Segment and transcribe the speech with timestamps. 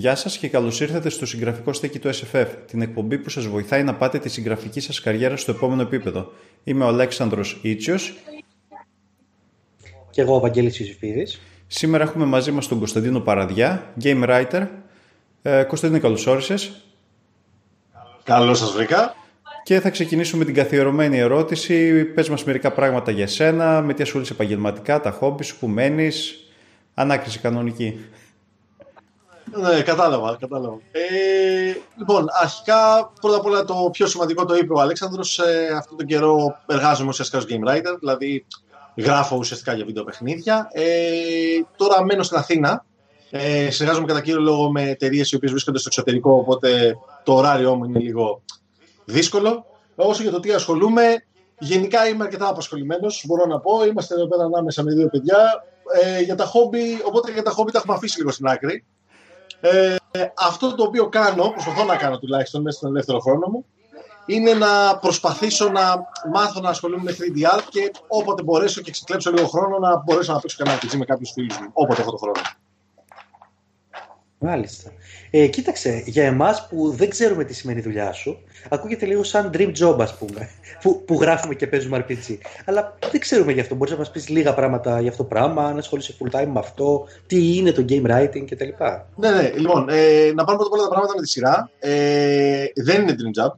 [0.00, 3.82] Γεια σας και καλώς ήρθατε στο συγγραφικό στέκι του SFF, την εκπομπή που σας βοηθάει
[3.82, 6.32] να πάτε τη συγγραφική σας καριέρα στο επόμενο επίπεδο.
[6.64, 8.16] Είμαι ο Αλέξανδρος Ήτσιος.
[10.10, 11.40] Και εγώ ο Βαγγέλης Ιωσήφιδης.
[11.66, 14.66] Σήμερα έχουμε μαζί μας τον Κωνσταντίνο Παραδιά, game writer.
[15.42, 16.84] Ε, Κωνσταντίνο, καλώς όρισες.
[18.24, 19.14] Καλώς σας βρήκα.
[19.62, 22.04] Και θα ξεκινήσουμε με την καθιερωμένη ερώτηση.
[22.04, 26.44] Πες μας μερικά πράγματα για σένα, με τι ασχολείσαι επαγγελματικά, τα χόμπι σου, που μένεις.
[26.94, 27.98] Ανάκριση κανονική.
[29.52, 30.78] Ναι, κατάλαβα, κατάλαβα.
[30.92, 35.38] Ε, λοιπόν, αρχικά, πρώτα απ' όλα το πιο σημαντικό το είπε ο Αλέξανδρος.
[35.38, 38.46] Ε, αυτόν τον καιρό εργάζομαι ουσιαστικά ως game writer, δηλαδή
[38.96, 40.68] γράφω ουσιαστικά για βίντεο παιχνίδια.
[40.72, 40.84] Ε,
[41.76, 42.84] τώρα μένω στην Αθήνα.
[43.30, 47.74] Ε, συνεργάζομαι κατά κύριο λόγο με εταιρείες οι οποίες βρίσκονται στο εξωτερικό, οπότε το ωράριό
[47.74, 48.42] μου είναι λίγο
[49.04, 49.64] δύσκολο.
[49.94, 51.24] Όσο για το τι ασχολούμαι,
[51.58, 53.24] γενικά είμαι αρκετά απασχολημένος.
[53.26, 55.64] Μπορώ να πω, είμαστε εδώ πέρα ανάμεσα με δύο παιδιά.
[56.02, 58.84] Ε, για τα χόμπι, οπότε για τα χόμπι τα έχουμε αφήσει λίγο στην άκρη.
[59.60, 59.96] Ε,
[60.36, 63.64] αυτό το οποίο κάνω, προσπαθώ να κάνω τουλάχιστον μέσα στον ελεύθερο χρόνο μου,
[64.26, 65.82] είναι να προσπαθήσω να
[66.32, 70.40] μάθω να ασχολούμαι με 3D και όποτε μπορέσω και ξεκλέψω λίγο χρόνο να μπορέσω να
[70.40, 72.40] παίξω κανένα RPG με κάποιους φίλους μου, όποτε έχω το χρόνο.
[74.42, 74.92] Μάλιστα.
[75.30, 78.38] Ε, κοίταξε, για εμάς που δεν ξέρουμε τι σημαίνει η δουλειά σου,
[78.68, 80.50] ακούγεται λίγο σαν dream job, ας πούμε,
[80.82, 82.38] που, που γράφουμε και παίζουμε RPG.
[82.64, 83.74] Αλλά δεν ξέρουμε γι' αυτό.
[83.74, 86.58] Μπορείς να μας πεις λίγα πράγματα για αυτό το πράγμα, αν ασχολείσαι full time με
[86.58, 88.68] αυτό, τι είναι το game writing κτλ.
[89.16, 89.52] Ναι, ναι.
[89.56, 91.70] Λοιπόν, ε, να πάμε πρώτα απ' όλα τα πράγματα με τη σειρά.
[91.78, 93.52] Ε, δεν είναι dream job.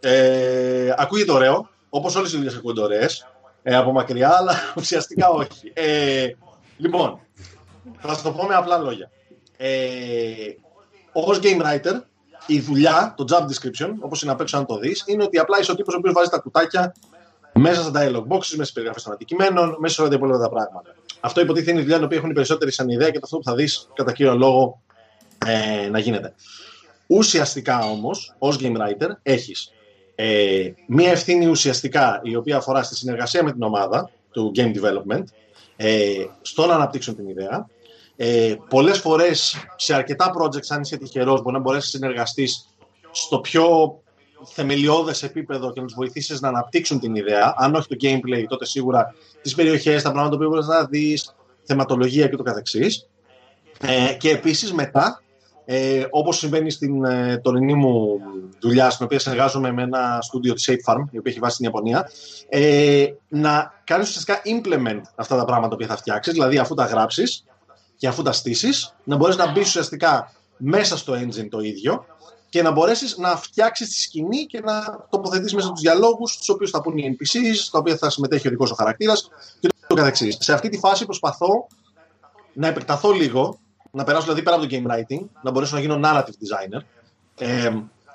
[0.00, 3.26] Ε, ακούγεται ωραίο, όπως όλες οι δουλειές ακούγονται ωραίες
[3.62, 5.72] ε, από μακριά, αλλά ουσιαστικά όχι.
[5.74, 6.26] Ε,
[6.76, 7.20] λοιπόν,
[7.98, 9.10] θα σα το πω με απλά λόγια.
[9.62, 10.56] Ε,
[11.12, 12.00] Ω game writer,
[12.46, 15.58] η δουλειά, το job description, όπως είναι απ' έξω αν το δεις, είναι ότι απλά
[15.58, 16.94] είσαι ο τύπος ο οποίος βάζει τα κουτάκια
[17.54, 20.48] μέσα στα dialog boxes, μέσα στις περιγραφές των αντικειμένων, μέσα σε όλα τα υπόλοιπα τα
[20.48, 20.94] πράγματα.
[21.20, 23.36] Αυτό υποτίθεται είναι η δουλειά την οποία έχουν οι περισσότεροι σαν ιδέα και το αυτό
[23.36, 24.82] που θα δεις κατά κύριο λόγο
[25.46, 26.34] ε, να γίνεται.
[27.06, 29.72] Ουσιαστικά όμως, ως game writer, έχεις
[30.14, 35.24] ε, μία ευθύνη ουσιαστικά η οποία αφορά στη συνεργασία με την ομάδα του game development,
[35.76, 37.68] ε, στο να αναπτύξουν την ιδέα,
[38.22, 42.68] ε, πολλές φορές σε αρκετά projects, αν είσαι τυχερός, μπορεί να μπορέσεις να συνεργαστείς
[43.10, 43.98] στο πιο
[44.44, 47.54] θεμελιώδες επίπεδο και να τους βοηθήσεις να αναπτύξουν την ιδέα.
[47.56, 52.28] Αν όχι το gameplay, τότε σίγουρα τις περιοχές, τα πράγματα που μπορείς να δεις, θεματολογία
[52.28, 53.08] και το καθεξής.
[53.80, 55.22] Ε, και επίσης μετά,
[55.64, 58.20] ε, όπως συμβαίνει στην ε, τωρινή μου
[58.60, 61.64] δουλειά, στην οποία συνεργάζομαι με ένα στούντιο της Safe Farm, η οποία έχει βάσει στην
[61.64, 62.10] Ιαπωνία,
[62.48, 67.44] ε, να κάνεις ουσιαστικά implement αυτά τα πράγματα που θα φτιάξεις, δηλαδή αφού τα γράψεις,
[68.00, 72.04] και αφού τα στήσεις, να μπορέσεις να μπεις ουσιαστικά μέσα στο engine το ίδιο
[72.48, 76.70] και να μπορέσεις να φτιάξεις τη σκηνή και να τοποθετήσει μέσα τους διαλόγους, τους οποίους
[76.70, 80.36] θα πούν οι NPCs, στα οποία θα συμμετέχει ο δικός ο χαρακτήρας και το καθεξής.
[80.40, 81.66] Σε αυτή τη φάση προσπαθώ
[82.52, 83.58] να επεκταθώ λίγο,
[83.90, 86.82] να περάσω δηλαδή πέρα από το game writing, να μπορέσω να γίνω narrative designer.
[87.38, 87.68] Ε,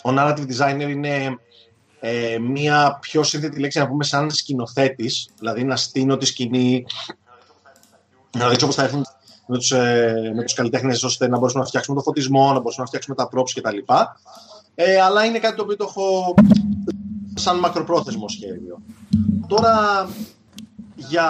[0.04, 1.40] ο narrative designer είναι
[2.00, 6.86] ε, μία πιο σύνθετη λέξη να πούμε σαν σκηνοθέτης, δηλαδή να στείνω τη σκηνή,
[8.38, 9.06] να δείξω πώς θα έρθουν
[9.46, 12.84] με τους, ε, με τους καλλιτέχνες ώστε να μπορέσουμε να φτιάξουμε το φωτισμό, να μπορέσουμε
[12.84, 13.94] να φτιάξουμε τα props κτλ.
[14.76, 16.34] Ε, αλλά είναι κάτι το οποίο το έχω
[17.36, 18.78] σαν μακροπρόθεσμο σχέδιο.
[19.48, 20.08] Τώρα
[20.96, 21.30] για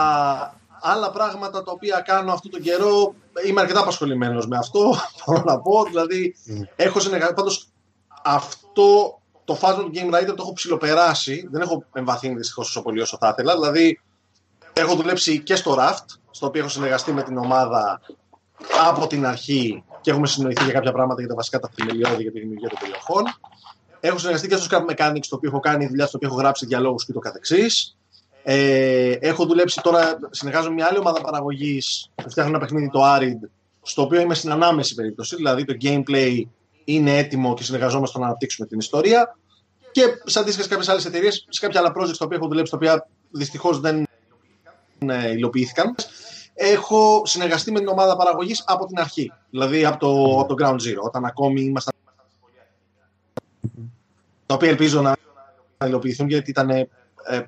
[0.82, 3.16] άλλα πράγματα τα οποία κάνω αυτόν τον καιρό
[3.48, 4.96] είμαι αρκετά απασχολημένος με αυτό.
[5.26, 5.84] Μπορώ να πω.
[5.84, 6.68] Δηλαδή, mm.
[6.76, 7.34] έχω συνεργαστεί.
[7.34, 7.68] Πάντως,
[8.24, 11.48] αυτό το φάσμα του Game Writer το έχω ψηλοπεράσει.
[11.52, 13.54] Δεν έχω εμβαθύνει δυστυχώς όσο πολύ όσο θα ήθελα.
[13.54, 14.02] Δηλαδή,
[14.74, 16.06] έχω δουλέψει και στο Raft,
[16.36, 18.02] στο οποίο έχω συνεργαστεί με την ομάδα
[18.88, 22.32] από την αρχή και έχουμε συνοηθεί για κάποια πράγματα για τα βασικά τα θεμελιώδη για
[22.32, 23.24] τη δημιουργία των περιοχών.
[24.00, 26.66] Έχω συνεργαστεί και στο Scrap Mechanics, το οποίο έχω κάνει δουλειά, στο οποίο έχω γράψει
[26.66, 27.98] διαλόγους και το καθεξής.
[28.44, 33.02] Ε, έχω δουλέψει τώρα, συνεργάζομαι με μια άλλη ομάδα παραγωγής που φτιάχνει ένα παιχνίδι, το
[33.04, 33.50] Arid,
[33.82, 35.36] στο οποίο είμαι στην ανάμεση περίπτωση.
[35.36, 36.42] Δηλαδή το gameplay
[36.84, 39.38] είναι έτοιμο και συνεργαζόμαστε να αναπτύξουμε την ιστορία.
[39.92, 42.78] Και σε αντίστοιχες κάποιες άλλες εταιρείες, σε κάποια άλλα projects τα οποία έχω δουλέψει, τα
[42.78, 44.06] οποία δυστυχώς δεν ε,
[45.10, 45.96] υλοποιήθηκαν.
[46.54, 49.32] Έχω συνεργαστεί με την ομάδα παραγωγής από την αρχή.
[49.50, 51.94] Δηλαδή από το, από το Ground Zero, όταν ακόμη ήμασταν.
[54.46, 55.16] Τα οποία ελπίζω να
[55.86, 56.88] υλοποιηθούν γιατί ήταν ε,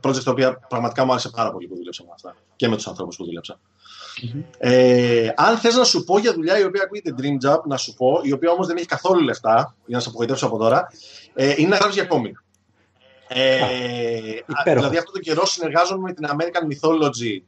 [0.01, 2.87] project τα οποία πραγματικά μου άρεσε πάρα πολύ που δούλεψα με αυτά και με τους
[2.87, 3.59] ανθρώπους που δουλεψα
[4.57, 7.93] Ε, αν θες να σου πω για δουλειά η οποία ακούγεται dream job, να σου
[7.93, 10.87] πω, η οποία όμως δεν έχει καθόλου λεφτά, για να σε απογοητεύσω από τώρα,
[11.33, 12.37] ε, είναι να γράψεις για κόμικ.
[13.27, 17.41] Ε, δηλαδή αυτό το καιρό συνεργάζομαι με την American Mythology.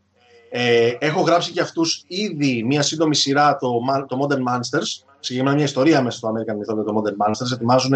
[0.51, 5.03] Ε, έχω γράψει και αυτούς ήδη μια σύντομη σειρά, το, το Modern Monsters.
[5.19, 7.51] Συγκεκριμένα μια ιστορία μέσα στο American Mythology, το Modern Monsters.
[7.53, 7.93] Ετοιμάζουν,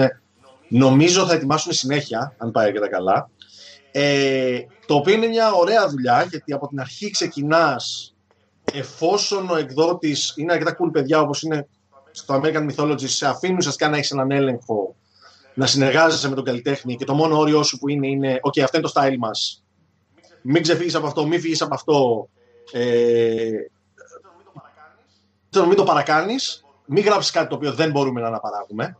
[0.67, 3.29] νομίζω θα ετοιμάσουν συνέχεια, αν πάει και τα καλά.
[3.91, 8.13] Ε, το οποίο είναι μια ωραία δουλειά, γιατί από την αρχή ξεκινάς
[8.73, 11.67] εφόσον ο εκδότης είναι αρκετά cool παιδιά όπως είναι
[12.11, 14.95] στο American Mythology σε αφήνουν ουσιαστικά να έχεις έναν έλεγχο,
[15.53, 18.77] να συνεργάζεσαι με τον καλλιτέχνη και το μόνο όριό σου που είναι είναι «ΟΚ, αυτό
[18.77, 19.63] είναι το style μας,
[20.41, 22.29] μην ξεφύγεις από αυτό, μην φύγεις από αυτό,
[22.71, 23.51] ε,
[25.67, 28.97] μην το παρακάνεις, μην γράψεις κάτι το οποίο δεν μπορούμε να αναπαράγουμε,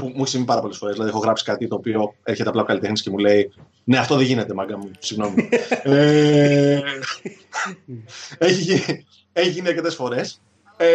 [0.00, 0.94] που μου έχει συμβεί πάρα πολλές φορές.
[0.94, 3.52] Δηλαδή, έχω γράψει κάτι το οποίο έρχεται απλά ο καλλιτέχνη και μου λέει
[3.84, 4.90] Ναι, αυτό δεν γίνεται, μάγκα μου.
[4.98, 5.48] Συγγνώμη.
[5.82, 6.80] ε,
[8.38, 10.40] έχει, έχει γίνει αρκετέ φορές.
[10.76, 10.88] Ε,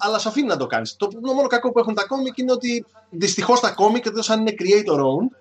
[0.00, 0.96] αλλά σε αφήνει να το κάνεις.
[0.96, 4.54] Το μόνο κακό που έχουν τα κόμικ είναι ότι δυστυχώς τα κόμικ, εκτό αν είναι
[4.58, 5.36] creator owned,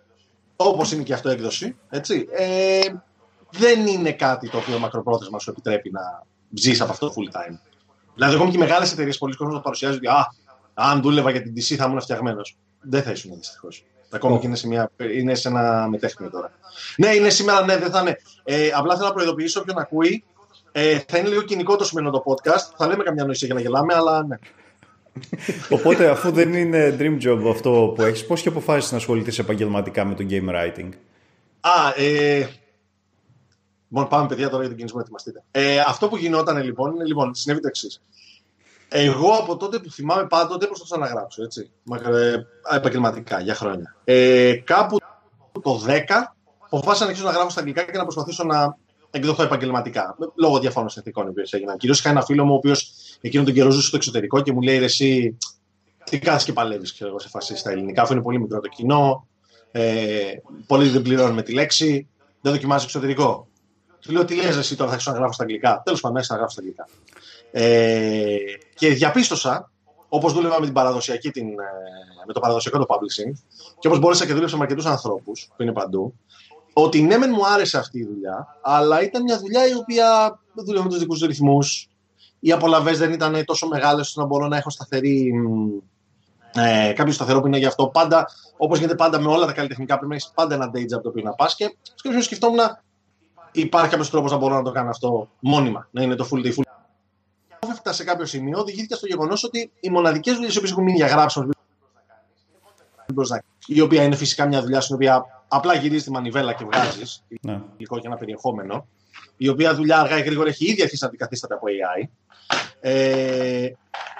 [0.55, 2.79] όπως είναι και αυτό έκδοση, έτσι, ε,
[3.49, 6.23] δεν είναι κάτι το οποίο μακροπρόθεσμα σου επιτρέπει να
[6.53, 7.59] ζήσει από αυτό full time.
[8.13, 10.33] Δηλαδή, ακόμη και οι μεγάλες εταιρείες, πολλοί κόσμοι το παρουσιάζουν ότι α,
[10.73, 12.57] αν δούλευα για την DC θα ήμουν φτιαγμένος.
[12.81, 13.85] Δεν θα ήσουν δυστυχώς.
[14.09, 14.39] Ακόμα oh.
[14.39, 16.51] και είναι σε, μια, είναι σε ένα μετέχνιο τώρα.
[16.97, 18.19] Ναι, είναι σήμερα, ναι, δεν θα είναι.
[18.43, 20.23] Ε, απλά θέλω να προειδοποιήσω όποιον ακούει.
[20.79, 22.73] Ε, θα είναι λίγο κοινικό το σημερινό το podcast.
[22.77, 24.37] Θα λέμε καμιά νοησία για να γελάμε, αλλά ναι.
[25.69, 30.05] Οπότε, αφού δεν είναι dream job αυτό που έχεις, πώς και αποφάσισες να ασχοληθείς επαγγελματικά
[30.05, 30.89] με το game writing;
[31.59, 32.47] Α, ε,
[33.89, 35.43] Λοιπόν, πάμε παιδιά τώρα για τον κινησμό, ετοιμαστείτε.
[35.51, 38.01] Ε, αυτό που γινόταν λοιπόν, είναι, λοιπόν, συνέβη το εξής.
[38.89, 41.71] Εγώ από τότε που θυμάμαι πάντοτε προσπαθούσα να γράψω, έτσι,
[42.13, 42.35] ε,
[42.75, 43.95] επαγγελματικά, για χρόνια.
[44.03, 44.97] Ε, κάπου
[45.61, 48.77] το 10 αποφάσισα να αρχίσω να γράφω στα αγγλικά και να προσπαθήσω να
[49.11, 50.17] εκδοθώ επαγγελματικά.
[50.35, 51.77] Λόγω διαφόρων συνθηκών οι οποίες έγιναν.
[51.77, 54.61] Κυρίως είχα ένα φίλο μου, ο οποίος εκείνον τον καιρό ζούσε στο εξωτερικό και μου
[54.61, 55.37] λέει: Εσύ,
[56.03, 58.67] τι κάνεις και παλεύεις, ξέρω εγώ, σε φασί στα ελληνικά, αφού είναι πολύ μικρό το
[58.67, 59.27] κοινό.
[59.71, 60.31] Ε,
[60.67, 62.07] πολλοί δεν πληρώνουν τη λέξη.
[62.41, 63.47] Δεν δοκιμάζεις εξωτερικό.
[63.99, 65.81] Του λέω: Τι λες, εσύ τώρα θα αρχίσω να γράφω στα αγγλικά.
[65.85, 66.87] Τέλος πάντων, να γράφω στα αγγλικά.
[67.51, 68.35] Ε,
[68.75, 69.71] και διαπίστωσα,
[70.09, 71.53] όπως δούλευα με, την παραδοσιακή, την, ε,
[72.27, 73.31] με το παραδοσιακό το publishing,
[73.79, 76.13] και όπως μπόρεσα και δούλεψα με αρκετούς ανθρώπους που είναι παντού,
[76.83, 80.83] ότι ναι, μεν μου άρεσε αυτή η δουλειά, αλλά ήταν μια δουλειά η οποία δούλευε
[80.83, 81.87] με τους δικούς τους ρυθμούς.
[82.39, 85.31] Οι απολαυές δεν ήταν τόσο μεγάλες ώστε να μπορώ να έχω σταθερή.
[86.53, 87.87] Ε, κάποιο σταθερό που είναι γι' αυτό.
[87.87, 88.27] Πάντα,
[88.57, 91.09] όπως γίνεται πάντα με όλα τα καλλιτεχνικά, πρέπει να έχεις πάντα ένα day job το
[91.09, 91.55] οποίο να πας.
[91.55, 91.75] Και
[92.21, 92.59] σκεφτόμουν,
[93.51, 96.53] υπάρχει κάποιος τρόπος να μπορώ να το κάνω αυτό μόνιμα, να είναι το full day
[96.53, 96.63] full
[97.71, 101.07] έφτασα σε κάποιο σημείο, οδηγήθηκα στο γεγονός ότι οι μοναδικές δουλειές που έχουν μείνει για
[101.07, 101.49] γράψιμο,
[103.65, 107.61] η οποία είναι φυσικά μια δουλειά στην οποία απλά γυρίζει τη μανιβέλα και βγάζει ναι.
[107.77, 108.87] υλικό και ένα περιεχόμενο,
[109.37, 112.07] η οποία δουλειά αργά ή γρήγορα έχει ήδη αρχίσει να αντικαθίσταται από AI.
[112.79, 113.67] Ε,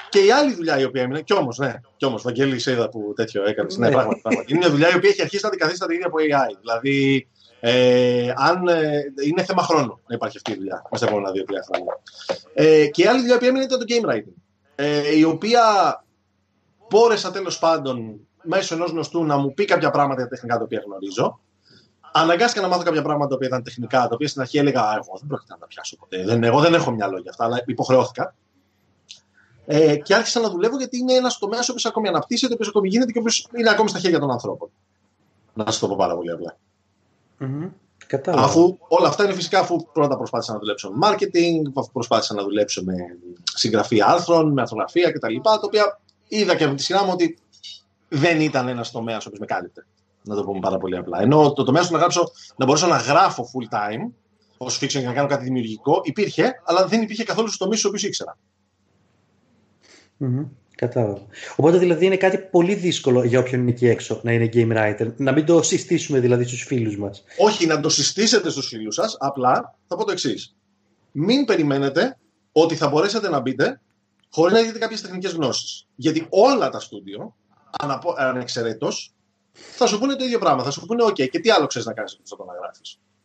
[0.10, 2.90] και η άλλη δουλειά η οποία έμεινε, κι όμως, ναι, κι όμως, Βαγγέλη, σε είδα
[2.90, 3.78] που τέτοιο έκανες.
[3.78, 4.52] ναι, πράγματι, πράγματι.
[4.52, 6.56] Είναι μια δουλειά η οποία έχει αρχίσει να αντικαθίσταται ήδη από AI.
[6.60, 7.28] Δηλαδή,
[7.60, 11.66] ε, αν, ε, είναι θέμα χρόνου να υπάρχει αυτή η δουλειά μέσα στα επόμενα δύο-τρία
[11.72, 12.00] χρόνια.
[12.54, 14.34] Ε, και η άλλη δουλειά που έμεινε ήταν το game writing.
[14.76, 15.64] Ε, η οποία
[16.90, 20.84] μπόρεσα τέλος πάντων μέσω ενός γνωστού να μου πει κάποια πράγματα για τεχνικά τα οποία
[20.86, 21.40] γνωρίζω.
[22.12, 25.18] Αναγκάστηκα να μάθω κάποια πράγματα τα οποία ήταν τεχνικά, τα οποία στην αρχή έλεγα Εγώ
[25.20, 26.24] δεν πρόκειται να τα πιάσω ποτέ.
[26.26, 28.36] Δεν, εγώ δεν έχω μυαλό για αυτά, αλλά υποχρεώθηκα.
[29.66, 32.70] Ε, και άρχισα να δουλεύω γιατί είναι ένας τομέας ο οποίος ακόμη αναπτύσσεται, ο οποίος
[32.70, 34.70] ακόμη γίνεται και ο οποίος είναι ακόμη στα χέρια των ανθρώπων.
[35.54, 36.58] Να σας το πω πάρα πολύ απλά.
[37.40, 37.70] Mm-hmm.
[38.26, 42.44] Αφού όλα αυτά είναι φυσικά αφού πρώτα προσπάθησα να δουλέψω με marketing, αφού προσπάθησα να
[42.44, 42.94] δουλέψω με
[43.54, 45.36] συγγραφή άρθρων, με αρθρογραφία κτλ.
[45.42, 47.38] Τα οποία είδα και από τη σειρά μου ότι
[48.10, 49.86] δεν ήταν ένας τομέας ο οποίο με κάλυπτε.
[50.24, 51.22] Να το πούμε πάρα πολύ απλά.
[51.22, 54.12] Ενώ το τομέα του να γράψω, να μπορούσα να γράφω full time,
[54.58, 57.90] ως fiction και να κάνω κάτι δημιουργικό, υπήρχε, αλλά δεν υπήρχε καθόλου στου τομείς στους
[57.90, 58.38] οποίους ήξερα.
[60.20, 60.46] Mm-hmm.
[60.76, 61.22] Κατάλαβα.
[61.56, 65.14] Οπότε δηλαδή είναι κάτι πολύ δύσκολο για όποιον είναι εκεί έξω να είναι game writer.
[65.18, 67.24] Να μην το συστήσουμε δηλαδή στους φίλους μας.
[67.38, 69.16] Όχι, να το συστήσετε στους φίλους σας.
[69.20, 70.56] Απλά θα πω το εξής.
[71.12, 72.18] Μην περιμένετε
[72.52, 73.82] ότι θα μπορέσετε να μπείτε
[74.32, 75.88] χωρίς να έχετε κάποιες τεχνικές γνώσεις.
[75.96, 77.36] Γιατί όλα τα στούντιο,
[78.18, 79.14] ανεξαιρέτως,
[79.52, 80.64] θα σου πούνε το ίδιο πράγμα.
[80.64, 82.82] Θα σου πούνε, OK, και τι άλλο ξέρεις να κάνεις αυτό να γράφει.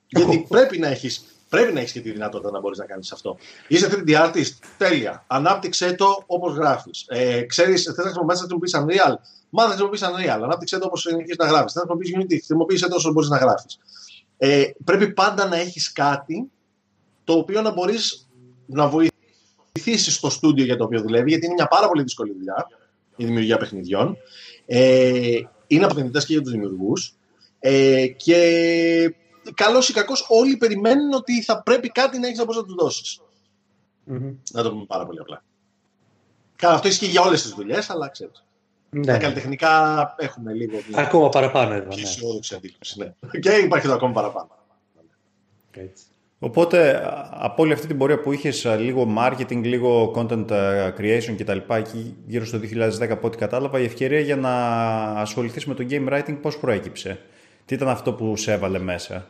[0.06, 1.08] Γιατί πρέπει να έχει
[1.54, 3.36] Πρέπει να έχεις και τη δυνατότητα να μπορείς να κάνεις αυτό.
[3.68, 5.24] Είσαι 3D artist, τέλεια.
[5.26, 7.04] Ανάπτυξε το όπως γράφεις.
[7.08, 9.14] Ε, Ξέρεις, θες να χρησιμοποιήσεις να χρησιμοποιήσεις Unreal.
[9.50, 10.40] Μάθα να χρησιμοποιήσεις Unreal.
[10.42, 11.72] Ανάπτυξε το όπως συνεχίζεις να γράφεις.
[11.72, 13.78] Θες να χρησιμοποιήσεις Unity, χρησιμοποιήσει το όσο μπορείς να γράφεις.
[14.36, 16.50] Ε, πρέπει πάντα να έχεις κάτι
[17.24, 18.28] το οποίο να μπορείς
[18.66, 22.66] να βοηθήσεις στο στούντιο για το οποίο δουλεύει, γιατί είναι μια πάρα πολύ δύσκολη δουλειά
[23.16, 24.16] η δημιουργία παιχνιδιών.
[24.66, 27.14] Ε, είναι απαιτητέ και για τους δημιουργούς.
[27.58, 29.14] Ε, και
[29.54, 32.74] καλός ή κακός, όλοι περιμένουν ότι θα πρέπει κάτι να έχεις να μπορεί να τους
[32.74, 33.20] δώσεις.
[34.10, 34.34] Mm-hmm.
[34.52, 35.44] Να το πούμε πάρα πολύ απλά.
[36.56, 38.44] Καλά, αυτό ισχύει για όλες τις δουλειές, αλλά ξέρεις.
[38.90, 39.04] Ναι.
[39.06, 40.78] Τα καλλιτεχνικά έχουμε λίγο.
[40.92, 41.88] Ακόμα παραπάνω εδώ.
[41.94, 42.56] Ναι.
[42.56, 42.98] αντίληψη.
[42.98, 43.38] Ναι.
[43.40, 44.48] Και υπάρχει το ακόμα παραπάνω.
[45.70, 46.04] Έτσι.
[46.44, 50.46] Οπότε, από όλη αυτή την πορεία που είχες λίγο marketing, λίγο content
[50.98, 51.58] creation κτλ.
[51.68, 54.50] εκεί γύρω στο 2010, από ό,τι κατάλαβα, η ευκαιρία για να
[55.20, 57.20] ασχοληθείς με το game writing πώς προέκυψε;
[57.64, 59.26] Τι ήταν αυτό που σε έβαλε μέσα;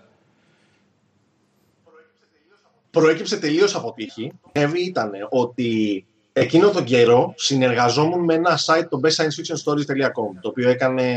[2.90, 4.32] Προέκυψε τελείως από τύχη.
[4.52, 11.12] Εύη ήταν ότι εκείνο τον καιρό συνεργαζόμουν με ένα site, το bestsciencefictionstories.com, το οποίο έκανε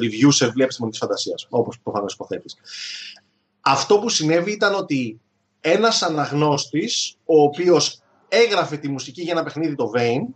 [0.00, 2.56] review σε βιβλία επιστημονικής φαντασίας, όπως προφανώς υποθέτεις.
[3.60, 5.20] Αυτό που συνέβη ήταν ότι
[5.60, 10.26] ένας αναγνώστης, ο οποίος έγραφε τη μουσική για ένα παιχνίδι το Vane,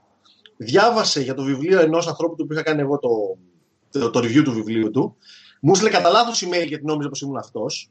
[0.56, 3.10] διάβασε για το βιβλίο ενός ανθρώπου του που είχα κάνει εγώ το,
[3.90, 5.16] το, το review του βιβλίου του,
[5.60, 7.90] μου έστειλε κατά λάθος email γιατί νόμιζε πως ήμουν αυτός.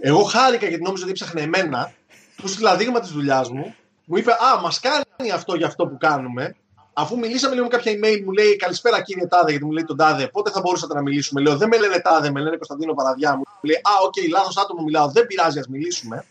[0.00, 1.92] Εγώ χάρηκα γιατί νόμιζα ότι έψαχνε εμένα.
[2.36, 3.74] Του στείλα δείγμα της δουλειάς μου.
[4.04, 6.56] Μου είπε Α, μας κάνει αυτό για αυτό που κάνουμε.
[6.92, 9.96] Αφού μιλήσαμε λίγο με κάποια email, μου λέει Καλησπέρα κύριε Τάδε, γιατί μου λέει τον
[9.96, 13.36] Τάδε, πότε θα μπορούσατε να μιλήσουμε; Λέω Δεν με λένε Τάδε, με λένε Κωνσταντίνο Παραδιά.
[13.36, 16.24] Μου λέει Α, OK, okay, λάθος άτομο μιλάω, δεν πειράζει, ας μιλήσουμε.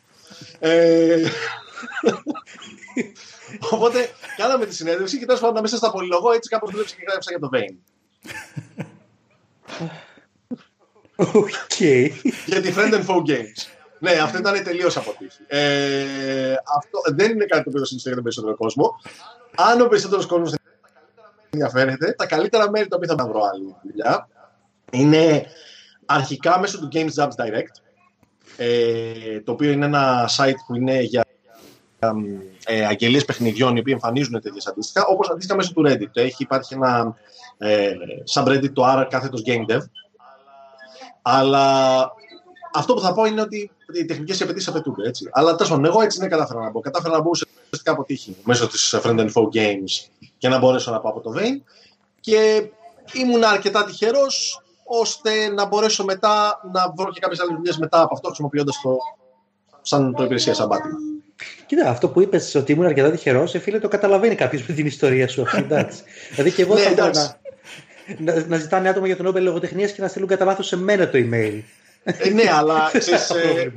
[0.59, 1.23] Ε...
[3.71, 7.31] Οπότε κάναμε τη συνέντευξη και τέλος πάντων μέσα στα πολυλογώ έτσι κάπως δούλεψε και γράψα
[7.31, 7.77] για το Vane.
[11.15, 11.79] OK.
[12.45, 13.67] για τη Friend and Foe Games.
[13.99, 15.41] ναι, αυτό ήταν τελείως από τύχη.
[15.47, 18.99] Ε, αυτό δεν είναι κάτι το οποίο συνιστά για τον περισσότερο κόσμο.
[19.55, 20.59] Αν ο περισσότερος κόσμος δεν
[21.49, 24.29] ενδιαφέρεται, τα καλύτερα μέρη τα οποία θα βρω άλλη δουλειά
[24.91, 25.45] είναι
[26.05, 27.75] αρχικά μέσω του Games Jobs Direct,
[28.57, 31.25] ε, το οποίο είναι ένα site που είναι για
[32.65, 36.09] ε, αγγελίες παιχνιδιών οι οποίοι εμφανίζουν τέτοιες αντίστοιχα, όπως αντίστοιχα μέσω του Reddit.
[36.13, 37.15] Έχει υπάρχει ένα
[37.57, 37.93] ε,
[38.33, 39.79] subreddit το R κάθετος Game Dev,
[41.21, 41.95] αλλά
[42.73, 45.07] αυτό που θα πω είναι ότι οι τεχνικές απαιτήσεις απαιτούνται.
[45.07, 45.29] Έτσι.
[45.31, 46.79] Αλλά τέλος πάντων, εγώ έτσι δεν κατάφερα να μπω.
[46.79, 50.99] Κατάφερα να μπω ουσιαστικά αποτύχει μέσω της Friend and Foe Games και να μπορέσω να
[50.99, 51.61] πάω από το Vane.
[52.19, 52.69] Και
[53.13, 58.13] ήμουν αρκετά τυχερός ώστε να μπορέσω μετά να βρω και κάποιες άλλες δουλειές μετά από
[58.13, 58.97] αυτό χρησιμοποιώντας το
[59.81, 60.97] σαν προπηρεσία, σαν πάτημα.
[61.65, 64.85] Κοίτα, αυτό που είπες ότι ήμουν αρκετά τυχερός, ε, φίλε, το καταλαβαίνει κάποιος με την
[64.85, 65.63] ιστορία σου αυτή.
[66.29, 70.01] δηλαδή και εγώ ναι, θα να, να, να ζητάνε άτομα για τον Νόμπελ Λογοτεχνίας και
[70.01, 71.61] να στείλουν κατά λάθος σε μένα το email.
[72.03, 73.73] Ε, ναι, αλλά ξέρεις, ε,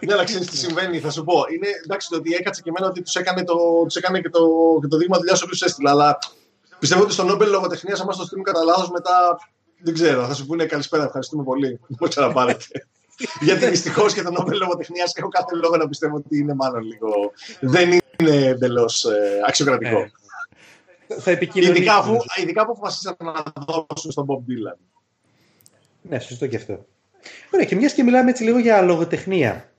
[0.00, 1.44] ναι, αλλά ξέρεις τι συμβαίνει, θα σου πω.
[1.54, 3.54] Είναι εντάξει το ότι έκατσε και εμένα ότι τους έκανε, το,
[3.84, 4.40] τους έκανε και, το,
[4.80, 6.18] και το δείγμα δουλειάς ο έστειλα, αλλά
[6.78, 9.38] πιστεύω ότι στο Νόμπελ Λογοτεχνίας, αν μα το στείλουν κατά λάθος μετά,
[9.78, 11.80] δεν ξέρω, θα σου πούνε καλησπέρα, ευχαριστούμε πολύ.
[11.98, 12.86] Πώ ξαναπάρετε.
[13.46, 17.10] Γιατί δυστυχώς και το Νόμπελ Λογοτεχνίας έχω κάθε λόγο να πιστεύω ότι είναι μάλλον λίγο.
[17.60, 19.98] Δεν είναι εντελώς ε, αξιοκρατικό.
[19.98, 23.32] Ε, θα ειδικά, αφού, ειδικά που αποφασίσατε να
[23.66, 24.76] δώσουν στον Bob Dylan.
[26.02, 26.86] Ναι, σωστό και αυτό.
[27.50, 29.70] Ωραία, και μιας και μιλάμε έτσι λίγο για λογοτεχνία.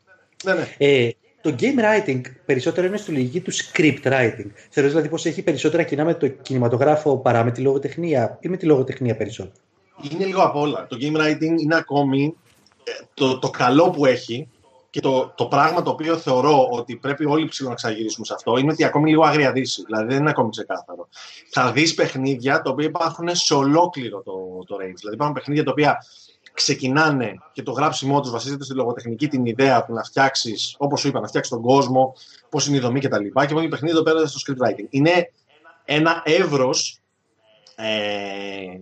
[0.43, 0.75] Ναι, ναι.
[0.77, 1.09] Ε,
[1.41, 4.47] το game writing περισσότερο είναι στη λογική του script writing.
[4.69, 8.57] Θεωρείς δηλαδή πως έχει περισσότερα κοινά με το κινηματογράφο παρά με τη λογοτεχνία ή με
[8.57, 9.55] τη λογοτεχνία περισσότερο;
[10.01, 10.87] Είναι λίγο απ' όλα.
[10.87, 12.35] Το game writing είναι ακόμη
[12.83, 14.47] ε, το, το καλό που έχει
[14.89, 18.57] και το, το πράγμα το οποίο θεωρώ ότι πρέπει όλοι ψηλό να ξαναγυρίσουμε σε αυτό
[18.57, 19.83] είναι ότι ακόμη λίγο αγριαδίσει.
[19.85, 21.07] Δηλαδή δεν είναι ακόμη ξεκάθαρο.
[21.49, 24.31] Θα δεις παιχνίδια τα οποία υπάρχουν σε ολόκληρο το,
[24.67, 24.95] το range.
[24.95, 25.97] Δηλαδή υπάρχουν παιχνίδια τα οποία
[26.53, 31.07] ξεκινάνε και το γράψιμό τους βασίζεται στη λογοτεχνική την ιδέα που να φτιάξεις, όπως σου
[31.07, 32.15] είπα, να φτιάξεις τον κόσμο,
[32.49, 33.23] πώς είναι η δομή κτλ.
[33.23, 34.85] Και, και μόνο παιχνίδι εδώ πέρα στο script writing.
[34.89, 35.31] Είναι
[35.85, 36.99] ένα εύρος
[37.75, 38.79] ε,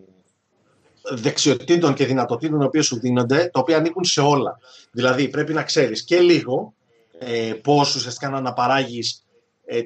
[1.12, 4.60] δεξιοτήτων και δυνατοτήτων οι οποίε σου δίνονται, τα οποία ανήκουν σε όλα.
[4.92, 6.74] Δηλαδή πρέπει να ξέρεις και λίγο
[7.20, 9.24] ε, πώς ουσιαστικά να αναπαράγεις
[9.66, 9.82] ε,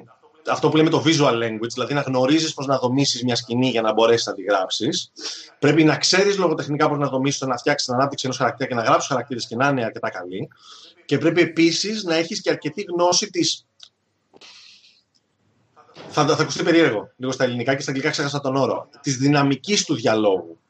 [0.46, 3.82] αυτό που λέμε το visual language, δηλαδή να γνωρίζεις πώς να δομήσεις μια σκηνή για
[3.82, 5.12] να μπορέσεις να τη γράψεις.
[5.58, 8.82] Πρέπει να ξέρεις λογοτεχνικά πώς να δομήσεις, να φτιάξεις την ανάπτυξη ενός χαρακτήρα και να
[8.82, 10.48] γράψεις χαρακτήρες και να είναι αρκετά καλή.
[11.04, 13.40] Και πρέπει επίσης να έχεις και αρκετή γνώση τη.
[16.08, 18.88] Θα, θα ακουστεί περίεργο λίγο στα ελληνικά και στα αγγλικά ξέχασα τον όρο.
[19.00, 20.61] Της δυναμικής του διαλόγου.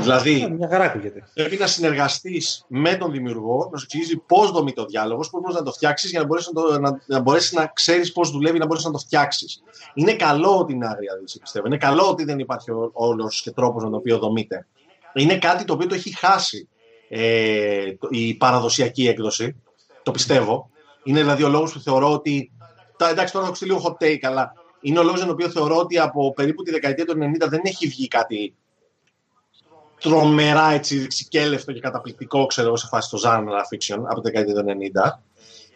[0.00, 1.00] Δηλαδή, μια χαρά
[1.34, 5.56] πρέπει να συνεργαστείς με τον δημιουργό, να σου εξηγήσει πώς δομείται ο διάλογος, πώς μπορείς
[5.56, 8.66] να το φτιάξεις για να μπορέσεις να, να, να, μπορέσεις να ξέρεις πώς δουλεύει, να
[8.66, 9.62] μπορέσει να το φτιάξεις.
[9.94, 11.66] Είναι καλό ότι είναι άγρια δύση, πιστεύω.
[11.66, 14.66] Είναι καλό ότι δεν υπάρχει όλος και τρόπος με τον οποίο δομείται.
[15.14, 16.68] Είναι κάτι το οποίο το έχει χάσει
[17.08, 19.62] ε, η παραδοσιακή έκδοση.
[20.02, 20.70] Το πιστεύω.
[21.02, 22.52] Είναι δηλαδή ο λόγος που θεωρώ ότι.
[22.96, 25.50] Τα, εντάξει, τώρα θα ακουστεί λίγο hot take, αλλά είναι ο λόγος για τον οποίο
[25.50, 28.54] θεωρώ ότι από περίπου τη δεκαετία του 90 δεν έχει βγει κάτι
[30.00, 34.64] τρομερά έτσι ξικέλευτο και καταπληκτικό ξέρω σε φάση το genre fiction από το δεκαετία του
[34.66, 35.18] 90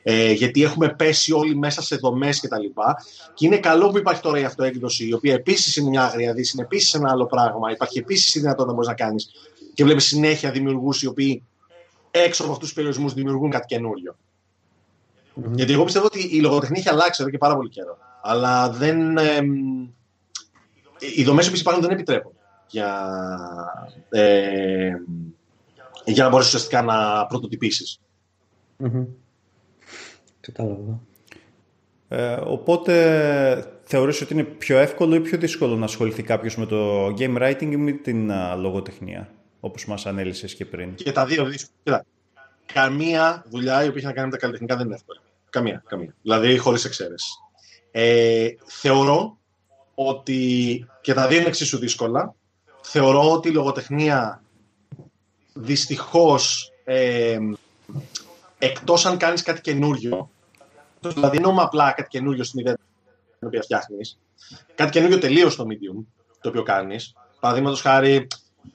[0.06, 2.96] ε, γιατί έχουμε πέσει όλοι μέσα σε δομές και τα λοιπά.
[3.34, 6.62] Και είναι καλό που υπάρχει τώρα η αυτοέκδοση, η οποία επίσης είναι μια αγρία είναι
[6.62, 7.70] επίσης ένα άλλο πράγμα.
[7.70, 9.30] Υπάρχει επίσης η δυνατότητα να μπορείς να κάνεις
[9.74, 11.42] και βλέπεις συνέχεια δημιουργούς οι οποίοι
[12.10, 14.16] έξω από αυτούς τους περιορισμούς δημιουργούν κάτι καινούριο.
[15.36, 15.52] Mm-hmm.
[15.52, 17.98] Γιατί εγώ πιστεύω ότι η λογοτεχνία έχει αλλάξει εδώ και πάρα πολύ καιρό.
[18.22, 19.16] Αλλά δεν.
[19.16, 19.40] Ε,
[21.16, 22.32] οι δομές που υπάρχουν δεν επιτρέπουν
[22.74, 23.08] για,
[24.08, 24.90] ε,
[26.04, 28.00] για να μπορέσεις ουσιαστικά να πρωτοτυπήσεις.
[28.84, 29.06] Mm-hmm.
[30.40, 31.00] Κατάλαβα.
[32.08, 32.94] Ε, οπότε
[33.84, 37.70] θεωρείς ότι είναι πιο εύκολο ή πιο δύσκολο να ασχοληθεί κάποιος με το game writing
[37.70, 42.04] ή με την λογοτεχνία, όπως μας ανέλησες και πριν; Και τα δύο δύσκολα.
[42.72, 45.18] Καμία δουλειά η οποία έχει να κάνει με τα καλλιτεχνικά δεν είναι εύκολη.
[45.50, 46.14] Καμία, καμία.
[46.22, 47.30] Δηλαδή χωρίς εξαίρεση.
[47.90, 49.38] Ε, θεωρώ
[49.94, 52.34] ότι και τα δύο είναι εξίσου δύσκολα.
[52.86, 54.42] Θεωρώ ότι η λογοτεχνία
[55.52, 57.38] δυστυχώς ε,
[58.58, 60.30] εκτός αν κάνεις κάτι καινούριο
[61.00, 62.74] δηλαδή εννοούμε απλά κάτι καινούριο στην ιδέα
[63.38, 64.18] την οποία φτιάχνεις
[64.74, 66.04] κάτι καινούριο τελείως στο medium
[66.40, 68.26] το οποίο κάνεις παραδείγματος χάρη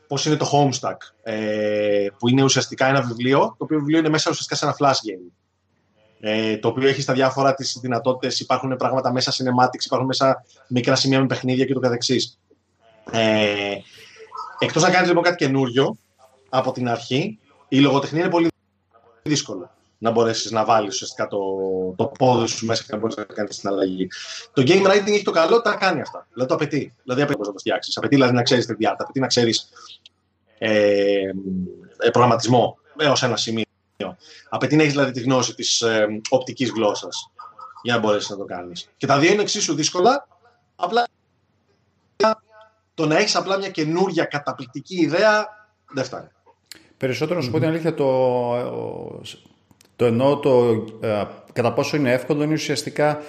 [0.08, 4.30] πώς είναι το Homestuck ε, που είναι ουσιαστικά ένα βιβλίο το οποίο βιβλίο είναι μέσα
[4.32, 5.32] ουσιαστικά σε ένα flash game
[6.20, 10.96] ε, το οποίο έχει στα διάφορα τις δυνατότητες, υπάρχουν πράγματα μέσα cinematics, υπάρχουν μέσα μικρά
[10.96, 12.40] σημεία με παιχνίδια και το καθεξής.
[13.12, 13.76] Ε,
[14.60, 15.98] εκτός να κάνεις λοιπόν κάτι καινούριο
[16.50, 18.48] από την αρχή, η λογοτεχνία είναι πολύ
[19.24, 21.40] δύσκολο να μπορέσεις να βάλεις ουσιαστικά το,
[21.96, 24.08] το πόδι σου μέσα και να μπορείς να κάνεις την αλλαγή.
[24.54, 26.28] Το game writing έχει το καλό, τα κάνει αυτά.
[26.34, 26.94] Δηλαδή το απαιτεί.
[27.04, 27.98] Δηλαδή απαιτεί να το φτιάξεις.
[27.98, 29.70] Απαιτεί δηλαδή να ξέρεις τη διάρκεια, απαιτεί να ξέρεις
[30.58, 31.22] ε,
[31.98, 33.64] ε, προγραμματισμό έω ένα σημείο.
[34.50, 37.32] Απαιτεί να έχεις δηλαδή τη γνώση της ε, οπτικής γλώσσας
[37.82, 38.90] για να μπορέσεις να το κάνεις.
[38.98, 40.28] Και τα δύο είναι εξίσου δύσκολα.
[40.76, 41.08] Απλά
[43.00, 45.48] το να έχεις απλά μια καινούργια καταπληκτική ιδέα
[45.92, 46.28] δεν φτάνει.
[46.98, 48.12] Περισσότερο να σου πω την αλήθεια, το,
[49.96, 50.70] το εννοώ το
[51.02, 53.22] ε, κατά πόσο είναι εύκολο είναι ουσιαστικά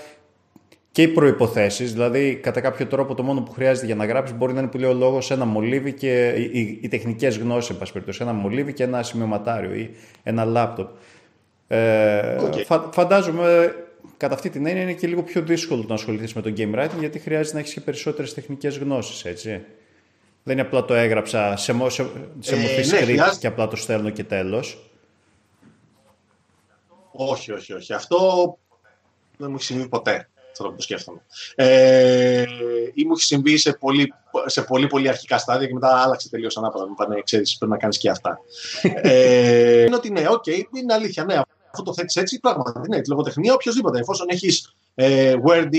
[0.93, 1.85] και οι προποθέσει.
[1.85, 4.79] Δηλαδή, κατά κάποιο τρόπο, το μόνο που χρειάζεται για να γράψεις μπορεί να είναι που
[4.79, 8.23] λέει ο λόγος ένα μολύβι και οι, οι, τεχνικές γνώσεις, εν πάση περιπτώσει.
[8.23, 10.89] Ένα μολύβι και ένα σημειωματάριο ή ένα λάπτοπ.
[11.69, 13.75] Ε, φα, φαντάζομαι
[14.17, 16.99] κατά αυτή την έννοια είναι και λίγο πιο δύσκολο να ασχοληθείς με το game writing
[16.99, 19.65] γιατί χρειάζεται να έχεις και περισσότερες τεχνικές γνώσεις, έτσι.
[20.43, 23.77] Δεν είναι απλά το έγραψα σε, σε, σε ε, μορφή ναι, script και απλά το
[23.77, 24.91] στέλνω και τέλος.
[27.13, 27.93] Όχι, όχι, όχι.
[27.93, 28.19] Αυτό
[29.37, 30.29] δεν μου έχει συμβεί ποτέ.
[30.51, 31.21] Αυτό το σκέφτομαι.
[31.55, 32.45] Ε,
[32.95, 34.13] ή μου έχει συμβεί σε πολύ,
[34.47, 36.87] σε πολύ, πολύ αρχικά στάδια και μετά άλλαξε τελείως ανάποδα.
[36.87, 38.39] Μου είπανε, ξέρεις, πρέπει να κάνεις και αυτά.
[39.03, 41.25] ε, είναι ότι ναι, OK, okay, είναι αλήθεια.
[41.25, 42.89] Ναι, αυτό το θέτεις έτσι, πράγματι.
[42.89, 43.99] Ναι, τη λογοτεχνία, οποιοδήποτε.
[43.99, 45.71] Εφόσον έχεις ε, Word,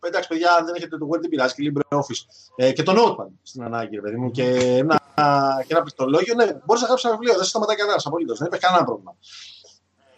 [0.00, 2.24] εντάξει παιδιά, αν δεν έχετε το Word, δεν πειράζει και LibreOffice.
[2.56, 5.00] Ε, και το Notepad στην ανάγκη, ρε παιδί μου, και ένα,
[5.66, 8.46] και ένα πληκτρολόγιο, ναι, μπορείς να γράψεις ένα βιβλίο, δεν σε σταματάει κανένας απολύτως, δεν
[8.46, 9.16] υπάρχει κανένα πρόβλημα.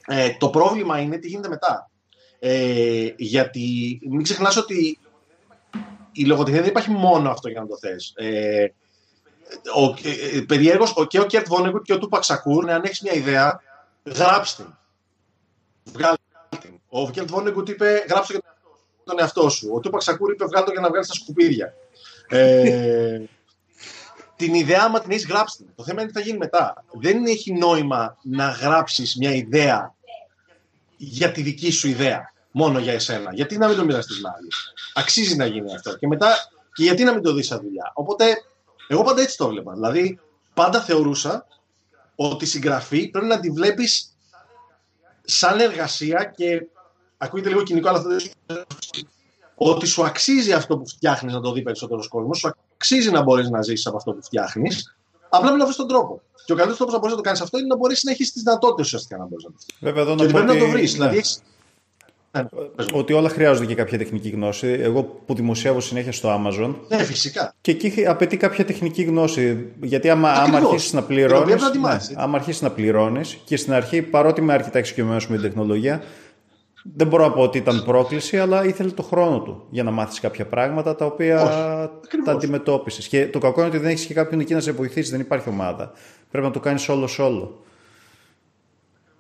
[0.07, 1.91] Ε, το πρόβλημα είναι τι γίνεται μετά.
[2.39, 4.99] Ε, γιατί μην ξεχνάς ότι
[6.13, 8.13] η λογοτεχνία δεν υπάρχει μόνο αυτό για να το θες.
[8.17, 8.67] Ε,
[9.75, 9.85] ο,
[10.37, 13.61] ε, περιέργως, και ο Κέρτ Βόνεγκουτ και ο Τούπακ Σακούρ, αν έχεις μια ιδέα,
[14.05, 14.77] γράψτε την.
[15.85, 16.23] Βγάλτε
[16.61, 16.81] την.
[16.89, 18.43] Ο Κέρτ Βόνεγκουτ είπε, γράψτε για
[19.05, 19.71] τον εαυτό σου.
[19.73, 21.75] Ο Τούπακ Σακούρ είπε, βγάλτε το για να βγάλει τα σκουπίδια.
[22.29, 23.21] Ε,
[24.37, 25.67] την ιδέα, άμα την έχεις γράψει.
[25.77, 26.85] Το θέμα είναι τι θα γίνει μετά.
[26.93, 29.95] Δεν έχει νόημα να γράψεις μια ιδέα
[30.97, 32.33] για τη δική σου ιδέα.
[32.51, 33.35] Μόνο για εσένα.
[33.35, 34.49] Γιατί να μην το μοιραστείς με άλλους.
[34.95, 35.97] Αξίζει να γίνει αυτό.
[35.97, 36.35] Και μετά,
[36.73, 37.93] και γιατί να μην το δεις σαν δουλειά.
[37.95, 38.25] Οπότε,
[38.89, 39.73] εγώ πάντα έτσι το έβλεπα.
[39.73, 40.21] Δηλαδή,
[40.55, 41.47] πάντα θεωρούσα
[42.17, 44.12] ότι η συγγραφή πρέπει να τη βλέπεις
[45.25, 46.67] σαν εργασία και
[47.17, 48.21] ακούγεται λίγο κοινικό, αλλά αυτό δεν
[49.55, 53.51] ότι σου αξίζει αυτό που φτιάχνεις να το δει περισσότερος κόσμος, σου αξίζει να μπορείς
[53.51, 54.97] να ζήσεις από αυτό που φτιάχνεις.
[55.29, 56.23] Απλά μην το βρει τον τρόπο.
[56.45, 58.33] Και ο καλύτερος τρόπος να μπορείς να το κάνεις αυτό είναι να μπορείς να έχεις
[58.33, 60.93] τις δυνατότητες ουσιαστικά να μπορείς να το Βέβαια, εδώ και να πρέπει να το βρεις.
[60.93, 61.23] Δηλαδή, ναι.
[62.33, 62.45] Ναι,
[62.93, 64.67] ότι όλα χρειάζονται και κάποια τεχνική γνώση.
[64.69, 66.75] Εγώ που δημοσιεύω συνέχεια στο Amazon.
[66.89, 67.55] Ναι, φυσικά.
[67.61, 69.73] Και εκεί απαιτεί κάποια τεχνική γνώση.
[69.81, 71.53] Γιατί άμα, άμα αρχίσεις να πληρώνει.
[71.55, 76.03] Ναι, άμα αρχίσεις να πληρώνεις και στην αρχή, παρότι είμαι αρκετά εξοικειωμένο με την τεχνολογία,
[76.97, 80.21] δεν μπορώ να πω ότι ήταν πρόκληση, αλλά ήθελε το χρόνο του για να μάθεις
[80.21, 83.09] κάποια πράγματα τα οποία Όχι, τα αντιμετώπισες.
[83.09, 85.49] Και το κακό είναι ότι δεν έχεις και κάποιον εκεί να σε βοηθήσει, δεν υπάρχει
[85.49, 85.93] ομάδα.
[86.31, 87.63] Πρέπει να το κάνεις όλο όλο.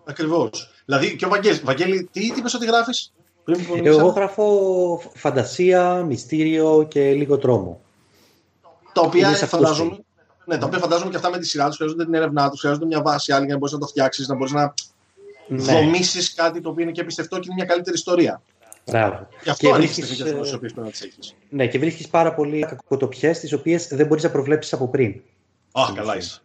[0.04, 0.71] Ακριβώς.
[0.84, 3.12] Δηλαδή και ο Βαγγέλη, Βαγγέλη τι είπες ότι γράφεις;
[3.82, 7.80] Εγώ γράφω φαντασία, μυστήριο και λίγο τρόμο.
[8.92, 9.98] Τα οποία φαντάζομαι.
[10.44, 12.86] Ναι, τα οποία φαντάζομαι και αυτά με τη σειρά τους χρειάζονται την έρευνά τους, χρειάζονται
[12.86, 14.74] μια βάση άλλη για να μπορείς να το φτιάξεις, να μπορείς να
[15.48, 15.62] ναι.
[15.62, 18.42] δομήσεις κάτι το οποίο είναι και πιστευτό και είναι μια καλύτερη ιστορία.
[18.90, 19.28] Μπράβο.
[19.42, 21.34] Γι' αυτό και βρίσκεις, ε, τις οποίες πρέπει να τις έχεις.
[21.48, 25.20] Ναι, και βρίσκεις πάρα πολλοί κακοτοπιές τις οποίες δεν μπορείς να προβλέψεις από πριν.
[25.72, 26.40] Αχ, καλά είσαι.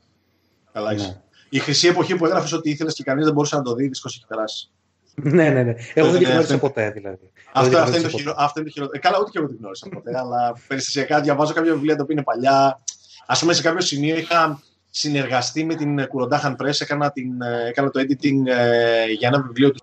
[0.73, 1.05] Καλά είσαι.
[1.05, 1.21] Ναι.
[1.49, 4.13] Η χρυσή εποχή που έγραφες ότι ήθελες και κανείς δεν μπορούσε να το δει, δυστυχώ
[4.17, 4.69] έχει περάσει.
[5.15, 5.73] ναι, ναι, ναι.
[5.93, 7.31] Εγώ δεν την γνώρισα ποτέ δηλαδή.
[7.53, 8.89] Αυτό, αυτό, είναι το χειρο, αυτό είναι το χειρο...
[8.91, 12.15] Ε, καλά, ούτε και εγώ την γνώρισα ποτέ, αλλά περιστασιακά διαβάζω κάποια βιβλία τα οποία
[12.15, 12.81] είναι παλιά.
[13.25, 17.89] Α πούμε, σε κάποιο σημείο είχα συνεργαστεί με την Κουροντάχαν Press, έκανα, την, ε, έκανα
[17.89, 19.79] το editing ε, για ένα βιβλίο του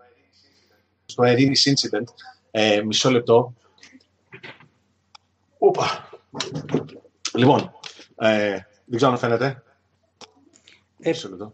[1.06, 2.04] στο Erinis Incident.
[2.50, 3.54] Ε, μισό λεπτό.
[5.58, 6.08] Οπα.
[7.34, 7.72] Λοιπόν,
[8.16, 8.50] ε,
[8.84, 9.62] δεν ξέρω αν φαίνεται.
[11.04, 11.52] Μισό λεπτό.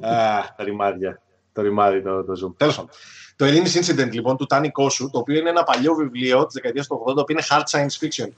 [0.00, 1.20] τα ρημάδια.
[1.52, 2.54] Το ρημάδι, το, το zoom.
[2.56, 2.90] Τέλος πάντων.
[3.36, 6.86] Το Erinis Incident, λοιπόν, του Τάνι Κόσου, το οποίο είναι ένα παλιό βιβλίο της δεκαετίας
[6.86, 8.28] του 80, το οποίο είναι hard science fiction.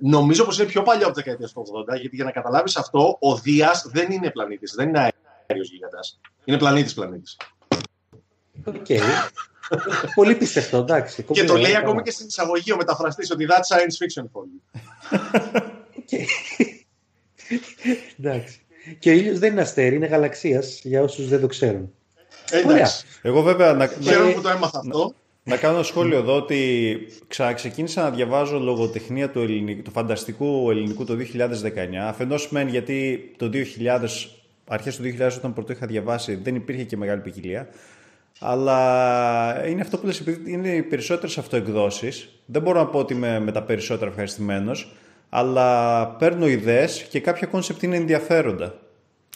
[0.00, 3.16] Νομίζω πως είναι πιο παλιό από τη δεκαετία του 80, γιατί για να καταλάβεις αυτό,
[3.20, 5.08] ο Δίας δεν είναι πλανήτης, δεν είναι
[5.46, 5.98] αέριος γίγαντα.
[6.44, 7.36] Είναι πλανήτης πλανήτης.
[8.64, 8.98] Okay.
[10.14, 11.22] Πολύ πιστευτό, εντάξει.
[11.22, 14.60] Και το λέει ακόμα και στην εισαγωγή ο μεταφραστής ότι that's science fiction for you.
[15.98, 16.26] Okay.
[18.18, 18.60] Εντάξει.
[18.98, 21.92] Και ο ήλιος δεν είναι αστέρι, είναι γαλαξίας, για όσους δεν το ξέρουν.
[22.50, 23.06] Ε, εντάξει.
[23.22, 23.72] Εγώ βέβαια...
[23.72, 23.86] Να...
[23.86, 25.14] Χαίρομαι που το έμαθα αυτό.
[25.44, 26.98] Να κάνω ένα σχόλιο εδώ ότι
[27.54, 31.18] ξεκίνησα να διαβάζω λογοτεχνία του, ελληνικού, του φανταστικού ελληνικού το 2019.
[32.00, 34.06] Αφενός μεν γιατί το 2000,
[34.66, 37.68] αρχές του 2000 όταν πρώτο είχα διαβάσει δεν υπήρχε και μεγάλη ποικιλία.
[38.38, 42.28] Αλλά είναι αυτό που λες, επειδή είναι οι περισσότερες αυτοεκδόσεις.
[42.46, 44.92] Δεν μπορώ να πω ότι είμαι με τα περισσότερα ευχαριστημένος,
[45.34, 48.74] αλλά παίρνω ιδέες και κάποια concept είναι ενδιαφέροντα.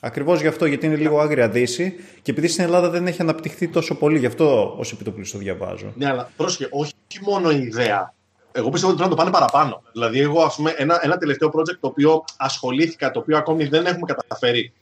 [0.01, 3.69] Ακριβώς γι' αυτό, γιατί είναι λίγο άγρια δύση και επειδή στην Ελλάδα δεν έχει αναπτυχθεί
[3.69, 5.93] τόσο πολύ, γι' αυτό ως επιτοπλίστο διαβάζω.
[5.95, 8.15] Ναι, αλλά πρόσεχε, όχι μόνο η ιδέα.
[8.53, 9.83] Εγώ πιστεύω ότι πρέπει να το πάνε παραπάνω.
[9.93, 13.87] Δηλαδή, εγώ, ας πούμε, ένα, ένα τελευταίο project το οποίο ασχολήθηκα, το οποίο ακόμη δεν
[13.87, 14.73] έχουμε καταφέρει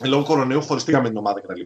[0.00, 1.60] λόγω κορονοϊού, χωριστήκαμε με την ομάδα κτλ.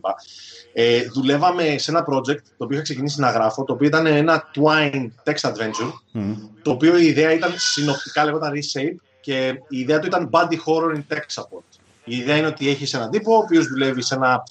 [0.73, 4.51] Ε, δουλεύαμε σε ένα project το οποίο είχα ξεκινήσει να γράφω, το οποίο ήταν ένα
[4.55, 6.37] Twine text adventure, mm.
[6.63, 10.95] το οποίο η ιδέα ήταν συνοπτικά λέγονταν Reshape και η ιδέα του ήταν Body Horror
[10.95, 11.79] in Tech Support.
[12.05, 14.43] Η ιδέα είναι ότι έχεις έναν τύπο ο οποίος δουλεύει σε ένα.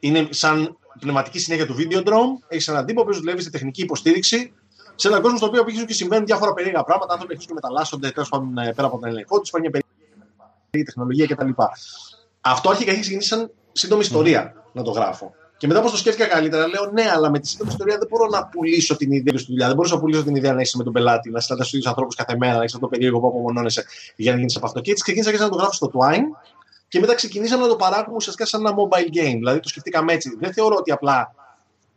[0.00, 2.44] είναι σαν πνευματική συνέχεια του Videodrome.
[2.48, 4.52] Έχεις έναν τύπο ο οποίος δουλεύει σε τεχνική υποστήριξη
[4.94, 7.12] σε έναν κόσμο στο οποίο αρχίζουν και συμβαίνουν διάφορα περίεργα πράγματα.
[7.12, 9.82] Άνθρωποι αρχίζουν και μεταλλάσσονται τέλος πάντων ε, πέρα από τον έλεγχό τους, υπάρχει μια
[10.70, 11.62] περίεργη τεχνολογία κτλ.
[12.44, 15.34] Αυτό αρχικά έχει ξεκινήσει σαν σύντομη ιστορία να το γράφω.
[15.56, 18.26] Και μετά, όπως το σκέφτηκα καλύτερα, λέω ναι, αλλά με τη σύντομη ιστορία δεν μπορώ
[18.26, 19.66] να πουλήσω την ιδέα στη δουλειάς.
[19.66, 21.88] Δεν μπορώ να πουλήσω την ιδέα να είσαι με τον πελάτη, να συναντάς τους ίδιου
[21.88, 23.84] ανθρώπους κάθε μέρα, να έχεις αυτό το περίεργο που απομονώνεσαι
[24.16, 24.80] για να γίνεις από αυτό.
[24.80, 26.52] Και έτσι ξεκίνησα και να το γράφω στο Twine
[26.88, 29.36] και μετά ξεκινήσαμε να το παράγουμε ουσιαστικά σαν ένα mobile game.
[29.38, 30.36] Δηλαδή το σκεφτήκαμε έτσι.
[30.40, 31.34] Δεν θεωρώ ότι απλά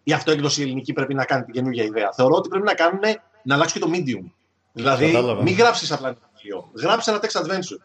[0.04, 2.10] η αυτοέκδοση ελληνική πρέπει να κάνει την καινούργια ιδέα.
[2.16, 3.00] Θεωρώ ότι πρέπει να κάνουν
[3.44, 4.32] να αλλάξει και το medium.
[4.72, 5.42] Δηλαδή, Κατάλαβα.
[5.42, 6.70] μην γράψεις απλά ένα βιβλίο.
[6.74, 7.80] Γράψε ένα text adventure.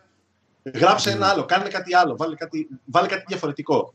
[0.75, 3.95] Γράψε ένα άλλο, κάνε κάτι άλλο, βάλε κάτι, βάλε κάτι διαφορετικό.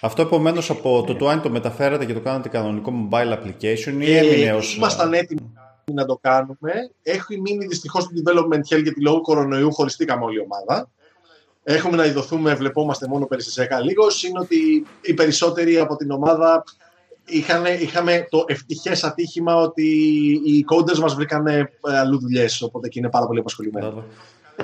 [0.00, 4.18] Αυτό επομένως από το Twine το μεταφέρατε και το κάνατε κανονικό mobile application ή ε,
[4.18, 4.76] έμεινε ως.
[4.76, 5.52] Ήμασταν έτοιμοι
[5.92, 6.72] να το κάνουμε.
[7.02, 10.90] Έχει μείνει δυστυχώς το development hell γιατί λόγω κορονοϊού χωριστήκαμε όλη η ομάδα.
[11.62, 14.06] Έχουμε να ειδωθούμε, βλεπόμαστε μόνο περιστασιακά λίγο.
[14.26, 16.64] Είναι ότι οι περισσότεροι από την ομάδα
[17.24, 19.86] είχαν, είχαμε το ευτυχές ατύχημα ότι
[20.44, 22.62] οι coders μας βρήκαν ε, αλλού δουλειές.
[22.62, 24.02] Οπότε και είναι πάρα πολύ απασχολημένοι.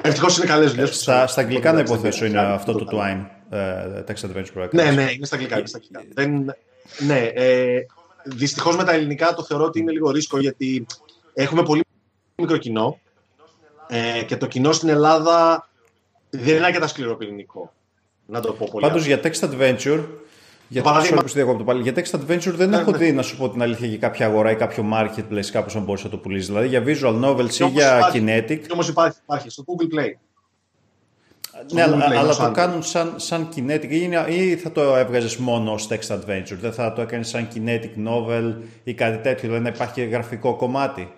[0.02, 1.00] Ευτυχώς είναι καλές δουλειές.
[1.00, 4.70] Στα, στα αγγλικά να υποθέσω είναι αυτό το Twine uh, Text Adventure Project.
[4.70, 5.58] Ναι, ναι, είναι στα αγγλικά.
[5.58, 6.04] Είναι στα αγγλικά.
[6.14, 6.54] Δεν,
[6.98, 7.86] ναι, ε,
[8.24, 10.86] Δυστυχώς με τα ελληνικά το θεωρώ ότι είναι λίγο ρίσκο γιατί
[11.34, 11.84] έχουμε πολύ
[12.36, 13.00] μικρό κοινό
[13.88, 15.68] ε, και το κοινό στην Ελλάδα
[16.30, 17.72] δεν είναι αρκετά σκληροπυρηνικό.
[18.26, 18.86] Να το πω πολύ.
[18.86, 20.04] Πάντως για text adventure.
[20.72, 21.22] Για, Παράδειγμα...
[21.56, 21.82] το πάλι.
[21.82, 22.96] για text adventure δεν ναι, έχω ναι.
[22.96, 26.04] δει να σου πω την αλήθεια για κάποια αγορά ή κάποιο marketplace κάπως να μπορείς
[26.04, 26.46] να το πουλήσεις.
[26.46, 28.60] Δηλαδή για visual novels ή για υπάρχει, kinetic.
[28.72, 30.12] Όμως υπάρχει, υπάρχει στο Google Play.
[31.72, 35.88] Ναι, αλλά, αλλά το κάνουν σαν, σαν kinetic ή, ή θα το έβγαζες μόνο ως
[35.90, 36.58] text adventure.
[36.60, 38.54] Δεν θα το έκανες σαν kinetic novel
[38.84, 39.48] ή κάτι τέτοιο.
[39.48, 41.12] Δηλαδή να υπάρχει γραφικό κομμάτι.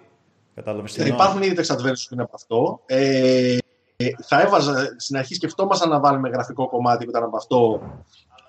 [0.55, 2.81] Κατάλαβες τι Υπάρχουν ήδη text adventures που είναι από αυτό.
[2.87, 3.57] Ε,
[3.97, 7.81] ε, θα έβαζα, στην αρχή σκεφτόμασταν να βάλουμε γραφικό κομμάτι που ήταν από αυτό,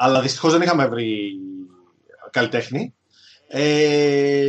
[0.03, 1.39] αλλά δυστυχώς δεν είχαμε βρει
[2.31, 2.93] καλλιτέχνη.
[3.47, 4.47] Ε,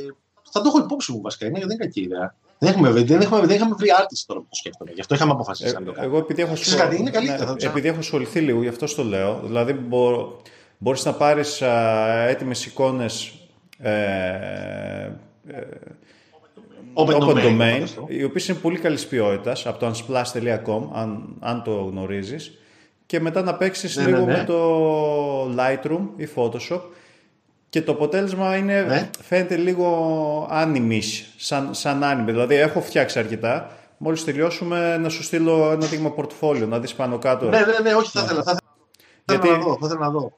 [0.53, 2.35] θα το έχω υπόψη μου βασικά, είναι, δεν είναι κακή ιδέα.
[2.59, 4.91] Δεν, έχουμε, δεν, έχουμε, δεν είχαμε βρει άρτηση τώρα που το σκέφτομαι.
[4.95, 6.15] Γι' αυτό είχαμε αποφασίσει ε, να το κάνουμε.
[6.15, 6.79] Εγώ επειδή έχω, σχολ...
[6.79, 9.41] κάτι, είναι καλύτερα, ναι, επειδή έχω ασχοληθεί λίγο, γι' αυτό το λέω.
[9.45, 10.37] Δηλαδή, μπο,
[10.79, 11.63] μπορείς να πάρεις
[12.27, 13.33] έτοιμες εικόνες.
[13.79, 13.93] Ε,
[15.47, 15.61] ε,
[16.95, 21.63] open, open domain, domain οι οποίες είναι πολύ καλής ποιότητας από το unsplash.com, αν, αν
[21.63, 22.59] το γνωρίζεις.
[23.07, 24.39] Και μετά να παίξεις ναι, λίγο ναι, ναι.
[24.39, 26.81] με το Lightroom ή Photoshop.
[27.69, 29.11] Και το αποτέλεσμα είναι, ναι.
[29.23, 32.25] φαίνεται λίγο άνιμις, σαν, σαν anime.
[32.25, 33.71] Δηλαδή έχω φτιάξει αρκετά.
[33.99, 37.49] Μόλις τελειώσουμε να σου στείλω ένα δείγμα πορτφόλιο, να δεις πάνω κάτω.
[37.49, 38.43] Ναι, ναι, ναι, όχι, θα ήθελα.
[38.43, 38.59] Θα
[39.35, 39.77] ήθελα να δω.
[39.81, 40.33] Θα ήθελα να δω.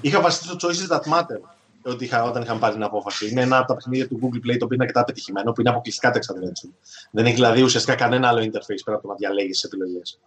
[0.00, 1.40] Είχα βασιστεί στο Choices That Matter
[1.82, 3.30] ότι είχα, όταν είχαμε πάρει την απόφαση.
[3.30, 5.70] Είναι ένα από τα παιχνίδια του Google Play το οποίο είναι αρκετά πετυχημένο, που είναι
[5.70, 6.70] αποκλειστικά text adventure.
[7.10, 10.18] Δεν έχει δηλαδή ουσιαστικά κανένα άλλο interface πέρα από το να διαλέγεις τις επιλογές.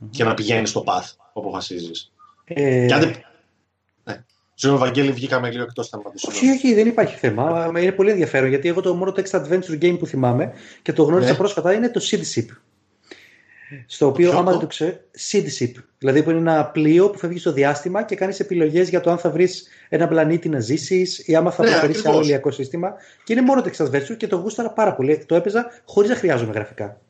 [0.00, 0.08] Mm-hmm.
[0.10, 2.12] Και να πηγαίνεις στο path που αποφασίζεις.
[2.44, 2.86] Ε...
[2.86, 3.12] Και αν δεν...
[4.04, 4.24] Ναι.
[4.54, 6.24] Συγγνώμη, Βαγγέλη, βγήκαμε λίγο εκτός θέματος.
[6.24, 7.72] Όχι, όχι, δεν υπάρχει θέμα.
[7.78, 11.30] Είναι πολύ ενδιαφέρον γιατί εγώ το μόνο text adventure game που θυμάμαι και το γνώρισα
[11.30, 11.36] ναι.
[11.36, 12.46] πρόσφατα είναι το Seed Ship.
[13.86, 17.52] Στο οποίο, άμα δεν το ξέρει, seed Δηλαδή, που είναι ένα πλοίο που φεύγει στο
[17.52, 21.50] διάστημα και κάνεις επιλογές για το αν θα βρεις ένα πλανήτη να ζήσεις ή άμα
[21.50, 22.94] θα ναι, σε άλλο ηλιακό σύστημα.
[23.24, 25.24] Και είναι μόνο Texas Versus και το γούσταρα πάρα πολύ.
[25.26, 27.00] Το έπαιζα χωρίς να χρειάζομαι γραφικά.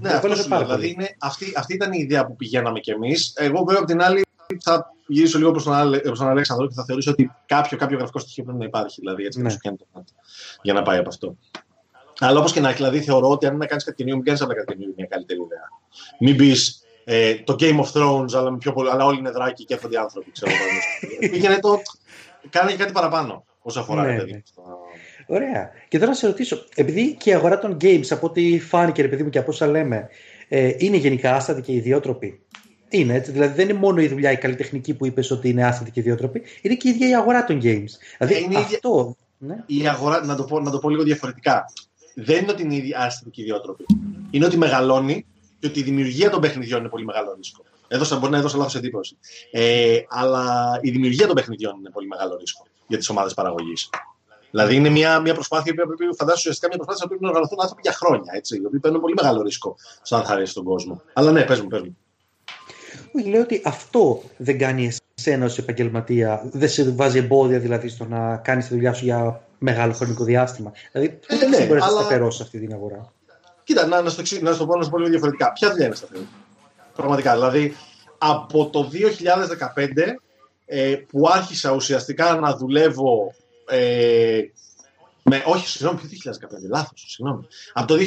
[0.00, 3.32] Ναι, αυτό σου πάρα δηλαδή είναι, αυτή, αυτή ήταν η ιδέα που πηγαίναμε κι εμείς.
[3.36, 4.24] Εγώ, βέβαια, από την άλλη,
[4.62, 8.44] θα γυρίσω λίγο προς τον, τον Αλέξανδρο και θα θεωρήσω ότι κάποιο, κάποιο γραφικό στοιχείο
[8.44, 9.00] πρέπει να υπάρχει.
[9.00, 9.48] Δηλαδή, έτσι ναι.
[9.64, 10.04] να το
[10.62, 11.36] για να πάει από αυτό.
[12.18, 14.40] Αλλά όπως και να έχει, δηλαδή θεωρώ ότι αν να κάνεις κάτι καινούριο, μην κάνεις
[14.42, 15.68] απλά κάτι καινούριο μια καλύτερη ιδέα.
[16.20, 19.64] Μην πεις ε, το Game of Thrones, αλλά, με πιο πολύ, αλλά όλοι είναι δράκοι
[19.64, 20.30] και έρχονται άνθρωποι.
[20.30, 20.52] Ξέρω,
[21.30, 21.80] Πήγαινε το.
[22.50, 23.44] Κάνε κάτι παραπάνω.
[23.62, 24.42] όσο αφορά Ναι, ναι, ναι.
[25.26, 25.70] Ωραία.
[25.88, 29.08] Και τώρα να σε ρωτήσω, επειδή και η αγορά των games, από ό,τι φάνηκε, ρε
[29.08, 30.08] παιδί μου, και από όσα λέμε,
[30.48, 32.40] ε, είναι γενικά άστατη και ιδιότροπη;
[32.88, 33.30] Είναι έτσι.
[33.30, 36.42] Δηλαδή δεν είναι μόνο η δουλειά η καλλιτεχνική που είπες ότι είναι άστατη και ιδιότροπη,
[36.62, 37.90] είναι και η ίδια η αγορά των games.
[38.18, 39.16] Δηλαδή Ε, είναι η ίδια- αυτό.
[39.38, 39.62] Ναι.
[39.66, 41.64] η αγορά, να το, πω, να το πω λίγο διαφορετικά.
[42.14, 43.84] Δεν είναι ότι είναι η άστατη και ιδιότροπη.
[44.30, 45.24] Είναι ότι μεγαλώνει
[45.58, 47.64] και ότι η δημιουργία των παιχνιδιών είναι πολύ μεγάλο ρίσκο.
[47.88, 49.16] Έδωσα, μπορεί να έδωσα λάθος εντύπωση.
[49.52, 53.90] Ε, αλλά η δημιουργία των παιχνιδιών είναι πολύ μεγάλο ρίσκο για τις ομάδες παραγωγής.
[54.56, 57.58] Δηλαδή είναι μια, μια προσπάθεια που πρέπει, φαντάζομαι ουσιαστικά μια προσπάθεια που πρέπει να οργανωθούν
[57.60, 58.32] άνθρωποι για χρόνια.
[58.34, 61.02] Έτσι, οι οποίοι παίρνουν πολύ μεγάλο ρίσκο σαν θα αρέσει τον κόσμο.
[61.12, 61.96] Αλλά ναι, πες μου, πες μου.
[63.16, 68.04] Όχι, λέω ότι αυτό δεν κάνει εσένα ως επαγγελματία, δεν σε βάζει εμπόδια δηλαδή στο
[68.04, 70.72] να κάνεις τη δουλειά σου για μεγάλο χρονικό διάστημα.
[70.92, 73.12] Δηλαδή, πού Ε, δεν ναι, μπορείς να αλλά- σταθερώσεις αυτή την αγορά.
[73.64, 75.52] Κοίτα, να, να, στο, εξή- να στο πω, να στο πω λίγο διαφορετικά.
[75.52, 76.28] Ποια δουλειά είναι σταθερή;
[76.96, 77.32] Πραγματικά.
[77.34, 77.76] Δηλαδή,
[78.18, 80.20] από το 2015
[80.66, 83.34] ε, που άρχισα ουσιαστικά να δουλεύω.
[83.68, 84.40] Ε,
[85.22, 87.46] με, όχι, συγγνώμη, ποιο 2015, λάθος, συγγνώμη.
[87.72, 88.00] Από το 2010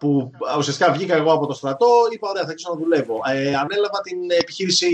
[0.00, 3.14] που α, ουσιαστικά βγήκα εγώ από το στρατό, είπα: Ωραία, θα αρχίσω να δουλεύω.
[3.26, 4.88] Ε, ανέλαβα την επιχείρηση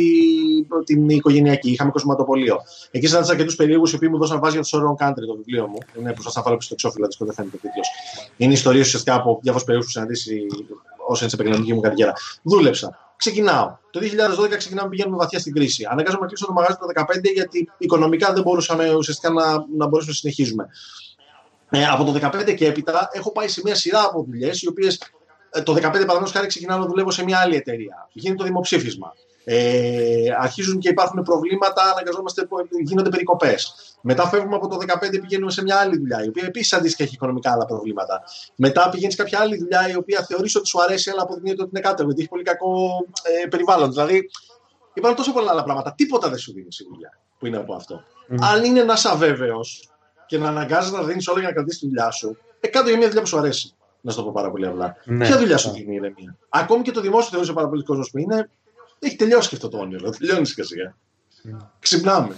[0.85, 1.71] την οικογενειακή.
[1.71, 2.61] Είχαμε κοσματοπολείο.
[2.91, 5.67] Εκεί συνάντησα αρκετού περίεργους οι οποίοι μου δώσαν βάση για το Soron Country, το βιβλίο
[5.67, 5.79] μου.
[5.99, 7.89] Είναι που σας βάλω στο εξώφυλλο, δεν φαίνεται ο τίτλος.
[8.37, 10.47] Είναι ιστορίες ουσιαστικά από διάφορους περίεργους που συναντήσει
[11.07, 12.13] όσο είναι σε επαγγελματική μου καριέρα.
[12.43, 13.06] Δούλεψα.
[13.17, 13.77] Ξεκινάω.
[13.91, 15.87] Το 2012 ξεκινάμε πηγαίνουμε βαθιά στην κρίση.
[15.91, 20.13] Αναγκάζομαι να κλείσω το μαγαζί το 2015 γιατί οικονομικά δεν μπορούσαμε ουσιαστικά να, να μπορέσουμε
[20.13, 20.69] να συνεχίζουμε.
[21.71, 24.99] Ε, από το 2015 και έπειτα έχω πάει σε μια σειρά από δουλειές, οι οποίες
[25.51, 28.09] το 2015 παραδείγματος χάρη ξεκινάω να δουλεύω σε μια άλλη εταιρεία.
[28.13, 29.13] Γίνεται το δημοψήφισμα.
[29.49, 32.49] Ε, αρχίζουν και υπάρχουν προβλήματα, αναγκαζόμαστε,
[32.85, 33.75] γίνονται περικοπές.
[34.01, 37.15] Μετά φεύγουμε από το 2015, πηγαίνουμε σε μια άλλη δουλειά, η οποία επίσης αντίστοιχα έχει
[37.15, 38.23] οικονομικά άλλα προβλήματα.
[38.57, 41.71] Μετά πηγαίνει σε κάποια άλλη δουλειά, η οποία θεωρείς ότι σου αρέσει, αλλά αποδεικνύεται ότι
[41.73, 42.89] είναι κάτω, γιατί έχει πολύ κακό
[43.23, 43.91] ε, περιβάλλον.
[43.91, 44.31] Δηλαδή,
[44.95, 45.95] υπάρχουν τόσο πολλά άλλα πράγματα.
[45.97, 48.03] Τίποτα δεν σου δίνει η δουλειά που είναι από αυτό.
[48.31, 48.37] Mm.
[48.41, 49.91] Αν είναι να είσαι αβέβαιος
[50.27, 52.97] και να αναγκάζει να δίνεις όλα για να κρατήσεις τη δουλειά σου, ε, κάτω για
[52.97, 53.75] μια δουλειά που σου αρέσει.
[54.01, 54.97] Να σου το πω πάρα πολύ απλά.
[55.05, 55.27] Ναι.
[55.27, 58.19] Ποια δουλειά σου δίνει η ηρεμία; Ακόμη και το δημόσιο θεωρούσε πάρα πολλοί κόσμος που
[58.19, 58.51] είναι.
[58.99, 60.11] Έχει τελειώσει και αυτό το όνειρο.
[60.11, 60.97] Τελειώνεις σιγά σιγά.
[61.79, 62.35] Ξυπνάμε.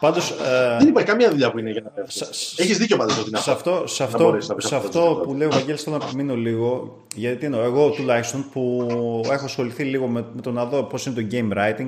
[0.00, 2.14] Πάντως, ε, Δεν υπάρχει καμία δουλειά που είναι για να πέφτεις.
[2.16, 4.66] Σα- σ- Έχεις δίκιο πάντω ότι είναι σε αυτό, σε Να αυτό, μπορείς να πεις
[4.66, 7.62] σε αυτό αυτό το που λέει ο Βαγγέλης θέλω να επιμείνω λίγο, γιατί τι εννοώ,
[7.62, 8.86] εγώ τουλάχιστον που
[9.30, 11.86] έχω ασχοληθεί λίγο με, με το να δω πώς είναι το game writing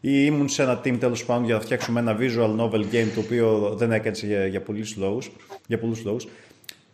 [0.00, 3.20] ή ήμουν σε ένα team τέλος πάντων για να φτιάξουμε ένα visual novel game το
[3.20, 5.30] οποίο δεν έκανε για, για, πολλούς λόγους,
[5.66, 6.26] για πολλούς λόγους.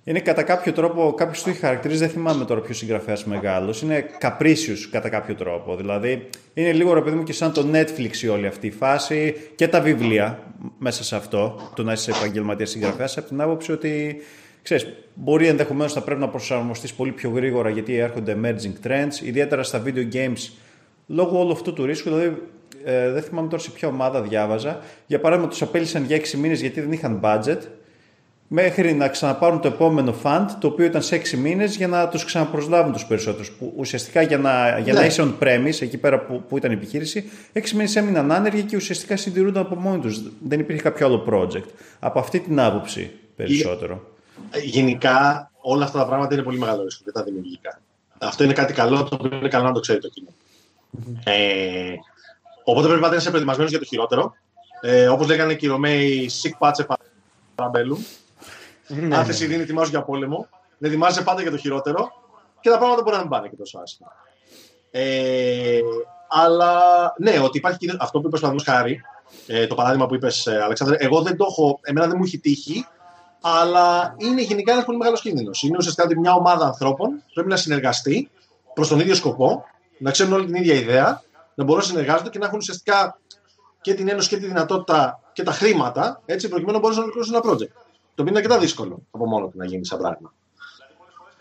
[0.08, 3.82] Είναι κατά κάποιο τρόπο, κάποιος το έχει χαρακτηρίσει, δεν θυμάμαι τώρα ποιος συγγραφέας μεγάλος.
[3.82, 5.76] Είναι καπρίσιος κατά κάποιο τρόπο.
[5.76, 9.34] Δηλαδή, είναι λίγο ρε παιδί μου και σαν το Netflix η όλη αυτή η φάση
[9.54, 10.42] και τα βιβλία
[10.78, 14.16] μέσα σε αυτό, το να είσαι επαγγελματίας συγγραφέας, από την άποψη ότι
[14.62, 19.62] ξέρεις, μπορεί ενδεχομένως να πρέπει να προσαρμοστείς πολύ πιο γρήγορα γιατί έρχονται emerging trends, ιδιαίτερα
[19.62, 20.50] στα video games
[21.06, 22.10] λόγω όλου αυτού του ρίσκου.
[22.10, 22.42] Δηλαδή,
[22.84, 24.80] ε, δεν θυμάμαι τώρα σε ποια ομάδα διάβαζα.
[25.06, 27.58] Για παράδειγμα, τους απέλησαν για 6 μήνες γιατί δεν είχαν budget
[28.48, 32.24] μέχρι να ξαναπάρουν το επόμενο fund, το οποίο ήταν σε 6 μήνες για να τους
[32.24, 33.50] ξαναπροσλάβουν τους περισσότερους.
[33.50, 35.06] Που ουσιαστικά για να, για να Ναι.
[35.06, 38.76] είσαι on premise, εκεί πέρα που, που ήταν η επιχείρηση, 6 μήνες έμειναν άνεργοι και
[38.76, 40.20] ουσιαστικά συντηρούνταν από μόνοι τους.
[40.42, 41.68] Δεν υπήρχε κάποιο άλλο project.
[41.98, 44.06] Από αυτή την άποψη περισσότερο.
[44.50, 47.80] Ε, Γενικά, όλα αυτά τα πράγματα είναι πολύ μεγάλο ρίσκο και τα δημιουργικά.
[48.18, 50.28] Αυτό είναι κάτι καλό, το οποίο είναι καλό να το ξέρει το κοινό.
[51.24, 51.94] Ε,
[52.64, 54.34] οπότε πρέπει να είσαι προετοιμασμένο για το χειρότερο.
[54.80, 56.84] Ε, Όπως λέγανε και οι Ρωμαίοι, sick patch
[57.54, 57.98] παραμπέλου.
[58.86, 59.24] Ναι, Αν ναι.
[59.24, 62.12] θες ήδη είναι ετοιμάζω για πόλεμο, να ετοιμάζεσαι πάντα για το χειρότερο
[62.60, 64.12] και τα πράγματα μπορεί να μην πάνε και τόσο άσχημα.
[64.90, 65.80] Ε,
[66.28, 66.82] αλλά
[67.18, 69.00] ναι, ότι υπάρχει και αυτό που είπες παραδείγματο χάρη,
[69.46, 72.86] ε, το παράδειγμα που είπες, Αλεξάνδρε, εγώ δεν το έχω, εμένα δεν μου έχει τύχει,
[73.40, 75.62] αλλά είναι γενικά ένας πολύ μεγάλος κίνδυνος.
[75.62, 78.30] Είναι ουσιαστικά ότι μια ομάδα ανθρώπων πρέπει να συνεργαστεί
[78.74, 79.64] προς τον ίδιο σκοπό,
[79.98, 81.22] να ξέρουν όλη την ίδια ιδέα,
[81.54, 83.18] να μπορούν να συνεργάζονται και να έχουν ουσιαστικά
[83.80, 87.34] και την ένωση και τη δυνατότητα και τα χρήματα, έτσι, προκειμένου να μπορούν να ολοκληρώσουν
[87.34, 87.85] ένα project.
[88.16, 90.32] Το οποίο είναι αρκετά δύσκολο από μόνο του να γίνει σαν πράγμα.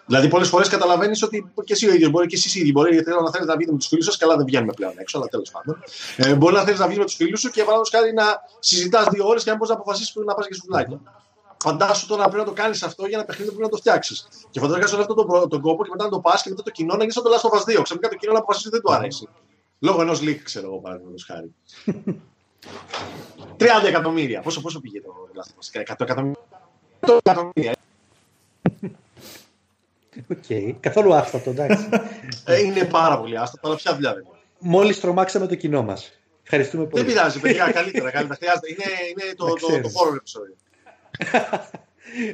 [0.07, 2.93] Δηλαδή, πολλές φορές καταλαβαίνεις ότι και εσύ ο ίδιος μπορεί και εσείς οι ίδιοι μπορεί
[2.93, 4.17] γιατί θέλω να θέλετε να βγείτε με τους φίλους σας.
[4.17, 5.83] Καλά, δεν βγαίνουμε πλέον έξω, αλλά τέλος πάντων.
[6.17, 8.23] Ε, μπορεί να θέλεις να βγεις με τους φίλους σου και παραδείγματος χάρη να
[8.59, 10.99] συζητάς δύο ώρες και να μην μπορείς να αποφασίσεις που να πας και στο φυλάκι.
[11.63, 14.27] Φαντάσου τώρα πρέπει να το κάνεις αυτό για ένα παιχνίδι που πρέπει να το φτιάξεις.
[14.49, 16.63] Και φαντάζομαι όλο αυτό τον, προ- τον κόπο και μετά να το πας και μετά
[16.63, 17.81] το κοινό να γίνει σαν το Last of Us 2.
[17.83, 19.27] Ξαφνικά το κοινό να αποφασίσει ότι δεν του αρέσει.
[19.79, 21.53] Λόγω ενός leak, ξέρω εγώ παραδείγματος χάρη.
[23.59, 24.41] 30 εκατομμύρια.
[24.41, 26.39] Πόσο, πόσο πήγε το Last of Us, 100 εκατομμύρια.
[27.07, 27.73] 100 εκατομμύρια.
[30.31, 30.75] Οκ.
[30.79, 31.89] Καθόλου άστατο, εντάξει.
[32.45, 34.39] Ε, είναι πάρα πολύ άστατο, αλλά ποια δουλειά δεν είναι.
[34.59, 36.11] Μόλις τρομάξαμε το κοινό μας.
[36.43, 37.03] Ευχαριστούμε πολύ.
[37.03, 38.11] Δεν πειράζει, παιδιά, καλύτερα.
[38.11, 38.35] καλύτερα.
[38.35, 38.69] Χρειάζεται.
[38.69, 39.93] Είναι, είναι το, Να το, το, ξέρεις.
[39.95, 40.55] horror επεισόδιο.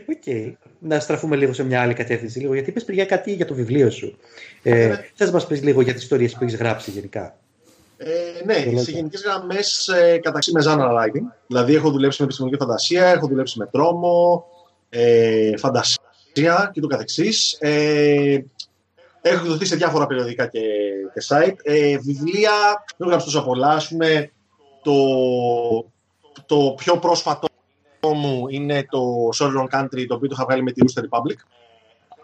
[0.09, 0.53] Οκ.
[0.79, 2.39] Να στραφούμε λίγο σε μια άλλη κατεύθυνση.
[2.39, 4.17] Λίγο, γιατί είπε πριν κάτι για το βιβλίο σου.
[4.63, 5.05] Ε, Ναι.
[5.15, 7.35] Θες να μας πεις λίγο για τις ιστορίες που έχεις γράψει γενικά.
[7.97, 8.09] Ε,
[8.45, 11.33] ναι, σε γενικές γραμμές ε, καταπιάστηκα με genre writing.
[11.47, 14.45] Δηλαδή, έχω δουλέψει με επιστημονική φαντασία, έχω δουλέψει με τρόμο,
[14.93, 17.57] ε, φαντασία και το καθεξής.
[17.59, 18.45] Ε,
[19.21, 20.59] έχω εκδοθεί σε διάφορα περιοδικά και,
[21.13, 21.55] και site.
[21.63, 22.51] Ε, βιβλία,
[22.87, 23.69] δεν έχω γράψει τόσο πολλά.
[23.69, 24.31] Ας πούμε,
[24.83, 24.95] το,
[26.45, 27.47] το πιο πρόσφατο
[28.15, 31.37] μου είναι το Sorry Country, το οποίο το είχα βγάλει με τη Rooster Republic.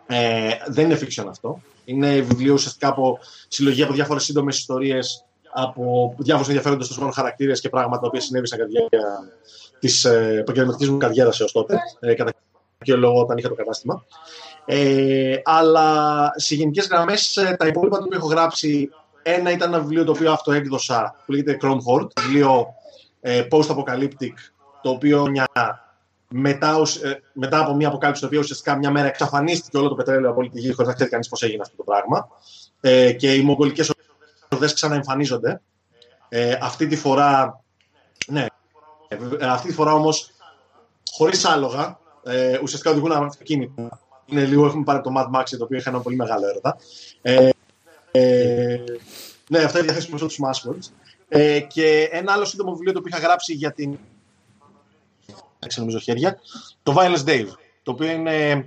[0.08, 1.62] Ε, δεν είναι fiction αυτό.
[1.86, 5.26] Είναι βιβλίο ουσιαστικά από συλλογή από διάφορες σύντομες ιστορίες
[5.60, 9.02] από διάφορους ενδιαφέροντες τόσο χαρακτήρες και πράγματα που συνέβησαν κατά τη διάρκεια
[9.80, 12.32] της ε, επαγγελματικής μου καριέρας έως τότε, ε, κατά
[12.78, 14.06] κύριο λόγο όταν είχα το κατάστημα.
[14.66, 18.90] Ε, αλλά σε γενικές γραμμές ε, τα υπόλοιπα που έχω γράψει,
[19.24, 22.68] ένα ήταν ένα βιβλίο το οποίο αυτοέκδοσα που λέγεται Chrome Horde, βιβλίο
[23.22, 24.34] ε, post-apocalyptic,
[24.82, 25.48] το οποίο μια,
[26.28, 30.30] μετά, ε, μετά από μια αποκάλυψη, το οποίο ουσιαστικά μια μέρα εξαφανίστηκε όλο το πετρέλαιο
[30.30, 32.28] από όλη τη γη, χωρίς να ξέρει κανείς πώς έγινε αυτό το πράγμα.
[32.82, 33.92] Ε, και οι μογγολικές
[34.50, 35.62] ορδέ ξαναεμφανίζονται.
[36.30, 37.64] Ε, αυτή τη φορά,
[38.28, 38.46] ναι,
[39.08, 40.32] ε, αυτή τη φορά όμως
[41.12, 44.00] χωρίς άλογα, ε, ουσιαστικά οδηγούν αυτοκίνητα.
[44.26, 46.78] Είναι λίγο, έχουμε πάρει το Mad Max, το οποίο είχε ένα πολύ μεγάλο έρωτα.
[47.22, 47.50] Ε,
[48.12, 48.84] ε,
[49.50, 50.92] ναι, αυτά είναι διαθέσιμο τους Smashwords.
[51.28, 53.98] Ε, και ένα άλλο σύντομο βιβλίο το οποίο είχα γράψει για την.
[55.76, 56.40] νομίζω χέρια.
[56.84, 57.48] Το Violence Dave.
[57.84, 58.66] Το οποίο είναι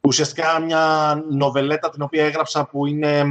[0.00, 3.24] ουσιαστικά μια νοβελέτα την οποία έγραψα που είναι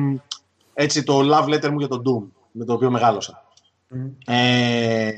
[0.74, 3.44] έτσι το love letter μου για τον Doom, με το οποίο μεγάλωσα.
[4.26, 5.12] Ε,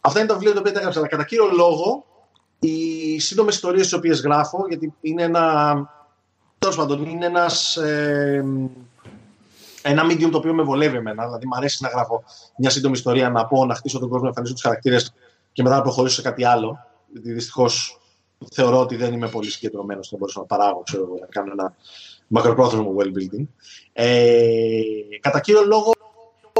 [0.00, 0.98] αυτά είναι τα βιβλία τα οποία τα έγραψα.
[0.98, 2.04] Αλλά κατά κύριο λόγο,
[2.62, 5.74] οι σύντομες ιστορίες τις οποίες γράφω, γιατί είναι ένα.
[6.58, 8.44] Τέλος πάντων, είναι ένας, ε,
[9.82, 11.24] ένα medium το οποίο με βολεύει εμένα.
[11.24, 12.24] Δηλαδή, μου αρέσει να γράφω
[12.56, 15.14] μια σύντομη ιστορία, να πω, να χτίσω τον κόσμο, να εμφανίσω τους χαρακτήρες
[15.52, 16.78] και μετά να προχωρήσω σε κάτι άλλο.
[17.12, 18.00] Γιατί δυστυχώς
[18.52, 21.74] θεωρώ ότι δεν είμαι πολύ συγκεντρωμένος να μπορέσω να παράγω, ξέρω, να κάνω ένα
[22.26, 23.46] μακροπρόθεσμο well building.
[23.92, 24.80] Ε,
[25.20, 25.92] κατά κύριο λόγο,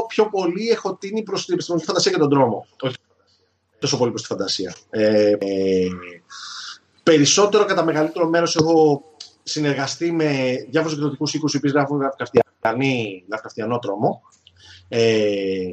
[0.07, 2.65] πιο πολύ έχω τίνει προς την επιστημονική φαντασία και τον δρόμο.
[2.81, 2.95] Όχι
[3.83, 4.75] τόσο πολύ προς τη φαντασία.
[4.89, 5.87] Ε, ε,
[7.03, 9.03] περισσότερο, κατά μεγαλύτερο μέρος, έχω
[9.43, 12.01] συνεργαστεί με διάφορους εκδοτικούς οίκους οι οποίοι γράφουν
[13.27, 14.21] γραφκαυτιανό τρόμο.
[14.87, 15.65] Ε,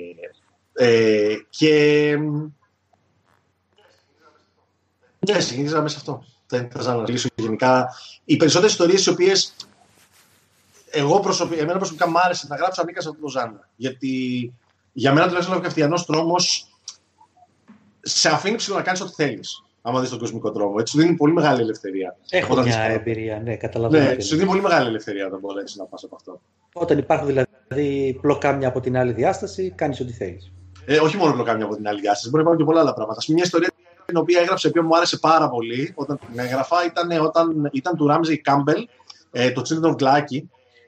[0.72, 2.16] ε, και.
[5.28, 6.24] Ναι, συγκίνησα μέσα σε αυτό.
[6.46, 7.94] Δεν θα να αναλύσω γενικά.
[8.24, 9.54] Οι περισσότερες ιστορίες οι οποίες
[10.90, 13.64] εγώ προσωπικά, εμένα προσωπικά μου άρεσε να γράψω ανήκα σε αυτό το ζάνο.
[13.76, 14.52] Γιατί
[14.92, 16.70] για μένα τουλάχιστον ο καυτιανό τρόμος
[18.00, 19.64] σε αφήνει ψηλό να κάνεις ό,τι θέλεις.
[19.82, 20.74] Άμα δεις τον κοσμικό τρόμο.
[20.78, 22.16] Έτσι σου δίνει πολύ μεγάλη ελευθερία.
[22.30, 24.10] Έχω όταν μια εμπειρία, ναι, καταλαβαίνω.
[24.10, 26.40] Ναι, σου δίνει πολύ μεγάλη ελευθερία όταν μπορέσεις να πας από αυτό.
[26.72, 30.52] Όταν υπάρχουν δηλαδή πλοκάμια από την άλλη διάσταση, κάνεις ό,τι θέλεις.
[30.84, 33.22] Ε, όχι μόνο πλοκάμια από την άλλη διάσταση, μπορεί να υπάρχουν και πολλά άλλα πράγματα.
[33.28, 33.68] Μια ιστορία
[34.04, 37.96] την οποία έγραψε, η οποία μου άρεσε πάρα πολύ όταν την έγραφα, ήταν, όταν, ήταν
[37.96, 38.88] του Ράμζεϊ Κάμπελ,
[39.30, 40.42] ε, το Children of Glaaki,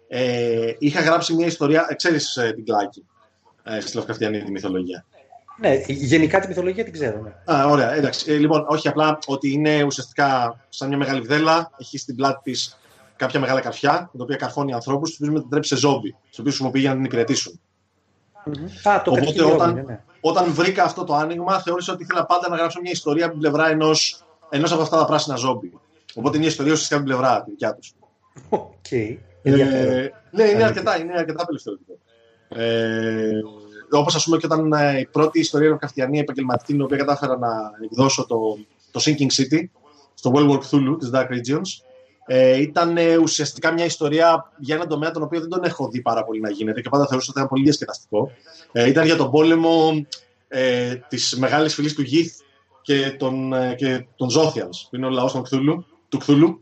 [0.08, 3.06] ε, είχα γράψει μια ιστορία, ε, ξέρεις ε, την Κλάκη,
[3.62, 5.04] ε, στη Λευκαυτιανή τη μυθολογία.
[5.62, 7.20] Ναι, γενικά τη μυθολογία την ξέρω.
[7.20, 7.54] Ναι.
[7.54, 8.32] Α, ωραία, εντάξει.
[8.32, 12.78] Ε, λοιπόν, όχι απλά ότι είναι ουσιαστικά σαν μια μεγάλη βδέλα, έχει στην πλάτη της
[13.16, 16.80] κάποια μεγάλα καρφιά, την οποία καρφώνει ανθρώπους, τους οποίους μετατρέπει σε ζόμπι, τους οποίους χρησιμοποιεί
[16.80, 17.60] για να την υπηρετήσουν.
[18.46, 18.90] Mm-hmm.
[18.90, 20.00] Α, το Οπότε όταν, ναι, ναι.
[20.20, 23.42] όταν βρήκα αυτό το άνοιγμα, θεώρησα ότι ήθελα πάντα να γράψω μια ιστορία από την
[23.42, 23.90] πλευρά ενό
[24.50, 25.72] ενός από αυτά τα πράσινα ζόμπι.
[26.14, 27.92] Οπότε είναι μια ιστορία ουσιαστικά από την πλευρά της δικιά τους.
[28.50, 29.16] Okay.
[29.42, 31.98] Ε, ναι, είναι αρκετά, είναι αρκετά απελευθερωτικό.
[32.48, 33.40] Ε,
[33.92, 37.38] Όπως ας πούμε και όταν ε, η πρώτη ιστορία είναι καυτιανή επαγγελματική, την οποία κατάφερα
[37.38, 37.48] να
[37.84, 38.58] εκδώσω το,
[38.90, 39.64] το Sinking City
[40.14, 41.84] στο World War Cthulhu της Dark Regions,
[42.26, 46.00] ε, ήταν ε, ουσιαστικά μια ιστορία για έναν τομέα τον οποίο δεν τον έχω δει
[46.00, 48.30] πάρα πολύ να γίνεται και πάντα θεωρούσα ότι ήταν πολύ διασκεδαστικό.
[48.72, 50.06] Ε, ήταν για τον πόλεμο
[50.48, 52.44] ε, της μεγάλης φυλής του Γith
[52.82, 55.32] και των, ε, και των Zothians, που είναι ο λαός
[56.08, 56.56] του Cthulhu.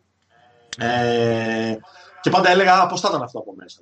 [0.78, 1.76] Ε,
[2.20, 3.80] και πάντα έλεγα πώς θα ήταν αυτό από μέσα.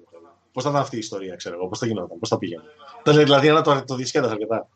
[0.53, 2.63] Πώς θα ήταν αυτή η ιστορία, ξέρω εγώ, πώς θα γινόταν, πώς θα πήγαινε.
[3.05, 4.69] Δηλαδή, ένα το, το δισκέτασα αρκετά.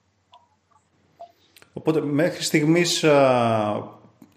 [1.72, 3.04] Οπότε, μέχρι στιγμής,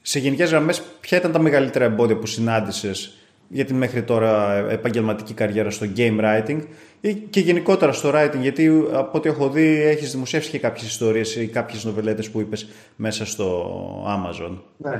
[0.01, 3.17] σε γενικές γραμμές, ποια ήταν τα μεγαλύτερα εμπόδια που συνάντησες
[3.47, 6.61] για την μέχρι τώρα επαγγελματική καριέρα στο game writing
[7.01, 11.35] ή και γενικότερα στο writing, γιατί από ό,τι έχω δει έχεις δημοσιεύσει και κάποιες ιστορίες
[11.35, 14.57] ή κάποιες νοβελέτες που είπες μέσα στο Amazon.
[14.77, 14.99] Ναι.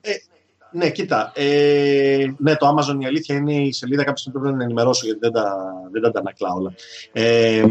[0.00, 0.12] Ε,
[0.70, 1.32] ναι, κοίτα.
[1.34, 5.20] Ε, ναι, το Amazon η αλήθεια είναι η σελίδα κάποια που πρέπει να ενημερώσω γιατί
[5.20, 5.56] δεν τα,
[5.92, 6.74] δεν τα αντανακλά όλα.
[7.12, 7.64] Ε,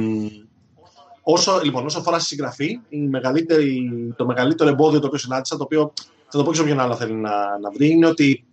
[1.21, 5.63] όσο, λοιπόν, όσο αφορά στη συγγραφή, η μεγαλύτερη, το μεγαλύτερο εμπόδιο το οποίο συνάντησα, το
[5.63, 5.93] οποίο
[6.27, 8.45] θα το πω και σε όποιον άλλο θέλει να, να βρει, είναι ότι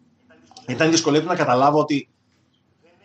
[0.68, 2.09] ήταν δυσκολεύει να καταλάβω ότι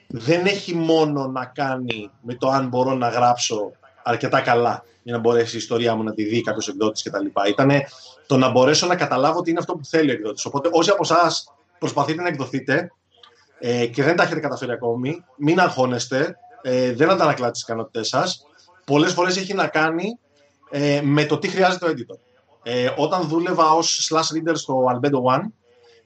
[0.07, 3.71] δεν έχει μόνο να κάνει με το αν μπορώ να γράψω
[4.07, 7.25] αρκετά καλά για να μπορέσει η ιστορία μου να τη δει κάποιος εκδότης κτλ.
[7.49, 7.71] Ήταν
[8.27, 10.45] το να μπορέσω να καταλάβω τι είναι αυτό που θέλει ο εκδότης.
[10.45, 12.91] Οπότε, όσοι από εσάς προσπαθείτε να εκδοθείτε
[13.59, 18.45] ε, και δεν τα έχετε καταφέρει ακόμη, μην αγχώνεστε, ε, δεν αντανακλάτε τις ικανότητέ σας.
[18.85, 20.19] πολλές φορές έχει να κάνει
[20.69, 22.17] ε, με το τι χρειάζεται ο editor.
[22.63, 25.51] Ε, όταν δούλευα ως slash reader στο Albedo One,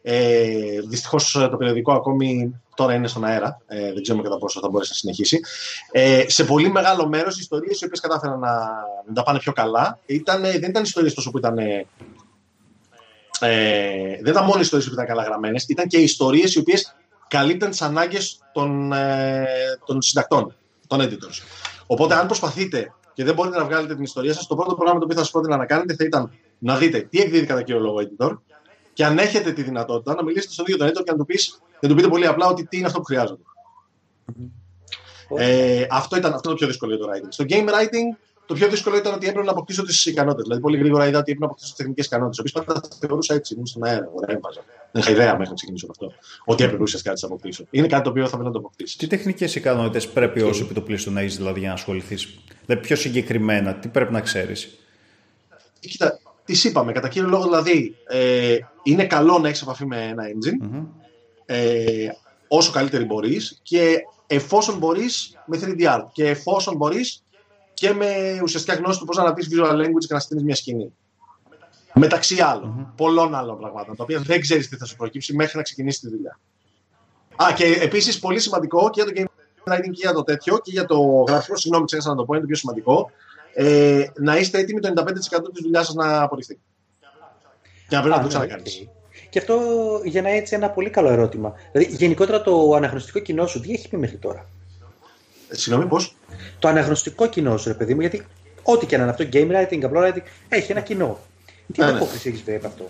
[0.02, 3.62] ε, Δυστυχώς το περιοδικό ακόμη τώρα είναι στον αέρα.
[3.68, 5.40] Ε, δεν ξέρουμε κατά πόσο θα μπορέσει να συνεχίσει.
[5.92, 8.54] Ε, σε πολύ μεγάλο μέρος οι ιστορίες οι οποίες κατάφεραν να,
[9.08, 11.58] να τα πάνε πιο καλά ήταν, δεν ήταν ιστορίες τόσο που ήταν.
[11.58, 11.84] Ε,
[14.22, 16.96] δεν ήταν μόνο ιστορίες που ήταν καλά γραμμένες, ήταν και ιστορίες οι οποίες
[17.28, 19.46] καλύπταν τις ανάγκες των, ε,
[19.86, 20.56] των συντακτών,
[20.88, 21.42] των editors.
[21.86, 25.06] Οπότε, αν προσπαθείτε και δεν μπορείτε να βγάλετε την ιστορία σας, το πρώτο πρόγραμμα το
[25.06, 27.98] οποίο θα σας πρότεινα να κάνετε θα ήταν να δείτε τι εκδίδει κατά κύριο λόγο
[28.00, 28.38] editor
[28.94, 31.62] και αν έχετε τη δυνατότητα να μιλήσετε στον ίδιο τον editor και να του, πεις,
[31.80, 33.42] να του πείτε πολύ απλά ότι τι είναι αυτό που χρειάζεται.
[35.38, 37.28] Ε, αυτό ήταν αυτό το πιο δύσκολο για το writing.
[37.30, 40.44] Στο game writing το πιο δύσκολο ήταν ότι έπρεπε να αποκτήσω τις ικανότητες.
[40.44, 42.40] Δηλαδή, πολύ γρήγορα είδα ότι έπρεπε να αποκτήσω τις τεχνικές ικανότητες.
[42.40, 44.64] Οποίε πάντα θεωρούσα έτσι, ήμουν στον αέρα, δεν έβαζα.
[44.92, 46.14] Δεν είχα ιδέα μέχρι να ξεκινήσω αυτό.
[46.46, 47.66] Ότι έπρεπε ουσιαστικά να τις αποκτήσω.
[47.70, 48.96] Είναι κάτι το οποίο θα πρέπει να το αποκτήσεις.
[48.96, 53.74] Τι τεχνικές ικανότητες πρέπει ω επιτοπλίστων να έχεις δηλαδή για να ασχοληθείς; Δηλαδή, πιο συγκεκριμένα,
[53.74, 54.70] τι πρέπει να ξέρεις;
[55.80, 56.20] Κοίτα,
[56.52, 56.92] τι είπαμε.
[56.92, 60.66] Κατά κύριο λόγο, δηλαδή, ε, είναι καλό να έχεις επαφή με ένα engine.
[60.66, 60.86] Mm-hmm.
[61.46, 62.08] Ε,
[62.48, 63.98] όσο καλύτερη μπορείς και
[64.28, 67.24] εφόσον μπορείς με 3D art και εφόσον μπορείς
[67.74, 70.94] και με ουσιαστικά γνώση του πώς να αναπτύσσει visual language και να στείλεις μια σκηνή.
[71.94, 72.94] Μεταξύ άλλων, mm-hmm.
[72.96, 76.10] πολλών άλλων πραγμάτων, τα οποία δεν ξέρεις τι θα σου προκύψει μέχρι να ξεκινήσεις τη
[76.10, 76.40] δουλειά.
[77.36, 80.72] Α, και επίσης πολύ σημαντικό και για το game writing και για το τέτοιο και
[80.72, 83.12] για το γραφικό, συγγνώμη, ξέχασα να το πω, είναι το πιο σημαντικό
[83.54, 85.14] ε, να είστε έτοιμοι το 95%
[85.54, 86.60] της δουλειάς σας να απορριφθεί.
[87.88, 88.88] Και να πρέπει να το ναι, ξανακάνεις.
[89.30, 89.60] Και αυτό
[90.04, 91.54] για να έτσι ένα πολύ καλό ερώτημα.
[91.72, 94.46] Δηλαδή, γενικότερα το αναγνωστικό κοινό σου τι έχει πει μέχρι τώρα;
[95.50, 96.16] Ε, συγγνώμη, πώς;
[96.60, 98.26] Το αναγνωστικό κοινό σου, ρε παιδί μου, γιατί
[98.64, 101.20] ό,τι και να είναι αυτό, game writing, απλό writing, έχει ένα κοινό.
[101.74, 102.34] Τι ναι, απόκριση ναι.
[102.34, 102.90] έχεις βρει από αυτό;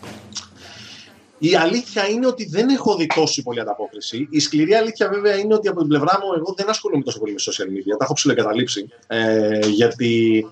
[1.43, 4.27] Η αλήθεια είναι ότι δεν έχω δει τόση πολύ ανταπόκριση.
[4.31, 7.31] Η σκληρή αλήθεια βέβαια είναι ότι από την πλευρά μου εγώ δεν ασχολούμαι τόσο πολύ
[7.31, 7.97] με social media.
[7.97, 8.89] Τα έχω ψηλοεγκαταλείψει.
[9.07, 10.45] Ε, γιατί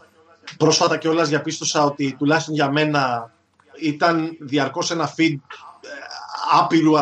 [0.58, 3.32] πρόσφατα κιόλας διαπίστωσα ότι τουλάχιστον για μένα
[3.82, 5.36] ήταν διαρκώς ένα feed
[5.82, 5.90] ε,
[6.60, 6.96] άπειρου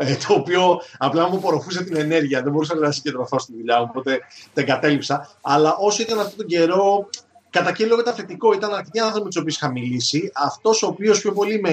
[0.00, 2.42] Ε, το οποίο απλά μου απορροφούσε την ενέργεια.
[2.42, 4.18] Δεν μπορούσα να συγκεντρωθώ στη δουλειά μου, οπότε
[4.54, 5.30] τα εγκατέλειψα.
[5.40, 7.08] Αλλά όσο ήταν αυτόν τον καιρό,
[7.50, 8.52] κατά κύριο λόγο ήταν θετικό.
[8.52, 10.30] Ήταν αρκετοί άνθρωποι με τους οποίους είχα μιλήσει.
[10.34, 11.72] Αυτός ο οποίος πιο πολύ με,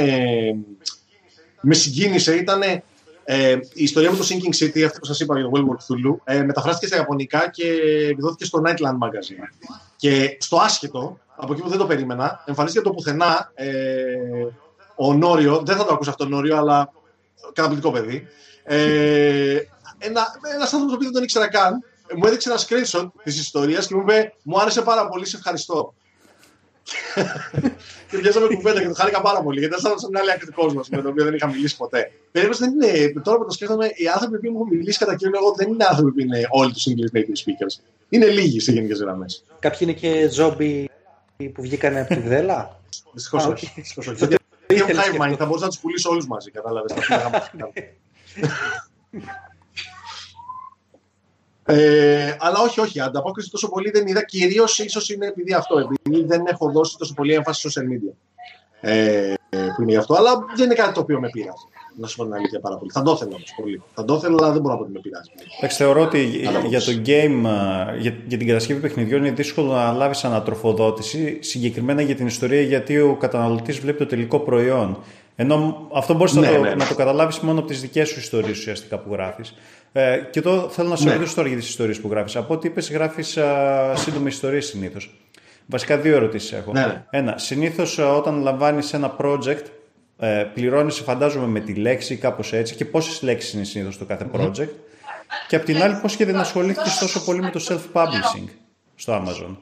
[1.61, 2.61] με συγκίνησε ήταν
[3.27, 5.75] ε, η ιστορία με το Sinking City, αυτή που σας είπα για το World War
[5.75, 7.67] Cthulhu, ε, μεταφράστηκε στα Ιαπωνικά και
[8.09, 9.69] εκδόθηκε στο Nightland Magazine.
[9.95, 13.67] Και στο άσχετο, από εκεί που δεν το περίμενα, εμφανίστηκε το πουθενά ε,
[14.95, 16.91] ο Νόριο, δεν θα το ακούσει αυτό ο Νόριο, αλλά
[17.53, 18.27] καταπληκτικό παιδί.
[18.63, 19.59] Ε,
[19.97, 21.83] ένα ένας άνθρωπος που δεν τον ήξερα καν,
[22.15, 25.93] μου έδειξε ένα screenshot της ιστορίας και μου είπε: Μου άρεσε πάρα πολύ, σε ευχαριστώ.
[28.09, 29.59] και πιάσαμε κουβέντα και το χάρηκα πάρα πολύ.
[29.59, 32.11] Γιατί ήταν σαν μια άλλη άκρη του κόσμου με τον οποίο δεν είχα μιλήσει ποτέ.
[32.31, 33.21] Περίπου δεν είναι.
[33.23, 35.85] Τώρα που το σκέφτομαι, οι άνθρωποι που μου έχουν μιλήσει κατά κύριο λόγο δεν είναι
[35.85, 37.83] άνθρωποι που είναι όλοι τους English native speakers.
[38.09, 39.43] Είναι λίγοι σε γενικές γραμμές.
[39.59, 40.89] Κάποιοι είναι και ζόμπι
[41.53, 42.79] που βγήκαν από τη Βδέλα.
[43.13, 43.71] Δυστυχώς όχι.
[44.17, 44.35] Γιατί
[44.75, 46.51] έχω hive mind, θα μπορούσα να τους πουλήσω όλους μαζί.
[46.51, 46.93] Κατάλαβες.
[51.65, 52.99] Ε, αλλά όχι, όχι.
[52.99, 54.23] Ανταπόκριση τόσο πολύ δεν είδα.
[54.23, 55.77] Κυρίως ίσως είναι επειδή αυτό.
[55.77, 58.13] Επειδή δεν έχω δώσει τόσο πολύ έμφαση στο social media.
[58.81, 59.33] Ε,
[59.75, 60.13] που είναι γι' αυτό.
[60.13, 61.67] Αλλά δεν είναι κάτι το οποίο με πειράζει.
[61.97, 62.91] Να σου πω την αλήθεια πάρα πολύ.
[62.91, 63.81] Θα το ήθελα όμως πολύ.
[63.93, 65.29] Θα το ήθελα, αλλά δεν μπορώ να πω ότι με πειράζει.
[65.57, 66.23] Εντάξει, θεωρώ ότι
[66.67, 67.45] για το game,
[67.99, 72.99] για, για την κατασκευή παιχνιδιών είναι δύσκολο να λάβεις ανατροφοδότηση συγκεκριμένα για την ιστορία γιατί
[72.99, 74.97] ο καταναλωτής βλέπει το τελικό προϊόν.
[75.35, 76.75] Ενώ αυτό μπορείς ναι, να, το, ναι, ναι.
[76.75, 79.53] να το καταλάβεις μόνο από τις δικές σου ιστορίες ουσιαστικά που γράφεις.
[79.91, 81.13] Ε, και εδώ θέλω να σε ναι.
[81.13, 82.35] ρωτήσω τώρα για τις ιστορίες που γράφεις.
[82.35, 83.37] Από ό,τι είπες, γράφεις
[83.93, 85.15] σύντομε ιστορίες συνήθως.
[85.65, 86.71] Βασικά, δύο ερωτήσεις έχω.
[86.71, 87.05] Ναι, ναι.
[87.09, 89.63] Ένα, συνήθως όταν λαμβάνεις ένα project,
[90.17, 94.27] ε, πληρώνει, φαντάζομαι, με τη λέξη κάπως έτσι και πόσες λέξεις είναι συνήθως το κάθε
[94.33, 94.69] project.
[95.47, 98.47] Και απ' την άλλη, πώς και δεν ασχολήθηκες τόσο πολύ με το self-publishing
[98.95, 99.55] στο Amazon.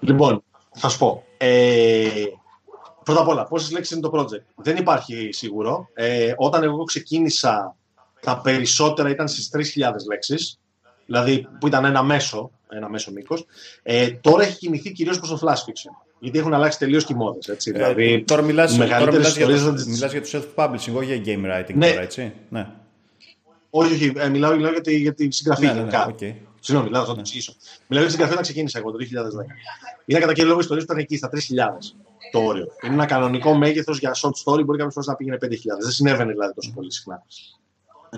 [0.00, 0.42] Λοιπόν,
[0.74, 1.24] θα σου πω.
[1.36, 2.08] Ε,
[3.08, 5.88] πρώτα απ' όλα, πόσες λέξεις είναι το project; Δεν υπάρχει σίγουρο.
[5.94, 7.76] Ε, όταν εγώ ξεκίνησα
[8.20, 10.60] τα περισσότερα ήταν στις 3.000 λέξεις,
[11.06, 13.46] δηλαδή που ήταν ένα μέσο, ένα μέσο μήκος.
[13.82, 16.04] Ε, τώρα έχει κινηθεί κυρίως προς το flash fiction.
[16.18, 17.48] Γιατί έχουν αλλάξει τελείως και οι μόδες.
[17.48, 19.12] Ε, δηλαδή, τώρα μιλά για, το,
[19.86, 21.90] μιλάς για το self-publishing, όχι για game writing ναι.
[21.90, 22.32] τώρα, έτσι.
[22.48, 22.70] Ναι.
[23.70, 24.12] Όχι, όχι.
[24.16, 25.66] Ε, μιλάω, μιλάω για, τη, για τη συγγραφή.
[25.66, 26.34] Ναι, ναι, ναι, okay.
[26.60, 27.54] Συγγνώμη, μιλάω, θα το εξηγήσω.
[27.86, 29.04] Μιλάω για τη συγγραφή όταν ξεκίνησα εγώ το 2010.
[30.04, 31.38] Είναι κατά κύριο λόγο ιστορίε που ήταν εκεί στα 3.000
[32.30, 32.66] το όριο.
[32.82, 35.48] Είναι ένα κανονικό μέγεθος για short story, μπορεί κάποιος να πήγαινε 5.000.
[35.80, 37.24] Δεν συνέβαινε δηλαδή τόσο πολύ συχνά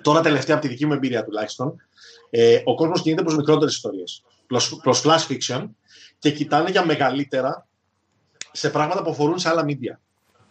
[0.02, 1.76] τώρα τελευταία από τη δική μου εμπειρία τουλάχιστον,
[2.30, 4.22] ε, ο κόσμος κινείται προς μικρότερες ιστορίες.
[4.82, 5.68] Προ flash fiction
[6.18, 7.66] και κοιτάνε για μεγαλύτερα
[8.52, 9.98] σε πράγματα που αφορούν σε άλλα media.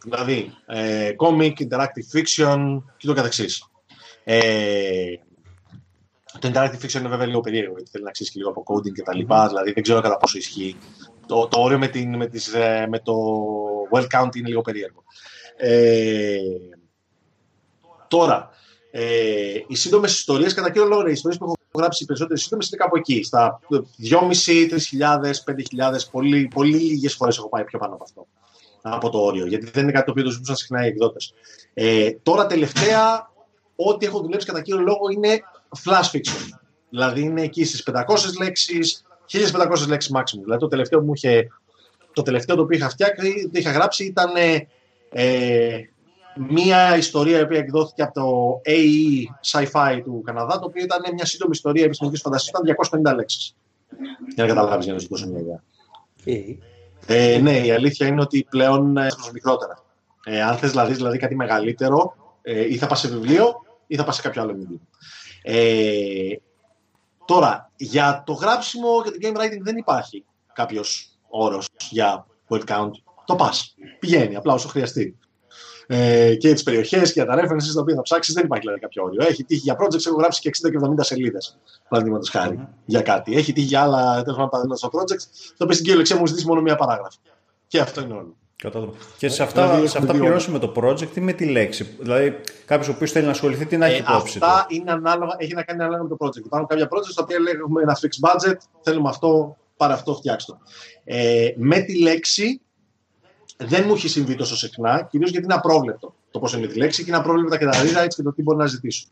[0.03, 3.69] Δηλαδή, ε, comic, interactive fiction και το καθεξής.
[4.23, 5.13] Ε,
[6.39, 8.91] Το interactive fiction είναι βέβαια λίγο περίεργο, γιατί θέλει να ξέρεις και λίγο από coding
[8.91, 10.75] και τα λοιπά, δηλαδή δεν ξέρω κατά πόσο ισχύει.
[11.29, 13.13] Το, το όριο με, την, με, τις, ε, με το
[13.91, 15.03] well count είναι λίγο περίεργο.
[15.57, 16.37] Ε,
[18.07, 18.49] τώρα,
[18.91, 19.03] ε,
[19.67, 22.77] οι σύντομες ιστορίες, κατά κύριο λόγο, οι ιστορίες που έχω γράψει οι περισσότερες σύντομες είναι
[22.77, 23.23] κάπου εκεί.
[23.23, 28.27] Στα 2.500, 3.000, 5.000, πολύ, πολύ λίγες φορές έχω πάει πιο πάνω από αυτό.
[28.81, 31.33] Από το όριο, γιατί δεν είναι κάτι το οποίο το ζητούσαν συχνά οι εκδότες.
[31.73, 33.31] Ε, τώρα τελευταία,
[33.75, 35.39] ό,τι έχω δουλέψει κατά κύριο λόγο είναι
[35.83, 36.59] flash fiction.
[36.89, 38.03] Δηλαδή είναι εκεί στις 500
[38.39, 40.41] λέξεις, 1500 λέξεις maximum.
[40.43, 41.47] Δηλαδή το τελευταίο μου είχε.
[42.13, 44.31] Το τελευταίο το οποίο είχα φτιάξει, το είχα γράψει ήταν
[45.09, 45.79] ε,
[46.49, 51.25] μία ιστορία η οποία εκδόθηκε από το AE Sci-Fi του Καναδά, το οποίο ήταν μια
[51.25, 53.55] σύντομη ιστορία επιστημονικής φαντασίας, ήταν 250 λέξεις.
[54.35, 55.63] Για να καταλάβεις, για να σου δώσω μια ιδέα.
[56.25, 56.57] Okay.
[57.07, 59.83] Ε, ναι, η αλήθεια είναι ότι πλέον είναι μικρότερα.
[60.25, 64.03] Ε, αν θες δηλαδή, δηλαδή κάτι μεγαλύτερο, ε, ή θα πας σε βιβλίο ή θα
[64.03, 64.79] πας σε κάποιο άλλο βιβλίο.
[65.41, 66.35] Ε,
[67.29, 72.91] τώρα, για το γράψιμο και το game writing δεν υπάρχει κάποιος όρος για word count.
[73.25, 73.75] Το πας.
[73.99, 75.17] Πηγαίνει απλά όσο χρειαστεί
[75.87, 79.03] ε, και τις περιοχές και τα references τα οποία θα ψάξεις, δεν υπάρχει δηλαδή κάποιο
[79.03, 79.27] όριο.
[79.27, 81.57] Έχει τύχει για projects, έχω γράψει και 60 και 70 σελίδες.
[81.89, 82.73] Παραδείγματος χάρη mm-hmm.
[82.85, 83.35] για κάτι.
[83.35, 85.23] Έχει τύχει για άλλα τέλος πάντων στο project,
[85.57, 87.17] το οποίο στην κυριολεξία μου ζητήσει μόνο μία παράγραφο.
[87.67, 88.35] Και αυτό είναι όλο.
[88.63, 88.91] Κατάλαβα.
[89.17, 92.87] Και σε αυτά, δηλαδή, σε αυτά πληρώσουμε το project ή με τη λέξη; Δηλαδή, κάποιος
[92.87, 94.39] ο οποίος θέλει να ασχοληθεί, τι να έχει ε, υπόψη.
[94.41, 96.45] Αυτά είναι ανάλογα, έχει να κάνει ανάλογα με το project.
[96.45, 100.59] Υπάρχουν κάποια projects τα οποία έχουμε ένα fixed budget, θέλουμε αυτό, πάρε αυτό, φτιάξτε το.
[101.03, 102.61] Ε, με τη λέξη
[103.57, 107.03] δεν μου έχει συμβεί τόσο συχνά, κυρίως γιατί είναι απρόβλεπτο το πώς είναι τη λέξη
[107.03, 109.07] και είναι απρόβλεπτα και τα rewrites και το τι μπορεί να ζητήσω.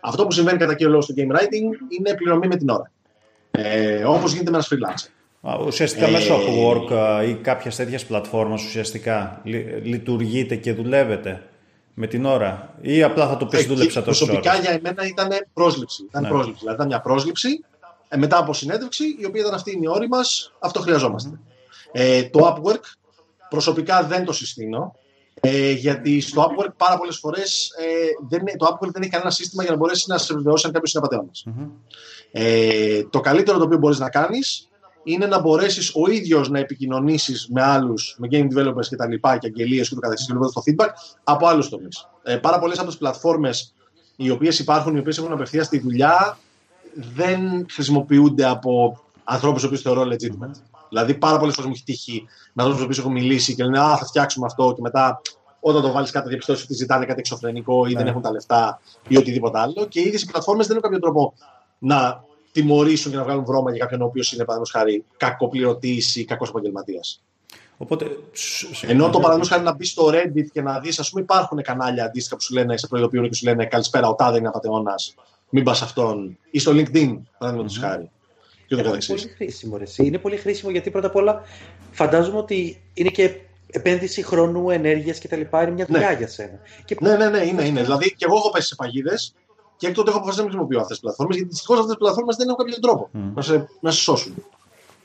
[0.00, 2.90] Αυτό που συμβαίνει κατά κύριο λόγο στο game writing είναι πληρωμή με την ώρα.
[3.50, 5.08] Ε, Όπως γίνεται με ένα freelancer.
[5.66, 6.90] Ουσιαστικά ε, μέσω Upwork
[7.28, 9.40] ή κάποιας τέτοιας πλατφόρμας ουσιαστικά
[9.82, 11.42] λειτουργείτε και δουλεύετε
[11.94, 15.28] με την ώρα ή απλά θα το πεις ε, δούλεψα τόσο Προσωπικά για εμένα ήταν
[15.52, 16.04] πρόσληψη.
[16.08, 16.28] Ήταν ναι.
[16.28, 16.58] πρόσληψη.
[16.60, 17.64] Δηλαδή ήταν μια πρόσληψη
[18.08, 21.30] ε, μετά από συνέντευξη η οποία ήταν αυτή η όρη μας, αυτό χρειαζόμαστε.
[21.32, 21.38] Mm.
[21.92, 22.82] Ε, το Upwork
[23.48, 24.94] Προσωπικά δεν το συστήνω.
[25.40, 27.70] Ε, γιατί στο Upwork πάρα πολλές φορές
[28.30, 30.94] ε, το Upwork δεν έχει κανένα σύστημα για να μπορέσει να σε βεβαιώσει αν κάποιος
[30.94, 31.30] είναι απαταιώνα.
[31.44, 31.70] Mm-hmm.
[32.32, 34.68] Ε, το καλύτερο το οποίο μπορείς να κάνεις
[35.08, 39.38] είναι να μπορέσεις ο ίδιος να επικοινωνήσεις με άλλους, με game developers και τα λοιπά
[39.38, 40.88] και αγγελίες και το καθεξής και το feedback
[41.24, 42.08] από άλλους τομείς.
[42.22, 43.74] Ε, πάρα πολλές από τις πλατφόρμες
[44.16, 46.38] οι οποίες υπάρχουν, οι οποίες έχουν απευθείας στη δουλειά,
[47.14, 50.60] δεν χρησιμοποιούνται από ανθρώπους οι οποίου θεωρώ legitimate.
[50.88, 53.96] Δηλαδή, πάρα πολλές φορές μου έχει τύχει με ανθρώπους που έχω μιλήσει και λένε Α,
[53.96, 55.20] θα φτιάξουμε αυτό και μετά
[55.60, 57.98] όταν το βάλεις κάτι διαπιστώσεις ότι ζητάνε κάτι εξωφρενικό ή ναι.
[57.98, 59.86] δεν έχουν τα λεφτά ή οτιδήποτε άλλο.
[59.88, 61.34] Και οι ίδιες οι πλατφόρμες δεν έχουν κάποιο τρόπο
[61.78, 62.24] να
[62.60, 66.48] τιμωρήσουν και να βγάλουν βρώμα για κάποιον ο οποίος είναι παραδείγματος χάρη κακοπληρωτής ή κακός
[66.48, 67.22] επαγγελματίας.
[67.76, 68.04] Οπότε,
[68.82, 72.04] Ενώ το παραδείγματος χάρη να μπει στο Reddit και να δεις, ας πούμε, υπάρχουν κανάλια
[72.04, 75.14] αντίστοιχα που σου λένε, σε προειδοποιούν και σου λένε Καλησπέρα, ο Τάδε είναι απαταιώνας,
[75.48, 76.38] μην πας αυτόν.
[76.50, 77.80] Ή στο LinkedIn, παραδείγματος mm-hmm.
[77.80, 78.10] χάρη
[78.66, 79.76] και είναι πολύ χρήσιμο.
[79.76, 79.84] Ρε.
[79.96, 81.42] Είναι πολύ χρήσιμο γιατί πρώτα απ' όλα
[81.90, 83.34] φαντάζομαι ότι είναι και
[83.70, 85.40] επένδυση χρόνου, ενέργειας κτλ.
[85.40, 86.16] Είναι μια δουλειά ναι.
[86.16, 86.60] για σένα.
[86.84, 86.96] Και...
[87.00, 87.82] Ναι, ναι, ναι, είναι, είναι.
[87.82, 89.34] Δηλαδή και εγώ έχω πέσει σε παγίδες
[89.76, 92.36] και έκτοτε έχω αποφασίσει να μην χρησιμοποιώ αυτές τις πλατφόρμες γιατί δυστυχώς αυτές τις πλατφόρμες
[92.36, 93.32] δεν έχουν κάποιο τρόπο mm.
[93.34, 94.34] να, σε, να σε σώσουν.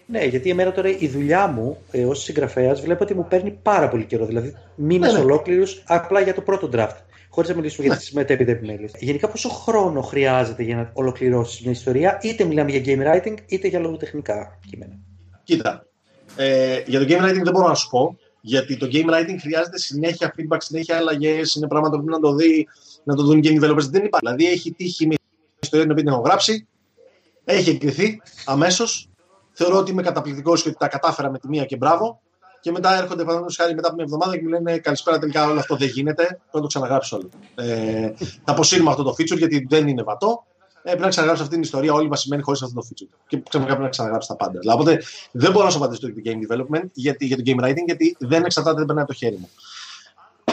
[0.06, 3.90] Ναι, γιατί εμένα τώρα η δουλειά μου ε, ως συγγραφέας βλέπω ότι μου παίρνει πάρα
[3.90, 4.26] πολύ καιρό.
[4.26, 5.24] Δηλαδή μήνες ναι, ναι.
[5.24, 6.98] ολόκληρους απλά για το πρώτο draft
[7.32, 8.88] χωρίς να μιλήσουμε για τις μετέπειτα επιμέλειε.
[9.00, 13.68] Γενικά, πόσο χρόνο χρειάζεται για να ολοκληρώσεις μια ιστορία, είτε μιλάμε για game writing, είτε
[13.68, 15.00] για λογοτεχνικά κείμενα;
[15.44, 15.86] Κοίτα.
[16.36, 19.80] Ε, για το game writing δεν μπορώ να σου πω, γιατί το game writing χρειάζεται
[19.80, 22.68] συνέχεια feedback, συνέχεια αλλαγές, είναι πράγματα που πρέπει να το δει,
[23.04, 23.90] να το δουν οι game developers.
[23.90, 24.26] Δεν υπάρχει.
[24.26, 25.18] Δηλαδή, έχει τύχει μια
[25.60, 26.68] ιστορία την οποία την έχω γράψει,
[27.44, 29.10] έχει εγκριθεί αμέσως.
[29.52, 32.22] Θεωρώ ότι είμαι καταπληκτικός και ότι τα κατάφερα με τη μία και μπράβο
[32.62, 35.60] και μετά έρχονται παραδείγματος χάρη μετά από μια εβδομάδα και μου λένε Καλησπέρα, τελικά όλο
[35.60, 36.24] αυτό δεν γίνεται.
[36.24, 37.30] Πρέπει να το ξαναγράψει όλο.
[37.56, 40.46] Ε, θα αποσύρουμε αυτό το feature γιατί δεν είναι βατό.
[40.84, 43.18] Ε, πρέπει να ξαναγράψει αυτή την ιστορία όλη βασισμένη χωρίς αυτό το feature.
[43.28, 44.60] Και ξαφνικά πρέπει να ξαναγράψει τα πάντα.
[44.60, 47.86] Δηλαδή, οπότε δεν μπορώ να σου απαντήσω το game development γιατί, για το game writing
[47.86, 49.50] γιατί δεν εξαρτάται, δεν περνάει από το χέρι μου.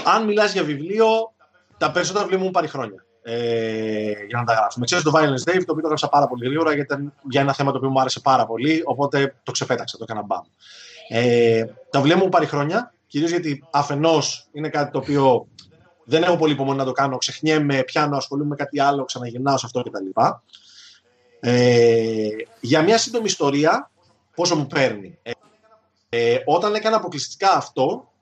[0.05, 1.33] Αν μιλάς για βιβλίο,
[1.79, 3.05] τα περισσότερα βιβλία μου έχουν πάρει χρόνια.
[3.23, 4.85] Ε, για να τα γράψουμε.
[4.85, 7.53] Ξέρετε το Violence Dave, το οποίο το έγραψα πάρα πολύ γρήγορα γιατί ήταν για ένα
[7.53, 10.41] θέμα το οποίο μου άρεσε πάρα πολύ, οπότε το ξεπέταξα, το έκανα μπαμ.
[11.09, 15.47] Ε, τα βιβλία μου πάρει χρόνια, κυρίως γιατί αφενός είναι κάτι το οποίο
[16.05, 17.17] δεν έχω πολύ υπομονή να το κάνω.
[17.17, 20.21] Ξεχνιέμαι, πιάνω, ασχολούμαι με κάτι άλλο, ξαναγυρνάω σε αυτό κτλ.
[21.41, 22.29] Ε,
[22.61, 23.91] για μια σύντομη ιστορία,
[24.35, 25.19] πόσο μου παίρνει.
[25.23, 25.31] Ε,
[26.09, 28.13] ε, όταν έκανα αποκλειστικά αυτό,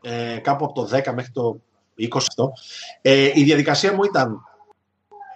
[0.00, 1.60] ε, κάπου από το 10 μέχρι το
[1.98, 2.52] 20 αυτό,
[3.02, 4.40] ε, η διαδικασία μου ήταν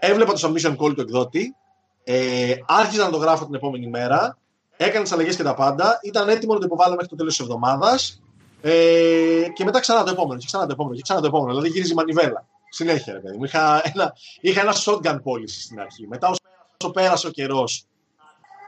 [0.01, 1.57] έβλεπα το submission call του εκδότη,
[2.05, 4.39] ε, άρχιζα να το γράφω την επόμενη μέρα,
[4.77, 7.47] έκανε τις αλλαγές και τα πάντα, ήταν έτοιμο να το υποβάλω μέχρι το τέλος της
[7.47, 8.21] εβδομάδας.
[8.61, 11.51] Ε, και μετά ξανά το επόμενο, και ξανά το επόμενο, και ξανά το επόμενο.
[11.51, 12.47] Δηλαδή γύριζε μανιβέλα.
[12.69, 13.45] Συνέχεια, ρε παιδί μου.
[13.45, 16.07] Είχα ένα, είχα ένα shotgun πώληση στην αρχή.
[16.07, 16.41] Μετά, όσο
[16.81, 17.87] όσο πέρασε ο καιρός,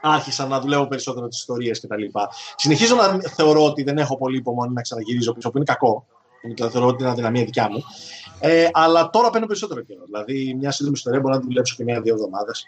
[0.01, 2.03] άρχισα να δουλεύω περισσότερο τις ιστορίες κτλ.
[2.55, 6.05] Συνεχίζω να θεωρώ ότι δεν έχω πολύ υπομονή να ξαναγυρίζω πίσω, που είναι κακό.
[6.41, 7.83] Δηλαδή, θεωρώ ότι είναι αδυναμία δικιά μου.
[8.39, 10.01] Ε, αλλά τώρα παίρνω περισσότερο καιρό.
[10.05, 12.65] Δηλαδή, μια σύντομη ιστορία μπορεί να δουλέψω και μία-δύο εβδομάδες.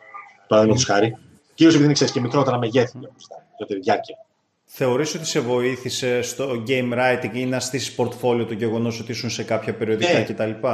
[0.47, 1.17] Παραδείγματο χάρη.
[1.53, 2.99] Κυρίως επειδή είναι ξέρεις, και μικρότερα μεγέθη
[3.57, 4.15] για τη διάρκεια.
[4.65, 9.29] Θεωρείς ότι σε βοήθησε στο game writing ή να στήσεις πορτφόλιο το γεγονός ότι ήσουν
[9.29, 10.23] σε κάποια περιοδικά ναι.
[10.23, 10.67] κτλ.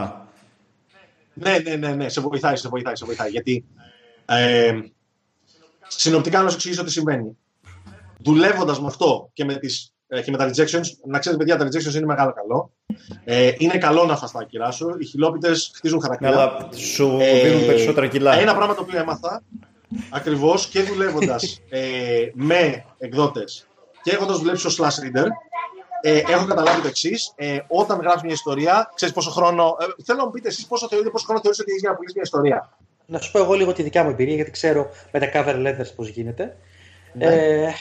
[1.34, 3.30] Ναι, ναι, ναι, ναι, σε βοηθάει, σε βοηθάει, σε βοηθάει.
[3.30, 3.66] Γιατί
[4.26, 4.80] ε,
[5.88, 7.38] συνοπτικά να σου εξηγήσω τι συμβαίνει.
[8.18, 11.66] Δουλεύοντας με αυτό και με, τις, ε, και με τα rejections, να ξέρετε, παιδιά, τα
[11.66, 12.72] rejections είναι μεγάλο καλό.
[13.24, 14.96] Ε, είναι καλό να φας τα κιλά σου.
[15.00, 16.32] Οι χιλόπιτες χτίζουν χαρακτήρα.
[16.32, 18.34] Αλλά σου δίνουν περισσότερα κιλά.
[18.34, 19.44] Ένα πράγμα το οποίο έμαθα
[20.10, 21.82] ακριβώς και δουλεύοντας ε,
[22.34, 23.68] με εκδότες
[24.04, 25.28] και έχοντας δουλέψει ως slash reader,
[26.02, 27.34] ε, έχω καταλάβει το εξής.
[27.36, 29.78] Ε, όταν γράφεις μια ιστορία, ξέρεις πόσο χρόνο.
[29.80, 31.96] Ε, θέλω να μου πείτε εσείς πόσο, θεωρείτε, πόσο χρόνο θεωρείτε ότι έχεις για να
[31.96, 32.78] πουλήσεις μια ιστορία.
[33.06, 35.96] Να σου πω εγώ λίγο τη δικιά μου εμπειρία, γιατί ξέρω με τα cover letters
[35.96, 36.58] πώς γίνεται.
[37.14, 37.26] Ναι.
[37.26, 37.74] Ε,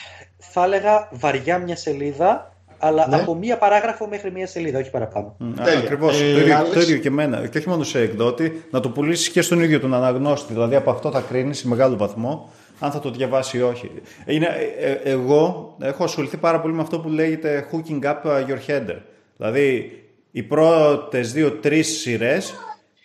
[0.58, 3.16] θα έλεγα βαριά μια σελίδα, αλλά Ναι.
[3.16, 5.36] από μία παράγραφο μέχρι μία σελίδα, όχι παραπάνω.
[5.64, 5.78] Τέλεια.
[5.78, 6.20] Ακριβώς.
[6.20, 6.74] Ε, το, ίδιο, Άλεξ.
[6.74, 7.46] το ίδιο και εμένα.
[7.46, 10.52] Και όχι μόνο σε εκδότη, να το πουλήσεις και στον ίδιο τον αναγνώστη.
[10.52, 13.90] Δηλαδή από αυτό θα κρίνεις σε μεγάλο βαθμό αν θα το διαβάσει ή όχι.
[14.26, 14.46] Είναι,
[14.80, 18.96] ε, ε, εγώ έχω ασχοληθεί πάρα πολύ με αυτό που λέγεται hooking up your header.
[19.36, 19.92] Δηλαδή
[20.30, 22.54] οι πρώτες δύο-τρει σειρές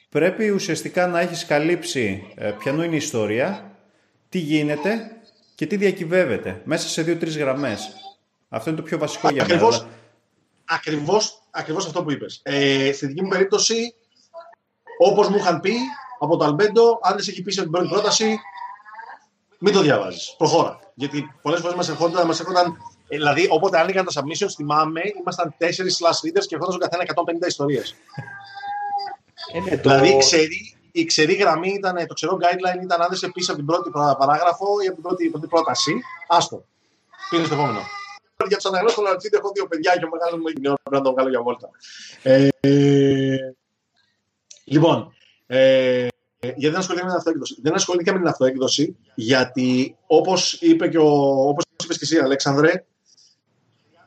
[0.10, 3.72] πρέπει ουσιαστικά να έχεις καλύψει ε, ποιανού είναι η ιστορία,
[4.30, 4.90] τι γίνεται
[5.62, 7.94] και τι διακυβεύεται; Μέσα σε δύο-τρεις γραμμές.
[8.50, 9.54] Αυτό είναι το πιο βασικό για μένα.
[9.54, 9.90] Ακριβώς, Αλλά-
[10.66, 12.40] ακριβώς, ακριβώς αυτό που είπες.
[12.44, 13.94] Ε, στη δική μου περίπτωση,
[15.00, 15.74] όπως μου είχαν πει
[16.20, 18.40] από το Αλμπέντο, αν δεν σε έχει πείσει από την πρώτη πρόταση,
[19.60, 20.36] μην το διαβάζεις.
[20.38, 20.80] Προχώρα.
[20.94, 25.54] Γιατί πολλές φορές μας ερχόταν, μας έρχονταν ε, δηλαδή, όποτε άνοιγαν τα submissions, θυμάμαι, ήμασταν
[25.58, 27.04] τέσσερις slash readers και ερχόταν στον καθένα
[27.44, 27.96] 150 ιστορίες.
[29.54, 29.90] Ε, ναι, το...
[29.90, 33.50] Δηλαδή, η ξερή, η ξερή γραμμή ήταν, το ξερό guideline ήταν αν δεν σε πείσει
[33.52, 35.94] από την πρώτη πρα- παράγραφο ή από την πρώτη, πρώτη πρόταση.
[36.28, 36.66] Άστο.
[37.30, 37.80] Πήγαινε στο επόμενο.
[38.48, 41.02] Για τους αναγνώστες των Αλτσίδη έχω δύο παιδιά και ο μεγάλος μου έγινε πρέπει να
[41.02, 41.70] τον βγάλω για βόλτα.
[42.24, 42.48] Ε,
[44.64, 45.14] λοιπόν,
[45.48, 46.08] ε,
[46.40, 47.58] γιατί δεν ασχολήθηκα με την αυτοέκδοση.
[47.62, 51.10] Δεν ασχολήθηκα με την αυτοέκδοση γιατί όπως είπε και, ο,
[51.48, 52.86] όπως είπες και εσύ, Αλέξανδρε,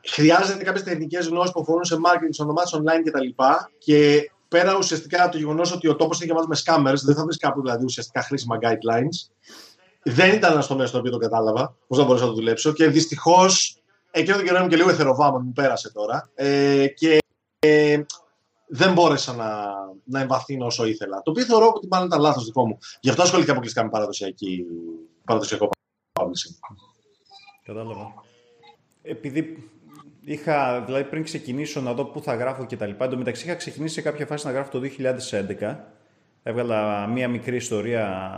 [0.07, 3.43] χρειάζεται κάποιες τεχνικές γνώσεις που αφορούν σε marketing, σε ονομάτων online κτλ.
[3.77, 7.23] Και πέρα ουσιαστικά από το γεγονός ότι ο τόπος είναι γεμάτο με scammers, δεν θα
[7.23, 9.29] βρει κάπου δηλαδή ουσιαστικά χρήσιμα guidelines.
[10.03, 12.87] Δεν ήταν ένα τομέας στο οποίο το κατάλαβα πώς θα μπορούσα να το δουλέψω και
[12.87, 13.77] δυστυχώς
[14.11, 16.29] εκείνο τον καιρό ήμουν και λίγο εθεροβάμων, μου πέρασε τώρα.
[16.35, 17.17] Ε, και
[17.59, 18.01] ε,
[18.67, 19.65] δεν μπόρεσα να,
[20.03, 21.21] να εμβαθύνω όσο ήθελα.
[21.21, 22.77] Το οποίο θεωρώ ότι μάλλον ήταν λάθος δικό μου.
[22.99, 24.65] Γι' αυτό ασχολήθηκα αποκλειστικά με παραδοσιακή,
[25.25, 25.69] παραδοσιακό
[26.19, 26.75] publishing.
[27.65, 28.13] Κατάλαβα.
[29.01, 29.69] Επειδή
[30.25, 33.93] είχα, δηλαδή πριν ξεκινήσω να δω πού θα γράφω και τα λοιπά, εντωμεταξύ είχα ξεκινήσει
[33.93, 34.81] σε κάποια φάση να γράφω το
[35.59, 35.75] 2011.
[36.43, 38.33] Έβγαλα μία μικρή ιστορία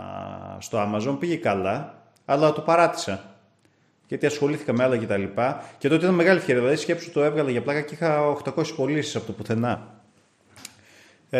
[0.59, 3.35] στο Amazon, πήγε καλά, αλλά το παράτησα.
[4.07, 5.63] Γιατί ασχολήθηκα με άλλα και τα λοιπά.
[5.77, 6.61] Και τότε ήταν μεγάλη ευκαιρία.
[6.61, 10.01] Δηλαδή, σκέψου το έβγαλα για πλάκα και είχα 800 πωλήσεις από το πουθενά.
[11.29, 11.39] Ε,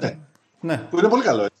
[0.00, 0.16] Ναι.
[0.60, 0.76] ναι.
[0.90, 1.42] Που είναι πολύ καλό.
[1.42, 1.56] έτσι.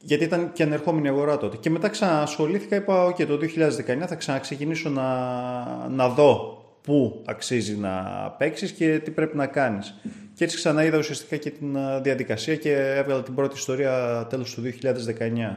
[0.00, 1.56] Γιατί ήταν και ανερχόμενη αγορά τότε.
[1.56, 6.55] Και μετά ξανασχολήθηκα, είπα, OK, το 2019 θα ξαναξεκινήσω να, να δω
[6.86, 7.92] πού αξίζει να
[8.38, 9.94] παίξεις και τι πρέπει να κάνεις.
[10.34, 14.62] Και έτσι ξαναείδα ουσιαστικά και την α, διαδικασία και έβγαλα την πρώτη ιστορία τέλος του
[14.62, 15.56] 2019.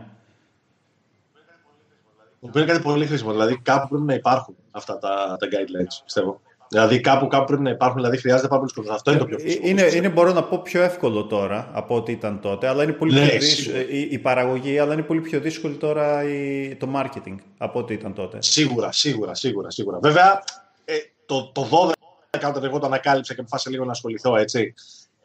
[2.40, 3.32] Που είναι κάτι πολύ χρήσιμο.
[3.32, 6.42] Δηλαδή κάπου πρέπει να υπάρχουν αυτά τα, τα guidelines, πιστεύω.
[6.70, 8.94] Δηλαδή κάπου, κάπου πρέπει να υπάρχουν, δηλαδή χρειάζεται πάρα πολύ κόσμο.
[8.94, 9.68] Αυτό είναι το πιο Ε, χρήσιμο.
[9.68, 13.14] Είναι, είναι, μπορώ να πω, πιο εύκολο τώρα από ό,τι ήταν τότε, αλλά είναι πολύ
[13.14, 13.82] Ναι, πιο δύσ- σίγουρα.
[13.90, 18.14] η, η παραγωγή, αλλά είναι πολύ πιο δύσκολη τώρα η, το marketing από ό,τι ήταν
[18.14, 18.38] τότε.
[18.42, 20.00] Σίγουρα, σίγουρα, σίγουρα, σίγουρα.
[20.02, 20.44] Βέβαια,
[20.86, 20.94] ε,
[21.30, 21.92] το, το
[22.32, 24.74] 12 όταν εγώ το ανακάλυψα και αποφάσισα λίγο να ασχοληθώ, έτσι.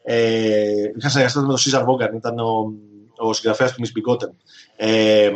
[0.03, 2.73] Ε, είχα συνεργαστεί με τον Σίζαρ Βόγκαν, ήταν ο,
[3.17, 4.29] ο συγγραφέας του Miss Bigotten.
[4.75, 5.31] Ε,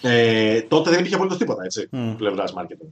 [0.00, 2.14] ε, τότε δεν υπήρχε απολύτως τίποτα, έτσι, Μμ.
[2.14, 2.88] πλευράς marketing.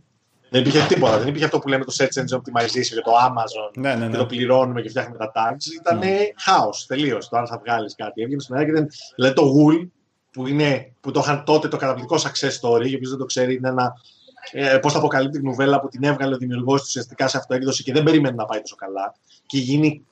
[0.51, 1.19] Δεν υπήρχε τίποτα.
[1.19, 4.11] Δεν υπήρχε αυτό που λέμε το search engine optimization και το Amazon Ναι, ναι, και
[4.11, 4.17] ναι.
[4.17, 5.81] το πληρώνουμε και φτιάχνουμε τα tags.
[5.81, 6.01] Ήταν
[6.37, 8.23] χάος τελείως το αν θα βγάλεις κάτι.
[8.23, 8.89] Έβγαινε στην μέρα και δεν.
[9.15, 9.89] Δηλαδή το Wool
[10.31, 13.55] που, είναι, που το είχαν τότε το καταπληκτικό success story, για όποιο δεν το ξέρει,
[13.55, 13.93] είναι ένα
[14.53, 17.93] ε, πώς θα αποκαλύπτει νουβέλα που την έβγαλε ο δημιουργός του ουσιαστικά σε αυτοέκδοση και
[17.93, 19.15] δεν περίμενε να πάει τόσο καλά.
[19.47, 20.07] Και γίνει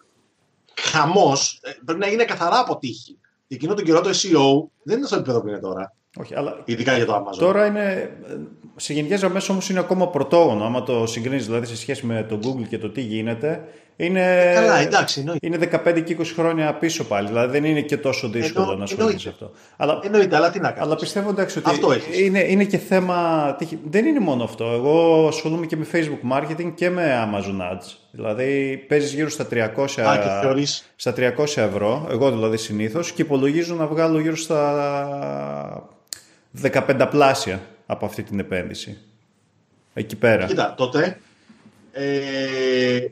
[0.80, 1.60] χαμός.
[1.84, 3.18] πρέπει να είναι καθαρά αποτύχει.
[3.46, 5.94] Και εκείνο τον καιρό το SEO δεν είναι στο επίπεδο που είναι τώρα.
[6.16, 7.38] Όχι, αλλά Ειδικά για το Amazon.
[7.38, 8.16] Τώρα είναι.
[8.76, 10.64] Σε γενικές γραμμές όμως είναι ακόμα πρωτόγωνο.
[10.64, 13.68] Άμα το συγκρίνεις δηλαδή σε σχέση με το Google και το τι γίνεται.
[14.06, 15.46] Είναι, Καλά, εντάξει, εννοείται.
[15.46, 17.28] είναι 15 και 20 χρόνια πίσω πάλι.
[17.28, 19.44] Δηλαδή δεν είναι και τόσο δύσκολο Εννο- να ασχοληθείς εννοείται.
[19.46, 19.58] αυτό.
[19.76, 20.94] Αλλά, Εννοείται, αλλά τι να αλλά κάνει.
[21.00, 22.20] πιστεύω εντάξει ότι Αυτό έχεις.
[22.20, 23.54] είναι, είναι και θέμα.
[23.58, 24.64] τύχη- Δεν είναι μόνο αυτό.
[24.64, 27.96] Εγώ ασχολούμαι και με Facebook marketing και με Amazon Ads.
[28.10, 33.22] Δηλαδή παίζεις γύρω στα 300, Α, και θεωρείς στα 300 ευρώ, εγώ δηλαδή συνήθως, και
[33.22, 35.88] υπολογίζω να βγάλω γύρω στα
[36.62, 38.98] 15 πλάσια από αυτή την επένδυση.
[39.94, 40.46] Εκεί πέρα.
[40.46, 41.18] Κοίτα, τότε.
[41.92, 43.06] Ε,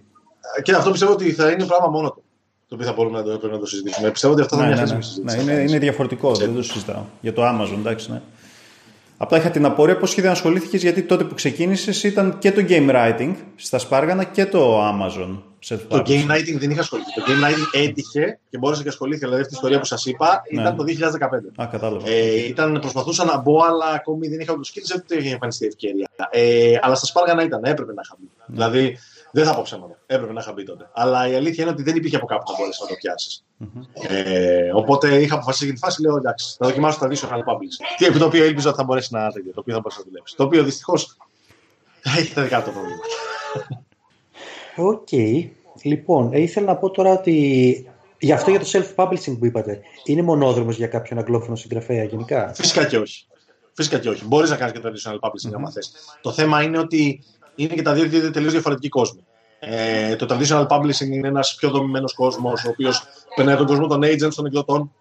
[0.62, 2.22] και αυτό πιστεύω ότι θα είναι πράγμα μόνο του.
[2.68, 4.10] Το οποίο θα μπορούμε να το, να το συζητήσουμε.
[4.10, 5.02] Πιστεύω ότι αυτό θα ναι, είναι ναι, μια ναι.
[5.02, 5.36] συζήτηση.
[5.36, 7.02] ναι, είναι, είναι διαφορετικό, δεν το συζητάω.
[7.20, 8.20] Για το Amazon, εντάξει, ναι.
[9.22, 12.90] Απλά είχα την απορία πώ σχεδόν ασχολήθηκες γιατί τότε που ξεκίνησες ήταν και το game
[12.90, 15.38] writing στα Σπάργανα και το Amazon.
[15.88, 17.12] Το game writing δεν είχα ασχοληθεί.
[17.14, 19.26] Το game writing έτυχε και μπόρεσα και ασχολήθηκα.
[19.26, 20.60] Δηλαδή αυτή η ιστορία που σας είπα Ναι.
[20.60, 21.62] ήταν το 2015.
[21.62, 22.08] Α, κατάλαβα.
[22.08, 26.08] Ε, ήταν, προσπαθούσα να μπω, αλλά ακόμη δεν είχα το skills, δεν είχε εμφανιστεί ευκαιρία.
[26.30, 28.28] Ε, αλλά στα Σπάργανα ήταν, έπρεπε να είχα μπει.
[28.46, 28.54] Ναι.
[28.54, 28.98] Δηλαδή,
[29.32, 29.98] δεν θα πω ψέματα.
[30.06, 30.90] Έπρεπε να είχα μπει τότε.
[30.92, 33.44] Αλλά η αλήθεια είναι ότι δεν υπήρχε από κάπου να μπορέσει να το πιάσει
[34.08, 37.96] Ε, οπότε είχα αποφασίσει για τη φάση, λέω εντάξει, θα δοκιμάσω το traditional publishing.
[37.96, 40.06] Τι, επί το οποίο ήλπιζα ότι θα μπορέσει να τέτοιο, το οποίο θα μπορέσει να
[40.06, 40.36] δουλέψεις.
[40.36, 41.16] Το οποίο δυστυχώς
[42.18, 43.06] έχει τα δικά του προβλήματα.
[44.76, 45.08] Οκ.
[45.82, 47.34] Λοιπόν, ε, ήθελα να πω τώρα ότι
[48.18, 52.86] γι' αυτό για το self-publishing που είπατε, είναι μονόδρομος για κάποιον αγγλόφωνο συγγραφέα γενικά; Φυσικά
[52.86, 53.26] και όχι.
[53.72, 54.24] Φυσικά και όχι.
[54.24, 55.92] Μπορείς να κάνεις και traditional publishing άμα θες.
[56.20, 57.22] Το θέμα είναι ότι
[57.54, 59.24] είναι και τα δύο δύο τελείως διαφορετικοί κόσμοι.
[59.58, 63.02] Ε, το traditional publishing είναι ένας πιο δομημένος κόσμος, ο οποίος
[63.36, 64.92] περνάει τον κόσμο των agents, των εκδοτών,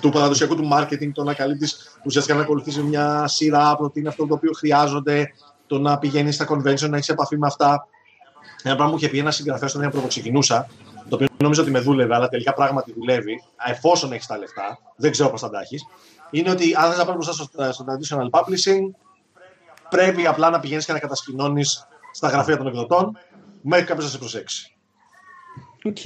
[0.00, 4.00] του παραδοσιακού του marketing, το να καλύπτεις ουσιαστικά να ακολουθήσεις μια σειρά από το τι
[4.00, 5.32] είναι αυτό το οποίο χρειάζονται,
[5.66, 7.86] το να πηγαίνεις στα convention, να έχεις επαφή με αυτά.
[8.62, 10.68] Ένα πράγμα που είχε πει ένας συγγραφέας όταν που ξεκινούσα,
[11.08, 15.10] το οποίο νομίζω ότι με δούλευε, αλλά τελικά πράγματι δουλεύει, εφόσον έχεις τα λεφτά, δεν
[15.10, 15.84] ξέρω πώς θα τα έχεις,
[16.30, 18.80] είναι ότι αν δεν θα πάρει μπροστά στο, στο traditional publishing,
[19.94, 23.18] πρέπει απλά να πηγαίνεις και να κατασκηνώνεις στα γραφεία των εκδοτών
[23.60, 24.74] μέχρι κάποιος να σε προσέξει.
[25.84, 25.96] Οκ.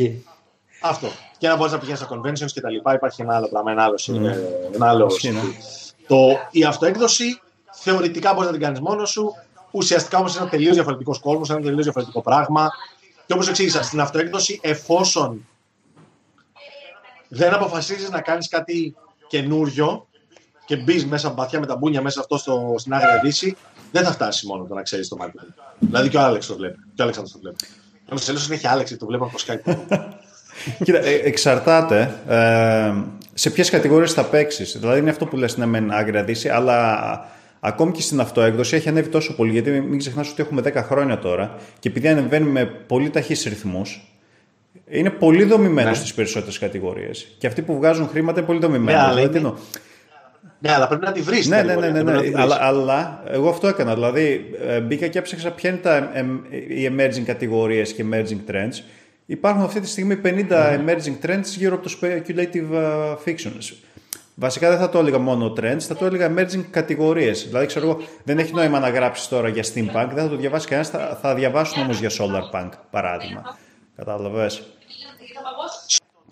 [0.83, 1.09] Αυτό.
[1.39, 2.95] Και να μπορείς να πηγαίνεις στα conventions και τα λοιπά.
[2.95, 3.99] Υπάρχει ένα άλλο πράγμα, ένα άλλο.
[4.07, 4.39] ε,
[4.75, 5.41] ένα άλλο Ισχύει, ναι.
[6.07, 6.17] το,
[6.51, 7.41] η αυτοέκδοση
[7.73, 9.35] θεωρητικά μπορείς να την κάνεις μόνος σου.
[9.71, 12.71] Ουσιαστικά όμως είναι ένα τελείως διαφορετικός κόσμος, ένα τελείως διαφορετικό πράγμα.
[13.27, 15.47] Και όπως εξήγησα, στην αυτοέκδοση, εφόσον
[17.29, 18.97] δεν αποφασίζεις να κάνεις κάτι
[19.29, 20.07] καινούριο
[20.69, 23.57] και μπεις μέσα από βαθιά με τα μπούνια μέσα αυτό στο, στην άγρια δύση,
[23.93, 25.55] δεν θα φτάσει μόνο το να ξέρεις το marketing.
[25.79, 26.77] Δηλαδή και ο Άλεξ το βλέπει.
[26.95, 27.57] Και ο Αλέξανδρος το βλέπει.
[28.11, 29.75] Ο Μισελός έχει Άλεξ, το βλέπω από το Skype.
[30.85, 32.93] Κοίτα, ε, εξαρτάται ε,
[33.35, 34.79] σε ποιες κατηγορίες θα παίξεις.
[34.79, 36.99] Δηλαδή είναι αυτό που λες ναι, μεν άγρια δύση, αλλά
[37.61, 39.53] ακόμη και στην αυτοέκδοση έχει ανέβει τόσο πολύ.
[39.53, 44.13] Γιατί μην ξεχνάς ότι έχουμε 10 χρόνια τώρα και επειδή ανεβαίνει με πολύ ταχύς ρυθμούς,
[44.89, 45.95] είναι πολύ δομημένο Ναι.
[45.95, 47.29] στι περισσότερες κατηγορίες.
[47.39, 48.97] Και αυτοί που βγάζουν χρήματα είναι πολύ δομημένοι.
[48.97, 49.55] Ναι, αλλά Δηλαδή, είναι- τι εννοώ;
[50.59, 51.49] Ναι, αλλά πρέπει να τη βρεις.
[51.49, 52.33] Ναι, ναι, ναι, ναι, ναι.
[52.41, 53.95] Αλλά, αλλά εγώ αυτό έκανα.
[53.95, 56.39] Δηλαδή, ε, μπήκα και έψαξα ποια είναι τα, εμ,
[56.69, 58.83] οι emerging κατηγορίες και emerging trends.
[59.27, 63.77] Υπάρχουν αυτή τη στιγμή 50 emerging trends γύρω από το speculative uh, fictions.
[64.35, 67.47] Βασικά δεν θα το έλεγα μόνο trends, θα το έλεγα emerging κατηγορίες.
[67.47, 70.67] Δηλαδή, ξέρω εγώ, δεν έχει νόημα να γράψεις τώρα για steampunk, δεν θα το διαβάσει
[70.67, 73.59] κανένας, θα, θα διαβάσουν όμως για solar punk, παράδειγμα.
[73.97, 74.63] Κατάλαβες;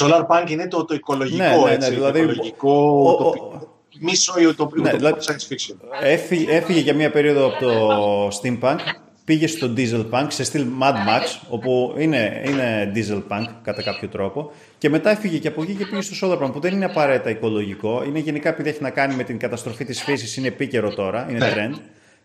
[0.03, 3.31] Solar punk είναι το, το οικολογικό, Ναι, ναι, ναι, έτσι, δηλαδή, το οικολογικό, ο- ο-
[3.33, 3.69] το,
[4.01, 5.75] μίσο ή το, Ναι, το, δηλαδή- science fiction.
[6.03, 8.77] Έφυγε, έφυγε για μια περίοδο από το steampunk,
[9.25, 14.09] πήγε στο diesel punk σε στυλ Mad Max, όπου είναι, είναι diesel punk κατά κάποιο
[14.09, 16.85] τρόπο, και μετά έφυγε και από εκεί και πήγε στο solar punk, που δεν είναι
[16.85, 20.95] απαραίτητα οικολογικό, είναι γενικά επειδή έχει να κάνει με την καταστροφή της φύσης, είναι επίκαιρο
[20.95, 21.53] τώρα, είναι Ναι.
[21.57, 21.79] trend.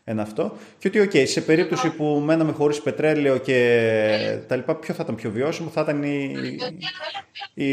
[0.03, 0.57] Ένα αυτό.
[0.77, 5.15] Και ότι, οκ, σε περίπτωση που μέναμε χωρίς πετρέλαιο και τα λοιπά, ποιο θα ήταν
[5.15, 6.35] πιο βιώσιμο, θα ήταν η,
[7.53, 7.65] η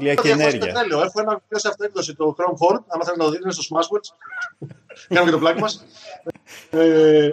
[0.00, 0.60] ηλιακή Το διαφορετικό ενέργεια.
[0.60, 0.98] πετρέλαιο.
[0.98, 2.80] Έχω ένα βιβλίο σε αυτοέκδοση, το Chrome Ford.
[2.88, 4.08] Αν θέλετε να το δείτε, είναι στο Smashwords.
[5.08, 5.84] Κάνουμε και το πλάκι μας.
[6.70, 7.30] Ε,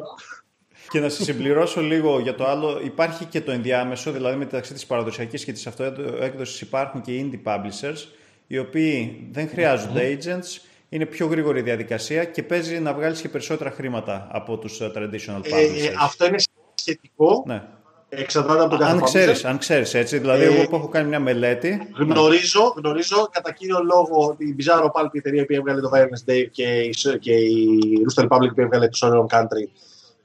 [0.89, 4.86] Και να σας συμπληρώσω λίγο για το άλλο, υπάρχει και το ενδιάμεσο, δηλαδή μεταξύ της
[4.86, 8.07] παραδοσιακής και της αυτοέκδοσης υπάρχουν και οι indie publishers,
[8.47, 10.59] οι οποίοι δεν χρειάζονται agents,
[10.96, 15.41] είναι πιο γρήγορη η διαδικασία και παίζει να βγάλεις και περισσότερα χρήματα από τους traditional
[15.43, 15.93] ε, publishers.
[16.00, 16.38] αυτό είναι
[16.76, 17.43] σχετικό.
[17.48, 17.62] ναι.
[18.10, 19.04] Εξαρτάται από τον κάθε Αν publisher.
[19.04, 23.52] ξέρεις, αν ξέρεις έτσι, δηλαδή Ε, εγώ που έχω κάνει μια μελέτη, Γνωρίζω, γνωρίζω κατά
[23.52, 26.89] κύριο λόγο την Bizarro Pulp, η εταιρεία που έβγαλε το Violence Day και η,
[27.20, 29.70] και η Rooster Republic που έβγαλε το Sorrow Country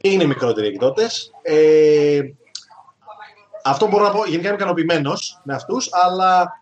[0.01, 1.31] είναι μικρότεροι εκδότες.
[1.43, 2.21] Ε,
[3.65, 6.61] αυτό μπορώ να πω, γενικά είμαι ικανοποιημένος με αυτούς, αλλά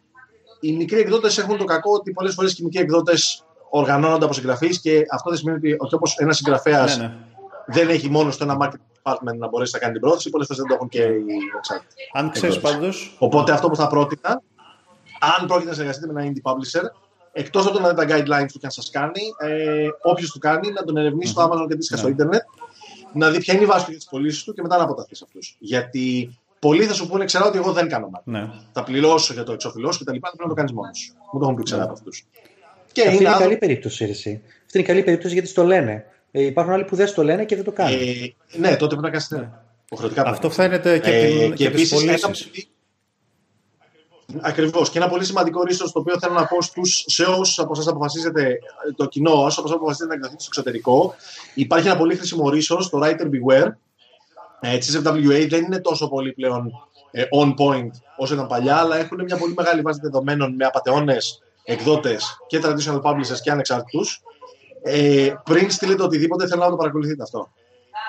[0.60, 4.34] οι μικροί εκδότες έχουν το κακό ότι πολλές φορές και οι μικροί εκδότες οργανώνονται από
[4.34, 7.14] συγγραφείς και αυτό δεν σημαίνει ότι, ότι όπως ένας συγγραφέας ναι, ναι.
[7.66, 10.62] δεν έχει μόνος στο ένα marketing department να μπορέσει να κάνει την πρόθεση, πολλές φορές
[10.62, 11.24] δεν το έχουν και οι
[11.56, 11.94] εξάρτητοι.
[12.12, 12.78] αν ξέρεις εκδότες.
[12.78, 14.42] πάντως, Οπότε αυτό που θα πρότεινα,
[15.38, 16.84] αν πρόκειται να συνεργαστείτε με ένα indie publisher,
[17.32, 20.38] εκτός από το να δείτε τα guidelines του και αν σας κάνει, ε, όποιος του
[20.38, 22.12] κάνει, να τον ερευνήσει στο Amazon και αντίστοιχα στο Ναι.
[22.12, 22.42] Ιντερνετ,
[23.12, 25.14] να δει ποια είναι η βάση του για τις πωλήσεις του και μετά να αποταθεί
[25.14, 25.56] σε αυτούς.
[25.58, 28.22] Γιατί πολλοί θα σου πούνε, ξέρω ότι εγώ δεν κάνω marketing.
[28.24, 28.50] ναι.
[28.72, 31.12] Θα πληρώσω για το εξοφυλό σου και τα λοιπά, πρέπει να το κάνεις μόνος σου.
[31.32, 32.26] Μου το έχουν πει ξέρα από αυτούς.
[32.92, 34.42] Και Αυτή είναι είναι άνθρωποι- καλή περίπτωση, εσύ.
[34.66, 36.04] Αυτή είναι καλή περίπτωση γιατί στο λένε.
[36.30, 38.00] Ε, υπάρχουν άλλοι που δεν στο λένε και δεν το κάνουν.
[38.00, 39.30] ε, ναι, τότε πρέπει να κάνεις.
[39.30, 39.48] Ναι.
[39.86, 40.82] Υποχρεωτικά πρέπει Αυτό να κάνεις.
[40.82, 42.46] φαίνεται και, Ε, από την- και και από τις επίσης, ένα πωλήσεις.
[42.50, 42.68] που-
[44.40, 44.90] Ακριβώς.
[44.90, 47.90] Και ένα πολύ σημαντικό ρίσο το οποίο θέλω να πω στους, σε όσους από εσά
[47.90, 48.58] αποφασίζετε,
[48.96, 51.14] το κοινό, όσους από εσά αποφασίζετε να εκδοθείτε στο εξωτερικό,
[51.54, 53.68] υπάρχει ένα πολύ χρήσιμο ρίσος, το Writer Beware.
[54.60, 56.72] Ε, τη FWA δεν είναι τόσο πολύ πλέον
[57.10, 61.42] ε, on point όσο ήταν παλιά, αλλά έχουν μια πολύ μεγάλη βάση δεδομένων με απαταιώνες
[61.68, 64.22] εκδότες και traditional publishers και ανεξάρτητους.
[64.82, 67.48] Ε, πριν στείλετε οτιδήποτε, θέλω να το παρακολουθείτε αυτό.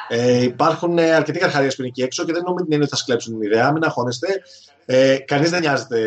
[0.08, 2.96] Ε, υπάρχουν ε, αρκετοί καρχαρίες που είναι εκεί έξω και δεν νομίζω την έννοια ότι
[2.96, 3.72] θα σκλέψουν την ιδέα.
[3.72, 4.28] Μην αγχώνεστε.
[4.86, 6.00] Ε, Κανείς δεν νοιάζεται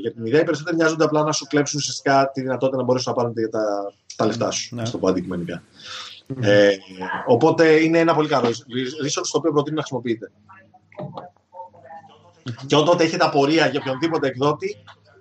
[0.00, 0.40] για την ιδέα.
[0.40, 3.92] Οι περισσότεροι νοιάζονται απλά να σου κλέψουν ουσιαστικά τη δυνατότητα να μπορέσουν να πάρουν τα,
[4.16, 4.74] τα λεφτά σου.
[4.74, 4.84] Ναι.
[4.84, 5.62] Στο πω αντικειμενικά.
[6.40, 6.76] Ε,
[7.26, 8.48] οπότε είναι ένα πολύ καλό
[9.04, 10.30] resource το οποίο προτείνω να χρησιμοποιείτε.
[12.66, 14.76] Και όταν έχετε απορία για οποιονδήποτε εκδότη,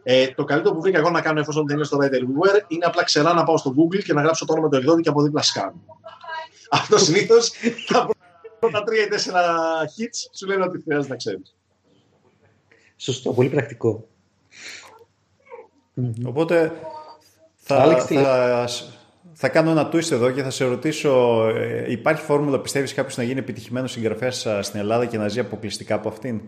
[0.10, 2.86] ε, το καλύτερο που βρήκα εγώ να κάνω εφόσον δεν είναι στο Writer Viewer είναι
[2.86, 5.22] απλά ξερά να πάω στο Google και να γράψω το όνομα του εκδότη και από
[5.22, 5.72] δίπλα scan.
[6.70, 7.52] Αυτό συνήθως
[7.88, 8.08] τα
[8.60, 9.44] πρώτα τρία ή τέσσερα
[9.84, 11.56] hits σου λένε ότι χρειάζεται να ξέρεις.
[12.96, 14.08] Σωστό, πολύ πρακτικό.
[16.26, 16.72] Οπότε
[17.56, 18.68] θα, θα,
[19.34, 23.24] θα, κάνω ένα twist εδώ και θα σε ρωτήσω, ε, υπάρχει φόρμουλα, πιστεύεις κάποιος να
[23.24, 26.42] γίνει επιτυχημένος συγγραφέας στην Ελλάδα και να ζει αποκλειστικά από αυτήν;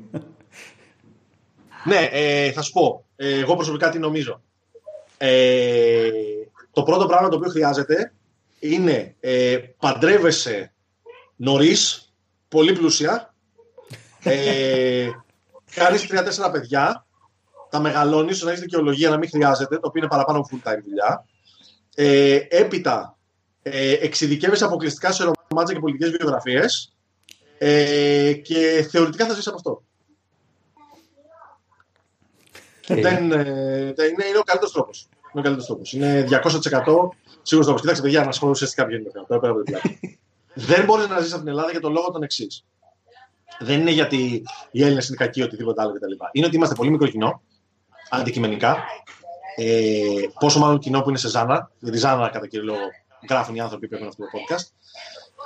[1.83, 3.05] Ναι, ε, θα σου πω.
[3.15, 4.41] Ε, εγώ προσωπικά τι νομίζω.
[5.17, 6.09] Ε,
[6.71, 8.13] το πρώτο πράγμα το οποίο χρειάζεται
[8.59, 10.73] είναι ε, παντρεύεσαι
[11.35, 12.13] νωρίς,
[12.47, 13.33] πολύ πλούσια,
[14.23, 15.09] ε,
[15.73, 17.05] κάνεις τρία-τέσσερα παιδιά,
[17.69, 21.25] τα μεγαλώνεις, να έχεις δικαιολογία να μην χρειάζεται, το οποίο είναι παραπάνω full time δουλειά.
[21.95, 23.17] Ε, έπειτα,
[23.61, 26.93] ε, εξειδικεύεσαι αποκλειστικά σε ρομάτια και πολιτικές βιογραφίες
[27.57, 29.83] ε, και θεωρητικά θα ζήσει από αυτό.
[32.89, 33.01] Ε.
[33.01, 33.39] Δεν, ε,
[33.87, 35.07] είναι, είναι ο καλύτερος τρόπος.
[35.11, 35.93] Είναι ο καλύτερος τρόπος.
[35.93, 37.09] Είναι 200%
[37.41, 37.81] σίγουρος τρόπος.
[37.81, 39.25] Κοιτάξτε, παιδιά, να σχολιάσετε ουσιαστικά ποιο είναι το θέμα.
[39.25, 39.63] Τώρα πέρα από
[40.69, 42.65] Δεν μπορεί να ζήσει από την Ελλάδα για τον λόγο τον εξής.
[43.59, 46.11] Δεν είναι γιατί οι Έλληνες είναι κακοί ή οτιδήποτε άλλο κτλ.
[46.31, 47.41] Είναι ότι είμαστε πολύ μικρό κοινό,
[48.09, 48.77] αντικειμενικά.
[49.55, 52.87] Ε, πόσο μάλλον κοινό που είναι σε Ζάνα, γιατί Ζάνα κατά κύριο λόγο
[53.29, 54.65] γράφουν οι άνθρωποι που έχουν αυτό το podcast.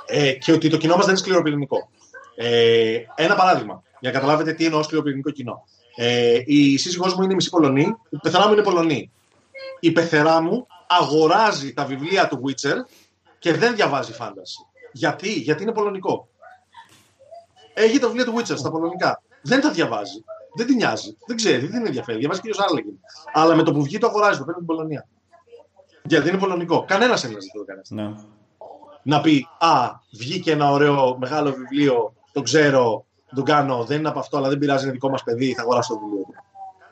[0.06, 1.88] Ε, και ότι το κοινό μας δεν είναι σκληροπυρηνικό.
[2.36, 5.64] Ε, ένα παράδειγμα, για να καταλάβετε τι εννοώ σκληροπυρηνικό κοινό.
[5.96, 9.10] Ε, η σύζυγός μου είναι μισή Πολωνή, η πεθερά μου είναι Πολωνή.
[9.80, 12.76] Η πεθερά μου αγοράζει τα βιβλία του Witcher
[13.38, 14.66] και δεν διαβάζει φάνταση.
[14.92, 16.28] Γιατί, γιατί είναι πολωνικό.
[17.74, 19.22] Έχει τα βιβλία του Witcher στα πολωνικά.
[19.42, 20.24] Δεν τα διαβάζει.
[20.56, 21.16] Δεν την νοιάζει.
[21.26, 22.18] Δεν ξέρει, δεν την ενδιαφέρει.
[22.18, 22.98] Διαβάζει κύριο Άρλεγγιν.
[23.32, 25.06] Αλλά με το που βγει το αγοράζει, το παίρνει την Πολωνία.
[26.02, 26.84] Γιατί είναι πολωνικό.
[26.84, 27.94] Κανένας Έλληνα δεν το κάνει αυτό.
[27.94, 28.12] Ναι.
[29.02, 34.18] Να πει, Α, βγήκε ένα ωραίο μεγάλο βιβλίο, το ξέρω, το κάνω, δεν είναι από
[34.18, 36.34] αυτό, αλλά δεν πειράζει, είναι δικό μας παιδί, θα αγοράσω το βιβλίο του.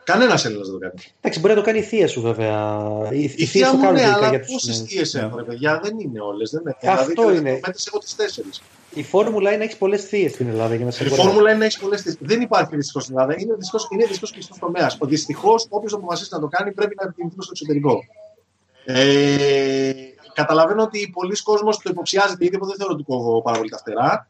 [0.04, 0.94] Κανένας Έλληνας δεν το κάνει.
[1.20, 2.88] Εντάξει, μπορεί να το κάνει η θεία σου βέβαια.
[3.10, 6.60] Η, η θεία μου είναι, αλλά πόσε θείε έχουν, παιδιά, δεν είναι όλες.
[6.82, 7.50] Αυτό δηλαδή, είναι.
[7.50, 8.62] Μέτρησε εγώ τις τέσσερις.
[8.94, 11.58] Η φόρμουλα είναι να έχεις πολλές θείες στην Ελλάδα για να σε Η φόρμουλα είναι
[11.58, 12.16] να έχεις πολλές θείες.
[12.20, 13.34] Δεν υπάρχει δυστυχώ στην Ελλάδα.
[13.38, 14.98] Είναι δυστυχώ κλειστός τομέας.
[15.02, 18.04] Δυστυχώς, όποιος αποφασίσει να το κάνει πρέπει να επικοινωνήσει στο εξωτερικό.
[18.84, 19.92] Ε,
[20.32, 24.28] καταλαβαίνω ότι πολλοί κόσμοι το υποψιάζεται ήδη, δεν θεωρώ ότι κόβω πάρα πολύ τα φτερά.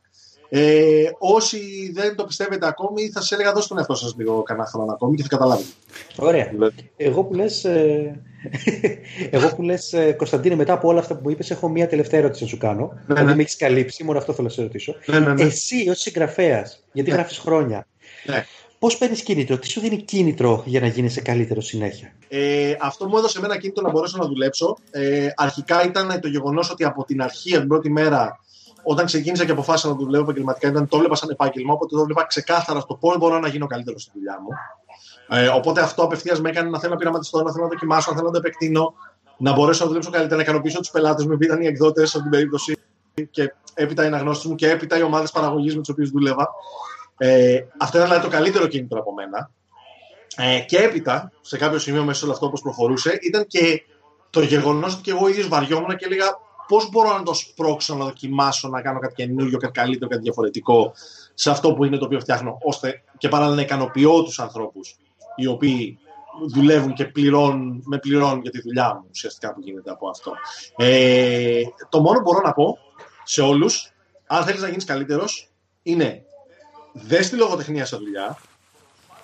[0.55, 4.66] Ε, όσοι δεν το πιστεύετε ακόμη, θα σας έλεγα δώστε τον εαυτό σας λίγο κανένα
[4.66, 5.68] χρόνο ακόμη και θα καταλάβετε.
[6.16, 6.50] Ωραία.
[6.96, 8.20] Εγώ που λες, ε,
[9.30, 12.20] εγώ που λες, ε, Κωνσταντίνε, μετά από όλα αυτά που μου είπες, έχω μία τελευταία
[12.20, 12.92] ερώτηση να σου κάνω.
[13.07, 13.34] Ναι, ναι.
[13.34, 14.94] με έχεις καλύψει, μόνο αυτό θέλω να σε ρωτήσω.
[15.07, 15.42] Ναι, ναι, ναι.
[15.42, 17.16] Εσύ, ως συγγραφέας, γιατί ναι.
[17.16, 17.86] γράφεις χρόνια,
[18.24, 18.44] ναι.
[18.78, 23.18] Πώς παίρνεις κίνητρο, τι σου δίνει κίνητρο για να γίνει καλύτερος συνέχεια; Ε, αυτό μου
[23.18, 24.76] έδωσε ένα κίνητρο να μπορέσω να δουλέψω.
[24.90, 28.40] Ε, αρχικά ήταν το γεγονός ότι από την αρχή, από την πρώτη μέρα,
[28.83, 32.26] όταν ξεκίνησα και αποφάσισα να δουλεύω επαγγελματικά, ήταν το έβλεπα σαν επάγγελμα, οπότε το έβλεπα
[32.26, 34.49] ξεκάθαρα στο πώς μπορώ να γίνω καλύτερος στη δουλειά μου.
[35.39, 38.16] Ε, οπότε αυτό απευθείας με έκανε να θέλω να πειραματιστώ, να θέλω να δοκιμάσω, να
[38.16, 38.95] θέλω να το επεκτείνω,
[39.37, 42.30] να μπορέσω να δουλέψω καλύτερα, να ικανοποιήσω τους πελάτες μου, ήταν οι εκδότες σε την
[42.30, 42.76] περίπτωση
[43.30, 46.49] και έπειτα οι αναγνώσει μου και έπειτα οι ομάδες παραγωγής με τις οποίες δούλευα.
[47.16, 49.51] Ε, αυτό ήταν δηλαδή το καλύτερο κίνητρο από μένα.
[50.37, 53.83] Ε, και έπειτα, σε κάποιο σημείο μέσα σε όλο αυτό όπως προχωρούσε, ήταν και
[54.30, 56.26] το γεγονός ότι και εγώ ίδιος βαριόμουν και έλεγα
[56.69, 60.93] πώς μπορώ να το σπρώξω, να δοκιμάσω, να κάνω κάτι καινούργιο, κάτι καλύτερο, κάτι διαφορετικό
[61.35, 64.97] σε αυτό που είναι το οποίο φτιάχνω, ώστε και παράλληλα να ικανοποιώ τους ανθρώπους
[65.37, 65.99] οι οποίοι
[66.47, 70.33] δουλεύουν και πληρώνουν, με πληρώνουν για τη δουλειά μου ουσιαστικά που γίνεται από αυτό.
[70.77, 72.79] Ε, το μόνο που μπορώ να πω
[73.25, 73.93] σε όλους,
[74.27, 75.51] αν θέλεις να γίνεις καλύτερος,
[75.83, 76.25] είναι
[76.93, 78.39] δες τη λογοτεχνία σε δουλειά,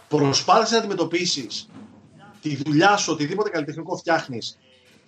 [0.08, 1.68] προσπάθησες να αντιμετωπίσεις
[2.42, 4.58] τη δουλειά σου, οτιδήποτε καλλιτεχνικό φτιάχνεις,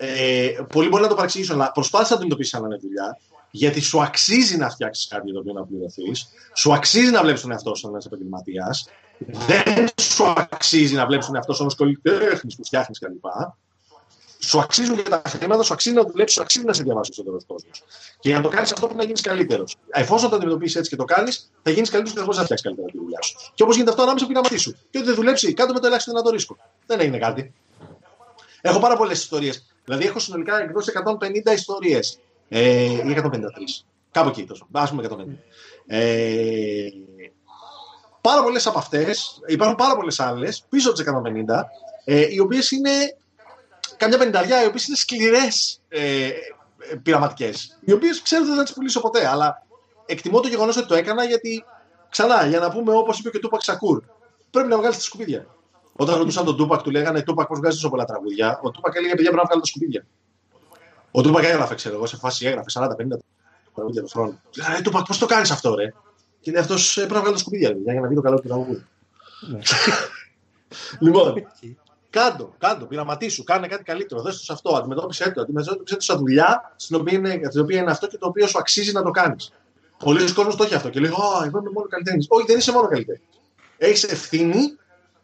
[0.03, 3.17] ε, πολλοί μπορεί να το παρεξηγήσουν, αλλά προσπάθησε να αντιμετωπίσει σαν να είναι δουλειά,
[3.51, 7.51] γιατί σου αξίζει να φτιάξεις κάτι το οποίο να πληρωθείς, σου αξίζει να βλέπεις τον
[7.51, 8.87] εαυτό σου σαν ένας επαγγελματίας,
[9.47, 13.25] δεν σου αξίζει να βλέπεις τον εαυτό σου ω καλλιτέχνης που φτιάχνεις κλπ.
[14.39, 17.23] Σου αξίζουν και τα χρήματα, σου αξίζει να δουλέψεις, σου αξίζει να σε διαβάσεις ο
[17.23, 17.69] δεύτερο κόσμο.
[18.19, 19.75] Και για να το κάνεις αυτό πρέπει να γίνεις καλύτερος.
[19.89, 22.67] Εφόσον το αντιμετωπίσεις έτσι και το κάνεις, θα γίνεις καλύτερος και θα μπορείς να φτιάξεις
[22.67, 23.37] καλύτερα τη δουλειά σου.
[23.53, 24.71] Και όπως γίνεται αυτό ανάμεσα πειραματί σου.
[24.89, 26.57] Και ότι δεν δουλέψει, κάτω με το ελάχιστο δυνατό ρίσκο.
[26.85, 27.53] Δεν έγινε κάτι.
[28.61, 29.70] Έχω πάρα πολλές ιστορίες.
[29.85, 30.91] Δηλαδή έχω συνολικά εκδώσει
[31.45, 32.19] 150 ιστορίες.
[32.49, 33.85] Ε, ή 153.
[34.11, 34.67] Κάπου εκεί τόσο.
[34.71, 35.37] Α πούμε 150.
[35.87, 36.87] Ε,
[38.21, 41.65] πάρα πολλές από αυτές, υπάρχουν πάρα πολλές άλλες πίσω από τις 150,
[42.03, 42.91] ε, οι οποίες είναι
[43.97, 46.29] καμιά πενταριά, οι οποίες είναι σκληρές ε,
[47.03, 47.77] πειραματικές.
[47.81, 49.65] Οι οποίες ξέρω δεν θα τις πουλήσω ποτέ, αλλά
[50.05, 51.63] εκτιμώ το γεγονός ότι το έκανα γιατί
[52.09, 54.03] ξανά, για να πούμε όπως είπε και ο Τούπακ Σακούρ,
[54.51, 55.47] πρέπει να βγάλεις τα σκουπίδια.
[56.01, 59.13] Όταν ρωτούσαν τον Τούπακ, του λέγανε Τούπακ, πώς βγάζεις τόσο πολλά τραγούδια; Ο Τούπακ έλεγε
[59.15, 60.05] Παιδιά, πρέπει να βγάλω τα σκουπίδια.
[61.11, 62.87] Ο Τούπακ έγραφε, ξέρω εγώ, σε φάση έγραφε 40-50
[63.75, 64.41] τραγούδια το χρόνο.
[64.57, 65.93] Λέγανε Τούπακ, πώς το κάνεις αυτό, ρε;
[66.39, 68.85] Και λέει αυτός πρέπει να βγάλω τα σκουπίδια για να δει το καλό του τραγούδι.
[69.49, 69.59] Ναι.
[70.99, 71.33] λοιπόν,
[72.17, 74.21] κάντο, κάντο, πειραματίσου, κάνε κάτι καλύτερο.
[74.21, 77.79] Δες το σε αυτό, αντιμετώπισε το, αντιμετώπισε το σαν δουλειά στην οποία, είναι, στην οποία
[77.79, 79.53] είναι αυτό και το οποίο σου αξίζει να το κάνεις.
[79.97, 82.25] Πολλοί κόσμοι το έχει αυτό και λέει: Α, εγώ είμαι μόνο καλλιτέχνης.
[82.29, 83.27] Όχι, δεν είσαι μόνο καλλιτέχνης.
[83.77, 84.79] Έχεις ευθύνη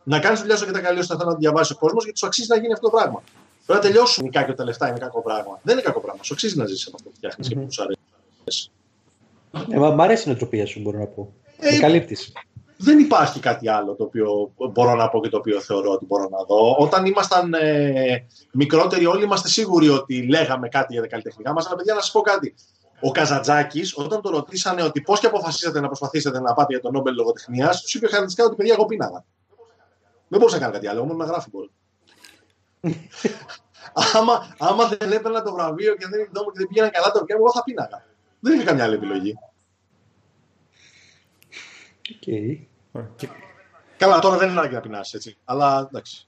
[0.07, 2.47] να κάνεις δουλειά σου και τα καλύτερα ώστε να διαβάσει ο κόσμος γιατί σου αξίζει
[2.49, 3.23] να γίνει αυτό το πράγμα.
[3.65, 5.59] Πρέπει να τελειώσουν και τα λεφτά είναι κακό πράγμα.
[5.63, 6.23] Δεν είναι κακό πράγμα.
[6.23, 7.49] Σου αξίζει να ζήσει από αυτό που φτιάχνεις mm-hmm.
[7.49, 8.71] και που σου αρέσει.
[9.69, 11.33] Ε, μα, μ' αρέσει η νοοτροπία σου, μπορώ να πω.
[11.59, 12.31] Ε, καλύπτεις.
[12.77, 16.29] Δεν υπάρχει κάτι άλλο το οποίο μπορώ να πω και το οποίο θεωρώ ότι μπορώ
[16.31, 16.75] να δω.
[16.77, 21.67] Όταν ήμασταν ε, μικρότεροι, όλοι είμαστε σίγουροι ότι λέγαμε κάτι για τα καλλιτεχνικά μας.
[21.67, 22.55] Αλλά παιδιά, να σας πω κάτι.
[23.01, 26.91] Ο Καζατζάκης, όταν το ρωτήσανε ότι πώς και αποφασίσατε να προσπαθήσετε να πάτε για τον
[26.91, 29.25] Νόμπελ λογοτεχνίας, τους είπε χαρακτηριστικά ότι παιδιά, εγώ πίναγα.
[30.27, 31.71] Δεν μπορούσα να κάνω κάτι άλλο, μόνο να γράφει μπορεί.
[34.13, 37.51] άμα, άμα δεν έπαιρνα το βραβείο και δεν, και δεν πήγαιναν καλά το βιβλίο, εγώ
[37.51, 38.05] θα πίναγα.
[38.39, 39.37] Δεν είχε καμιά άλλη επιλογή.
[42.21, 42.65] Okay.
[43.97, 45.37] Καλά, τώρα δεν είναι ανάγκη να πεινάσει έτσι.
[45.45, 46.26] Αλλά εντάξει.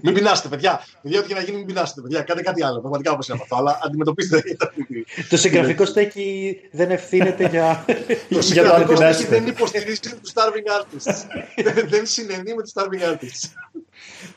[0.00, 0.86] Μην πεινάσετε, παιδιά.
[1.02, 2.22] Παιδιά, ό,τι και να γίνει, μην πεινάσετε, παιδιά.
[2.22, 2.80] Κάντε κάτι άλλο.
[2.80, 3.56] Πραγματικά όπως είναι αυτό.
[3.56, 4.42] Αλλά αντιμετωπίστε.
[5.30, 7.84] το συγγραφικό στέκι δεν ευθύνεται για.
[8.28, 11.14] το συγγραφικό στέκι δεν υποστηρίζει τους starving artists.
[11.90, 13.48] δεν συνενεί με τους starving artists.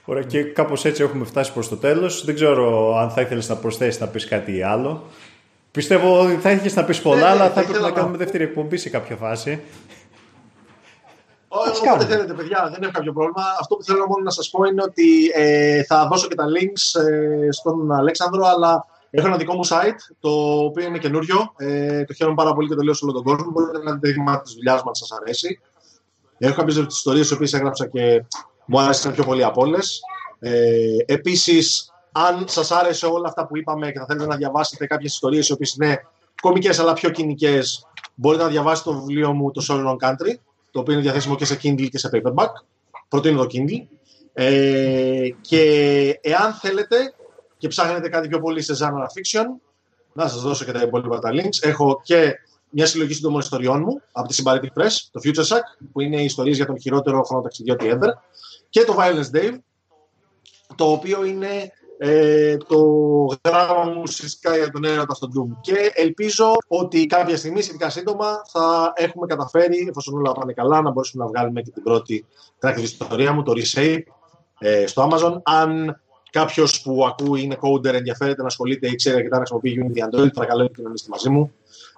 [0.05, 2.25] Ωραία, και κάπως έτσι έχουμε φτάσει προς το τέλος.
[2.25, 5.09] Δεν ξέρω αν θα ήθελες να προσθέσεις να πεις κάτι άλλο.
[5.71, 8.77] Πιστεύω ότι θα ήθελε να πεις πολλά, ναι, αλλά θα έπρεπε να κάνουμε δεύτερη εκπομπή
[8.77, 9.61] σε κάποια φάση.
[11.55, 13.43] Όποτε θέλετε, παιδιά, δεν έχω κάποιο πρόβλημα.
[13.59, 17.01] Αυτό που θέλω μόνο να σας πω είναι ότι ε, θα δώσω και τα links
[17.01, 20.29] ε, στον Αλέξανδρο, αλλά έχω ένα δικό μου site, το
[20.59, 21.53] οποίο είναι καινούριο.
[21.57, 23.51] Ε, το χαίρομαι πάρα πολύ και το λέω σε όλο τον κόσμο.
[23.51, 25.59] Μπορείτε να δείτε δείγμα της δουλειάς μου, αν σας αρέσει.
[26.37, 28.23] Έχω κάποιες ιστορίες, τι οποίες έγραψα και
[28.65, 30.01] μου άρεσαν πιο πολύ από όλες.
[30.39, 35.13] Ε, Επίσης, αν σας άρεσε όλα αυτά που είπαμε και θα θέλετε να διαβάσετε κάποιες
[35.13, 36.07] ιστορίες οι οποίες είναι
[36.41, 40.35] κομικές αλλά πιο κοινικές, μπορείτε να διαβάσετε το βιβλίο μου, το Soul on Country
[40.75, 42.49] το οποίο είναι διαθέσιμο και σε Kindle και σε Paperback.
[43.07, 43.87] Προτείνω το Kindle.
[44.33, 45.61] Ε, και
[46.21, 47.13] εάν θέλετε
[47.57, 49.45] και ψάχνετε κάτι πιο πολύ σε genre fiction,
[50.13, 51.57] να σας δώσω και τα υπόλοιπα τα links.
[51.61, 56.01] Έχω και μια συλλογή σύντομων ιστοριών μου από τη Symbaritic Press, το Future Sack, που
[56.01, 58.09] είναι ιστορίες για τον χειρότερο χρονοταξιδιώτη ever,
[58.69, 59.57] και το Violence Dave,
[60.75, 62.79] το οποίο είναι ε, το
[63.43, 65.57] γράμμα μου ουσιαστικά για τον έρωτα στον Doom.
[65.61, 70.91] Και ελπίζω ότι κάποια στιγμή, σχετικά σύντομα, θα έχουμε καταφέρει, εφόσον όλα πάνε καλά, να
[70.91, 72.25] μπορέσουμε να βγάλουμε και την πρώτη
[72.59, 74.03] τράξη της ιστορίας μου, το Reshape,
[74.59, 75.37] ε, στο Amazon.
[75.43, 79.99] Αν κάποιος που ακούει είναι coder, ενδιαφέρεται να ασχολείται ή ξέρει αρκετά να χρησιμοποιεί Unity
[80.05, 81.51] Android, παρακαλώ επικοινωνήστε μαζί μου.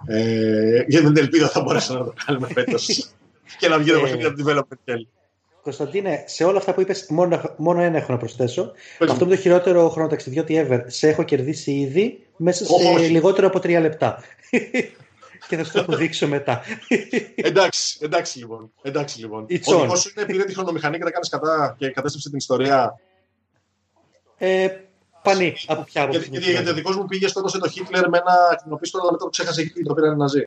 [0.06, 2.86] Ε, γιατί δεν ελπίζω θα μπορέσουμε να το κάνουμε φέτος
[3.58, 4.94] και να βγει το παιχνίδι από την development
[5.68, 8.72] Κωνσταντίνε, σε όλα αυτά που είπες, μόνο, μόνο ένα έχω να προσθέσω.
[8.98, 10.80] Πες αυτό είναι το χειρότερο χρονοταξιδιώτη ever.
[10.86, 14.22] Σε έχω κερδίσει ήδη μέσα σε oh, λιγότερο από τρία λεπτά.
[15.48, 16.62] και θα σου το αποδείξω μετά.
[17.34, 18.72] εντάξει, εντάξει λοιπόν.
[18.82, 19.42] Εντάξει, λοιπόν.
[19.42, 23.00] Ο δικό σου είναι πήρε τη χρονομηχανή και τα κάνεις κατά και κατέστρεψε την ιστορία.
[24.36, 24.68] Ε,
[25.22, 26.28] πανί, από ποια άποψη.
[26.30, 29.30] Γιατί, γιατί ο δικός μου πήγε, σκότωσε το Χίτλερ με ένα ακτινοπίστολο, αλλά μετά το
[29.30, 30.44] ξέχασε εκεί και το πήραν Ναζί.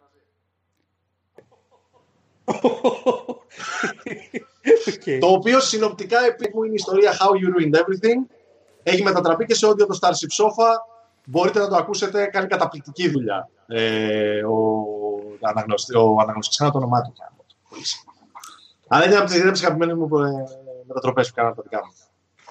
[4.63, 5.17] okay.
[5.19, 8.35] Το οποίο συνοπτικά επειδή μου είναι η ιστορία How You Ruined Everything.
[8.83, 10.69] Έχει μετατραπεί και σε όντιο το Starship Sofa.
[11.25, 13.49] Μπορείτε να το ακούσετε, κάνει καταπληκτική δουλειά.
[13.67, 14.57] Ε, ο
[15.41, 17.13] αναγνωστή, ο αναγνωστής, το όνομά του.
[18.87, 20.29] Αλλά είναι από τις αγαπημένες μου ε,
[20.87, 21.93] μετατροπές που κάναμε τα δικά μου.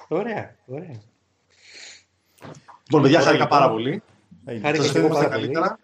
[0.08, 1.00] Ωραία, ωραία.
[2.84, 4.02] Λοιπόν, παιδιά, χάρηκα πάρα πολύ.
[4.62, 5.78] Χάρηκα πάρα καλύτερα.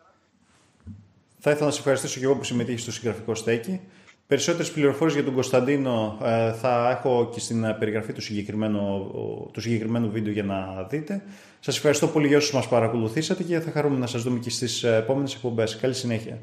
[1.38, 3.80] Θα ήθελα να σε ευχαριστήσω και εγώ που συμμετείχε στο συγγραφικό στέκι.
[4.26, 9.10] Περισσότερες πληροφορίες για τον Κωνσταντίνο ε, θα έχω και στην ε, περιγραφή του συγκεκριμένου,
[9.52, 11.22] του συγκεκριμένου βίντεο για να δείτε.
[11.60, 14.82] Σας ευχαριστώ πολύ για όσους μας παρακολουθήσατε και θα χαρούμε να σας δούμε και στις
[14.82, 15.76] ε, επόμενες εκπομπές.
[15.76, 16.38] Καλή συνέχεια.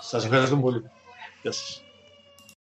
[0.00, 0.82] Σας ευχαριστώ πολύ.
[1.42, 1.82] Γεια σας.